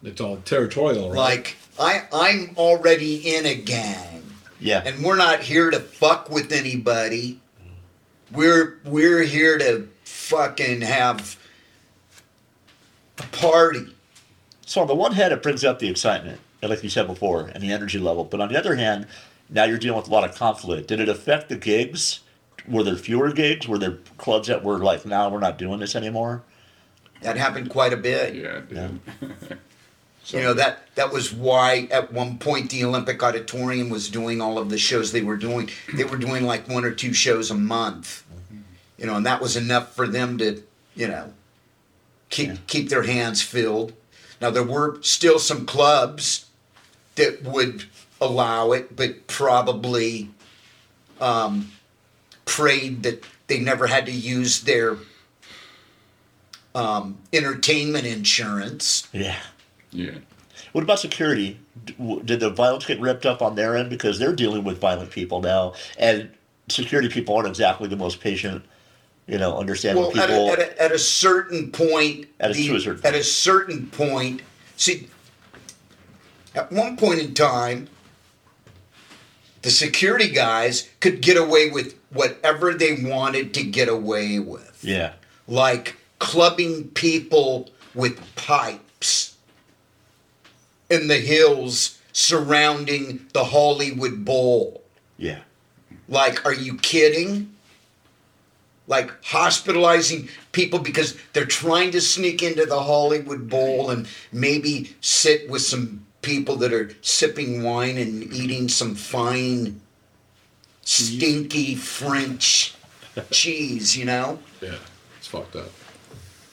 [0.02, 1.16] It's all territorial, right?
[1.16, 4.22] Like I I'm already in a gang.
[4.60, 4.82] Yeah.
[4.84, 7.40] And we're not here to fuck with anybody.
[8.32, 11.38] We're we're here to fucking have
[13.18, 13.94] a party.
[14.66, 17.62] So on the one hand, it brings up the excitement, like you said before, and
[17.62, 18.24] the energy level.
[18.24, 19.06] But on the other hand,
[19.50, 20.88] now you're dealing with a lot of conflict.
[20.88, 22.20] Did it affect the gigs?
[22.68, 23.68] Were there fewer gigs?
[23.68, 26.42] Were there clubs that were like, "Now we're not doing this anymore"?
[27.22, 28.34] That happened quite a bit.
[28.34, 28.88] Yeah, Yeah.
[29.20, 29.58] did.
[30.28, 34.56] You know that that was why at one point the Olympic Auditorium was doing all
[34.56, 35.68] of the shows they were doing.
[35.92, 38.24] They were doing like one or two shows a month.
[38.96, 40.62] You know, and that was enough for them to,
[40.96, 41.34] you know,
[42.30, 42.56] keep Yeah.
[42.66, 43.92] keep their hands filled.
[44.40, 46.46] Now there were still some clubs
[47.16, 47.84] that would
[48.18, 50.30] allow it, but probably
[51.20, 51.70] um,
[52.44, 54.96] prayed that they never had to use their
[56.74, 59.08] um, entertainment insurance.
[59.12, 59.36] Yeah.
[59.90, 60.12] Yeah.
[60.72, 61.58] What about security?
[62.24, 65.40] Did the violence get ripped up on their end because they're dealing with violent people
[65.40, 66.30] now, and
[66.68, 68.64] security people aren't exactly the most patient,
[69.26, 70.48] you know, understanding Well, at people.
[70.48, 73.86] a, at, a, at a certain point, At a- the- a certain at a certain
[73.88, 74.42] point,
[74.76, 75.08] see,
[76.54, 77.88] at one point in time,
[79.62, 85.12] the security guys could get away with whatever they wanted to get away with, yeah.
[85.46, 89.36] like clubbing people with pipes
[90.88, 94.82] in the hills surrounding the Hollywood Bowl.
[95.16, 95.40] Yeah.
[96.08, 97.54] Like, are you kidding?
[98.86, 105.48] Like hospitalizing people because they're trying to sneak into the Hollywood Bowl and maybe sit
[105.48, 109.80] with some people that are sipping wine and eating some fine,
[110.84, 112.74] stinky French
[113.30, 114.38] cheese, you know?
[114.60, 114.76] yeah,
[115.18, 115.70] it's fucked up.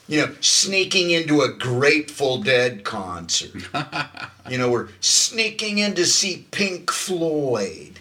[0.08, 3.52] You know, sneaking into a Grateful Dead concert.
[4.50, 8.00] you know, we're sneaking in to see Pink Floyd.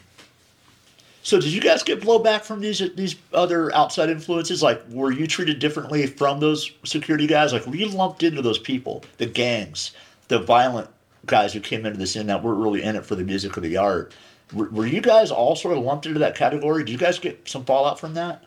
[1.24, 4.64] So did you guys get blowback from these these other outside influences?
[4.64, 7.54] Like, were you treated differently from those security guys?
[7.54, 9.92] Like, were you lumped into those people, the gangs,
[10.28, 10.90] the violent
[11.28, 13.62] guys who came into this scene that weren't really in it for the music or
[13.62, 14.14] the art?
[14.54, 16.84] Were, were you guys all sort of lumped into that category?
[16.84, 18.44] Did you guys get some fallout from that?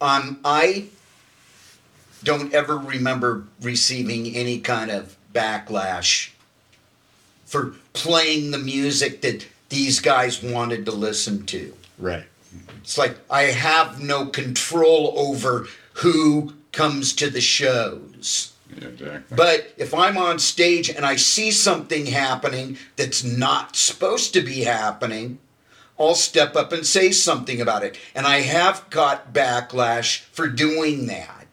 [0.00, 0.86] Um, I
[2.24, 6.30] don't ever remember receiving any kind of backlash
[7.44, 11.74] for playing the music that these guys wanted to listen to.
[11.98, 12.24] Right.
[12.78, 18.51] It's like I have no control over who comes to the shows.
[18.80, 19.36] Yeah, exactly.
[19.36, 24.60] But if I'm on stage and I see something happening that's not supposed to be
[24.62, 25.38] happening,
[25.98, 27.98] I'll step up and say something about it.
[28.14, 31.46] And I have got backlash for doing that.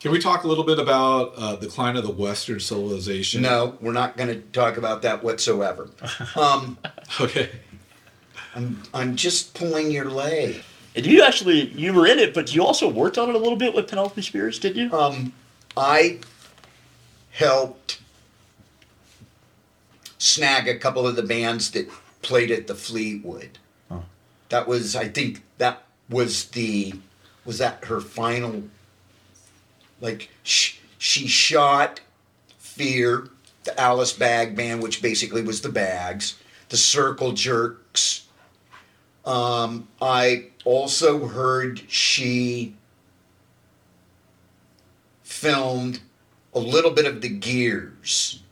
[0.00, 3.42] Can we talk a little bit about uh, decline of the Western civilization?
[3.42, 5.90] No, we're not going to talk about that whatsoever.
[6.36, 6.78] Um,
[7.20, 7.50] Okay.
[8.54, 10.62] I'm, I'm just pulling your leg.
[10.96, 13.56] And you actually you were in it, but you also worked on it a little
[13.56, 14.92] bit with Penelope Spheeris, did you?
[14.92, 15.32] Um,
[15.76, 16.18] I
[17.30, 18.00] helped
[20.18, 21.88] snag a couple of the bands that
[22.22, 23.58] played at the Fleetwood.
[24.50, 26.94] That was, I think, that was the,
[27.44, 28.64] was that her final?
[30.00, 32.00] Like, sh- she shot
[32.58, 33.28] Fear,
[33.64, 36.36] the Alice Bag Band, which basically was the Bags,
[36.68, 38.26] the Circle Jerks.
[39.24, 42.74] Um, I also heard she
[45.40, 46.00] filmed
[46.54, 48.42] a little bit of the gears.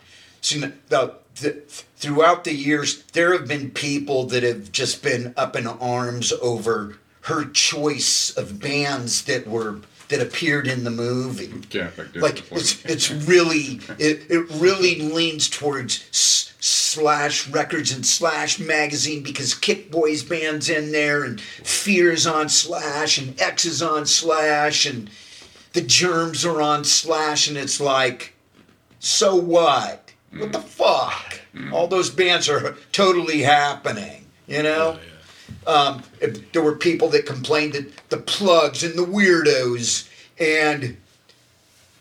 [0.41, 1.51] See, the, the,
[1.97, 6.97] throughout the years, there have been people that have just been up in arms over
[7.23, 11.53] her choice of bands that were that appeared in the movie.
[11.69, 18.59] Catholic Like it's it's really it, it really leans towards s- slash records and slash
[18.59, 24.87] magazine because Kickboy's bands in there and Fears on slash and X is on slash
[24.87, 25.11] and
[25.73, 28.35] the Germs are on slash and it's like
[29.01, 30.13] so what?
[30.37, 31.41] What the fuck?
[31.73, 34.99] All those bands are totally happening, you know?
[35.67, 40.09] um, if there were people that complained that the Plugz and the weirdos
[40.39, 40.97] and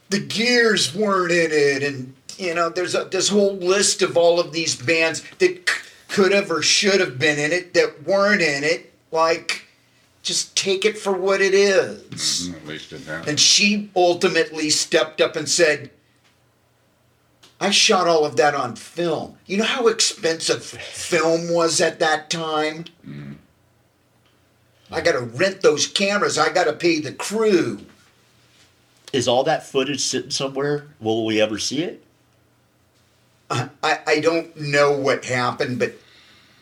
[0.09, 4.39] the gears weren't in it and you know there's a this whole list of all
[4.39, 8.41] of these bands that c- could have or should have been in it that weren't
[8.41, 9.66] in it like
[10.27, 13.27] just take it for what it is Mhm, At least it happened.
[13.29, 15.89] and she ultimately stepped up and said
[17.59, 19.37] I shot all of that on film.
[19.47, 22.85] You know how expensive film was at that time?
[24.91, 26.37] I got to rent those cameras.
[26.37, 27.79] I got to pay the crew.
[29.11, 30.85] Is all that footage sitting somewhere?
[30.99, 32.03] Will we ever see it?
[33.49, 35.95] I, I don't know what happened, but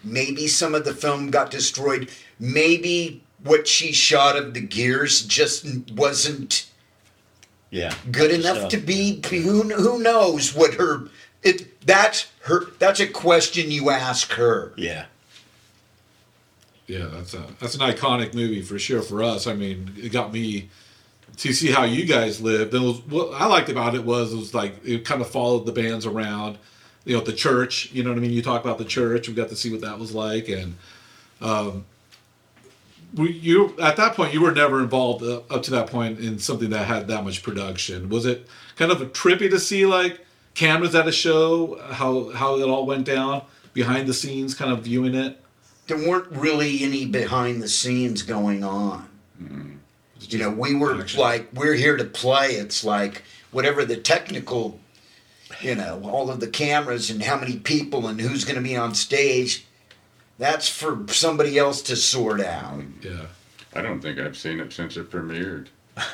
[0.02, 2.10] maybe some of the film got destroyed.
[2.40, 6.66] Maybe what she shot of the gears just wasn't
[7.72, 7.94] Yeah.
[8.12, 9.22] good enough So, to be.
[9.30, 11.08] Who who knows what her
[11.44, 14.74] it that's her that's a question you ask her.
[14.76, 15.06] Yeah.
[16.88, 19.48] Yeah, that's a that's an iconic movie for sure for us.
[19.48, 20.70] I mean, it got me
[21.38, 22.74] to see how you guys lived.
[22.74, 25.66] And was, what I liked about it was it was like it kind of followed
[25.66, 26.58] the bands around,
[27.04, 27.92] you know, at the church.
[27.92, 28.32] You know what I mean?
[28.32, 29.28] You talk about the church.
[29.28, 30.76] We got to see what that was like, and
[31.42, 31.95] um, we,
[33.14, 36.70] you at that point you were never involved uh, up to that point in something
[36.70, 38.10] that had that much production.
[38.10, 42.68] Was it kind of trippy to see like cameras at a show, how how it
[42.68, 45.42] all went down behind the scenes, kind of viewing it?
[45.88, 49.08] There weren't really any behind the scenes going on.
[50.20, 52.52] You know, we were like, we're here to play.
[52.54, 54.80] It's like whatever the technical,
[55.62, 58.76] you know, all of the cameras and how many people and who's going to be
[58.76, 59.65] on stage.
[60.38, 62.84] That's for somebody else to sort out.
[63.02, 63.28] Yeah.
[63.74, 65.68] I don't think I've seen it since it premiered.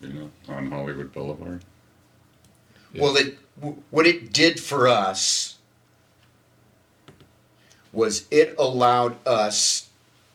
[0.00, 1.64] you know, on Hollywood Boulevard.
[2.94, 3.38] Well, it
[3.90, 5.58] what it did for us
[7.92, 9.88] was it allowed us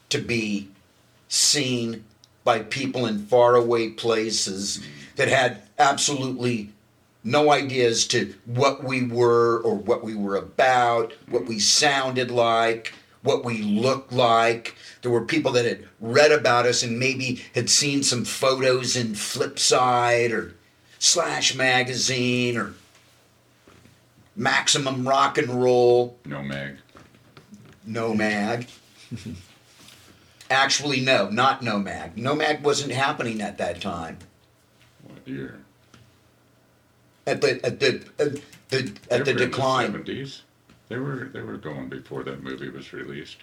[0.09, 0.69] to be
[1.29, 2.03] seen
[2.43, 5.15] by people in faraway places mm.
[5.15, 6.71] that had absolutely
[7.23, 12.29] no idea as to what we were or what we were about, what we sounded
[12.31, 14.75] like, what we looked like.
[15.01, 19.09] There were people that had read about us and maybe had seen some photos in
[19.13, 20.55] Flipside or
[20.99, 22.73] Slash Magazine or
[24.35, 26.77] Maximum Rock and Roll, No mag.
[27.85, 28.67] No Mag.
[30.49, 32.17] Actually, no, not No Mag.
[32.17, 34.17] No Mag wasn't happening at that time.
[35.03, 35.59] What year?
[37.25, 38.33] At the at the at
[38.69, 39.87] the at the decline.
[39.91, 40.41] Seventies.
[40.89, 43.37] They were they were going before that movie was released.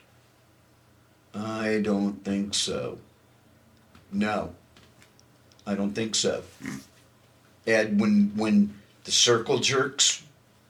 [1.35, 2.99] I don't think so.
[4.13, 4.55] No,
[5.67, 6.43] I don't think so.
[6.63, 6.77] Hmm.
[7.67, 8.75] Ed, when when
[9.05, 10.23] the Circle Jerks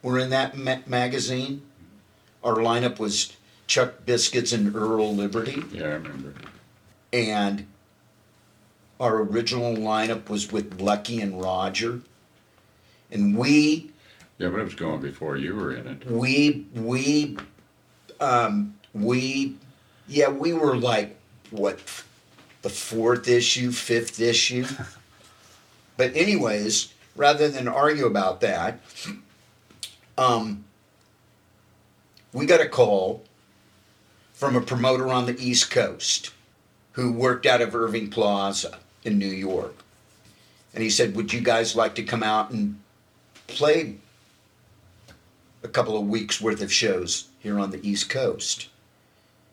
[0.03, 1.63] were in that ma- magazine,
[2.45, 6.35] our lineup was Chuck Biscuits and Earl Liberty, Yeah, I remember.
[7.13, 7.67] and
[8.99, 12.01] our original lineup was with Lucky and Roger,
[13.13, 13.91] and we
[14.39, 16.07] Yeah, but it was going before you were in it.
[16.11, 17.37] we we
[18.21, 19.57] um we
[20.09, 21.17] yeah we were like
[21.51, 21.79] what
[22.63, 24.67] the fourth issue fifth issue
[25.97, 28.81] but anyways rather than argue about that
[30.19, 30.65] um
[32.33, 33.25] we got a call
[34.33, 36.33] from a promoter on the east coast
[36.93, 39.75] who worked out of irving plaza in new york
[40.75, 42.79] and he said would you guys like to come out and
[43.51, 43.97] play
[45.63, 48.69] a couple of weeks worth of shows here on the East Coast.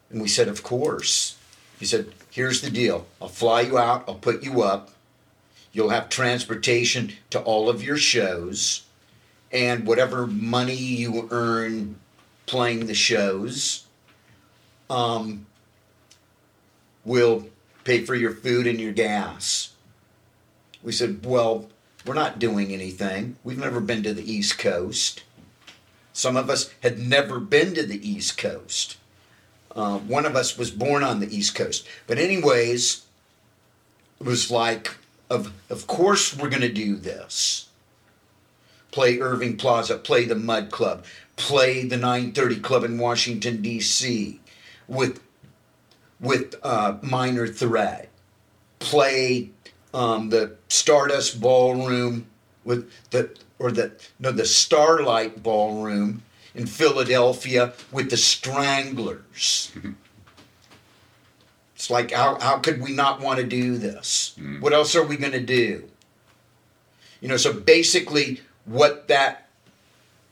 [0.09, 1.37] And we said, Of course.
[1.79, 4.91] He said, Here's the deal I'll fly you out, I'll put you up.
[5.73, 8.83] You'll have transportation to all of your shows.
[9.51, 11.97] And whatever money you earn
[12.45, 13.85] playing the shows,
[14.89, 15.45] um,
[17.05, 17.47] will
[17.83, 19.73] pay for your food and your gas.
[20.83, 21.69] We said, Well,
[22.07, 23.35] we're not doing anything.
[23.43, 25.23] We've never been to the East Coast.
[26.13, 28.97] Some of us had never been to the East Coast.
[29.75, 31.87] Uh, one of us was born on the East Coast.
[32.07, 33.05] But, anyways,
[34.19, 34.95] it was like,
[35.29, 37.67] of, of course we're going to do this.
[38.89, 41.05] Play Irving Plaza, play the Mud Club,
[41.35, 44.39] play the 930 Club in Washington, D.C.
[44.87, 45.21] with,
[46.19, 48.09] with uh, Minor Threat,
[48.79, 49.51] play
[49.93, 52.27] um, the Stardust Ballroom
[52.63, 56.23] with the or the no the Starlight Ballroom
[56.53, 59.71] in Philadelphia with the Stranglers.
[61.75, 64.35] it's like how how could we not want to do this?
[64.59, 65.89] What else are we going to do?
[67.21, 69.47] You know, so basically what that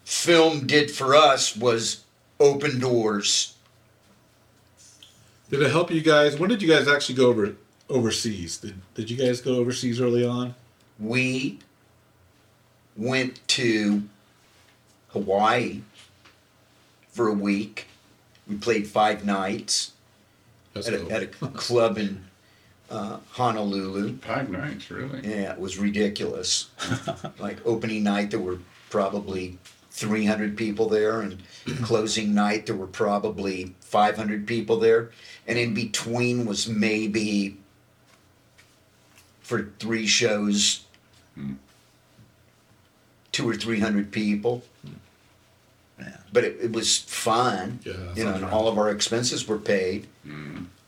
[0.04, 2.04] film did for us was
[2.40, 3.56] open doors.
[5.50, 6.38] Did it help you guys?
[6.38, 7.56] When did you guys actually go over
[7.90, 8.58] overseas?
[8.58, 10.56] Did, did you guys go overseas early on?
[11.00, 11.60] we
[12.96, 14.04] went to
[15.10, 15.82] Hawaii
[17.10, 17.88] for a week.
[18.48, 19.92] We played five nights
[20.74, 21.14] That's at a, cool.
[21.14, 22.24] at a club in
[22.90, 24.18] uh, Honolulu.
[24.20, 25.28] Five nights, really.
[25.28, 26.70] Yeah, it was ridiculous.
[27.40, 28.60] like opening night, there were
[28.90, 29.58] probably
[29.92, 31.42] 300 people there, and
[31.84, 35.12] closing night, there were probably 500 people there.
[35.48, 37.58] And in between was maybe
[39.46, 40.84] for three shows,
[43.32, 44.64] two or 300 people.
[46.00, 47.80] Yeah, but it, it was fun.
[47.86, 48.52] Yeah, you know, and right.
[48.52, 50.08] all of our expenses were paid.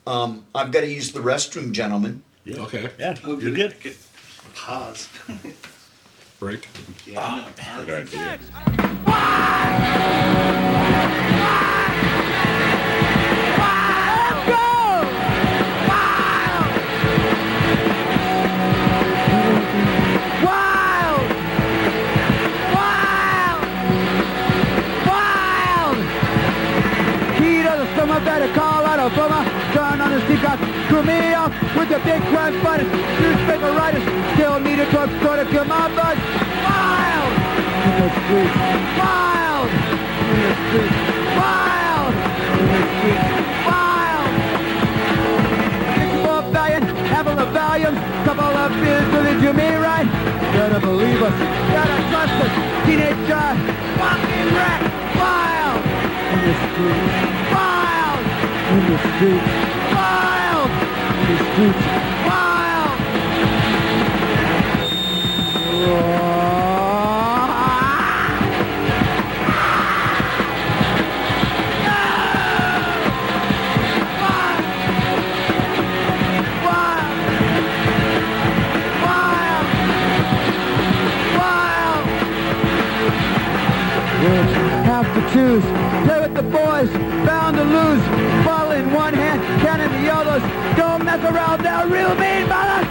[0.08, 2.22] Um, I've got to use the restroom, gentlemen.
[2.44, 2.62] Yeah.
[2.62, 2.90] Okay.
[2.98, 3.76] Yeah, you're good.
[4.54, 5.08] Pause.
[6.40, 6.68] Break.
[7.06, 7.48] Yeah.
[7.86, 8.38] Good idea.
[29.10, 29.72] Call out a bummer.
[29.72, 32.88] Turn on seatbelt, screw me off with the big crunch button.
[33.20, 34.02] Newspaper writers
[34.34, 36.18] still need a drug store to kill my buzz.
[36.64, 37.32] Wild!
[37.88, 38.56] In the streets.
[38.98, 39.70] Wild!
[40.28, 40.98] In the streets.
[41.38, 42.14] Wild!
[42.58, 43.28] In the streets.
[43.68, 44.28] Wild!
[46.24, 46.82] Four billion,
[47.12, 50.08] apple of volumes, couple of beers to the Jimmy right.
[50.54, 51.36] Gotta believe us,
[51.72, 52.52] gotta trust us.
[52.84, 53.58] Teenage uh, drive,
[54.00, 54.80] walking wreck,
[55.16, 55.80] wild.
[56.32, 57.47] In the streets, wild.
[58.78, 59.52] In the streets,
[59.92, 60.70] wild.
[60.70, 61.84] In the streets,
[62.28, 62.98] wild.
[84.84, 85.64] Have to choose.
[86.06, 86.90] Play with the boys,
[87.26, 88.02] bound to lose.
[88.44, 90.42] Ball one hand, cannon the others.
[90.76, 92.87] Don't mess around, they're real mean brothers.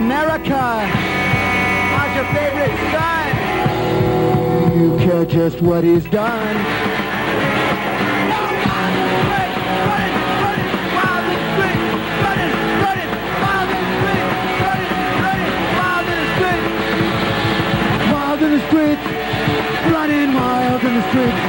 [0.00, 0.56] America,
[1.92, 3.28] how's your favorite son?
[4.80, 6.56] You care just what he's done.
[18.10, 19.04] Wild in the streets,
[19.92, 21.42] running Running wild in the streets,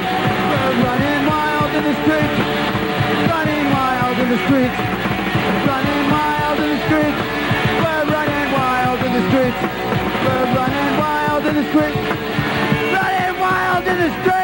[0.84, 2.38] running wild in the streets,
[3.32, 4.80] running wild in the streets,
[5.68, 7.41] running wild in the streets,
[11.52, 11.96] in the street.
[12.94, 14.41] Running wild in the street.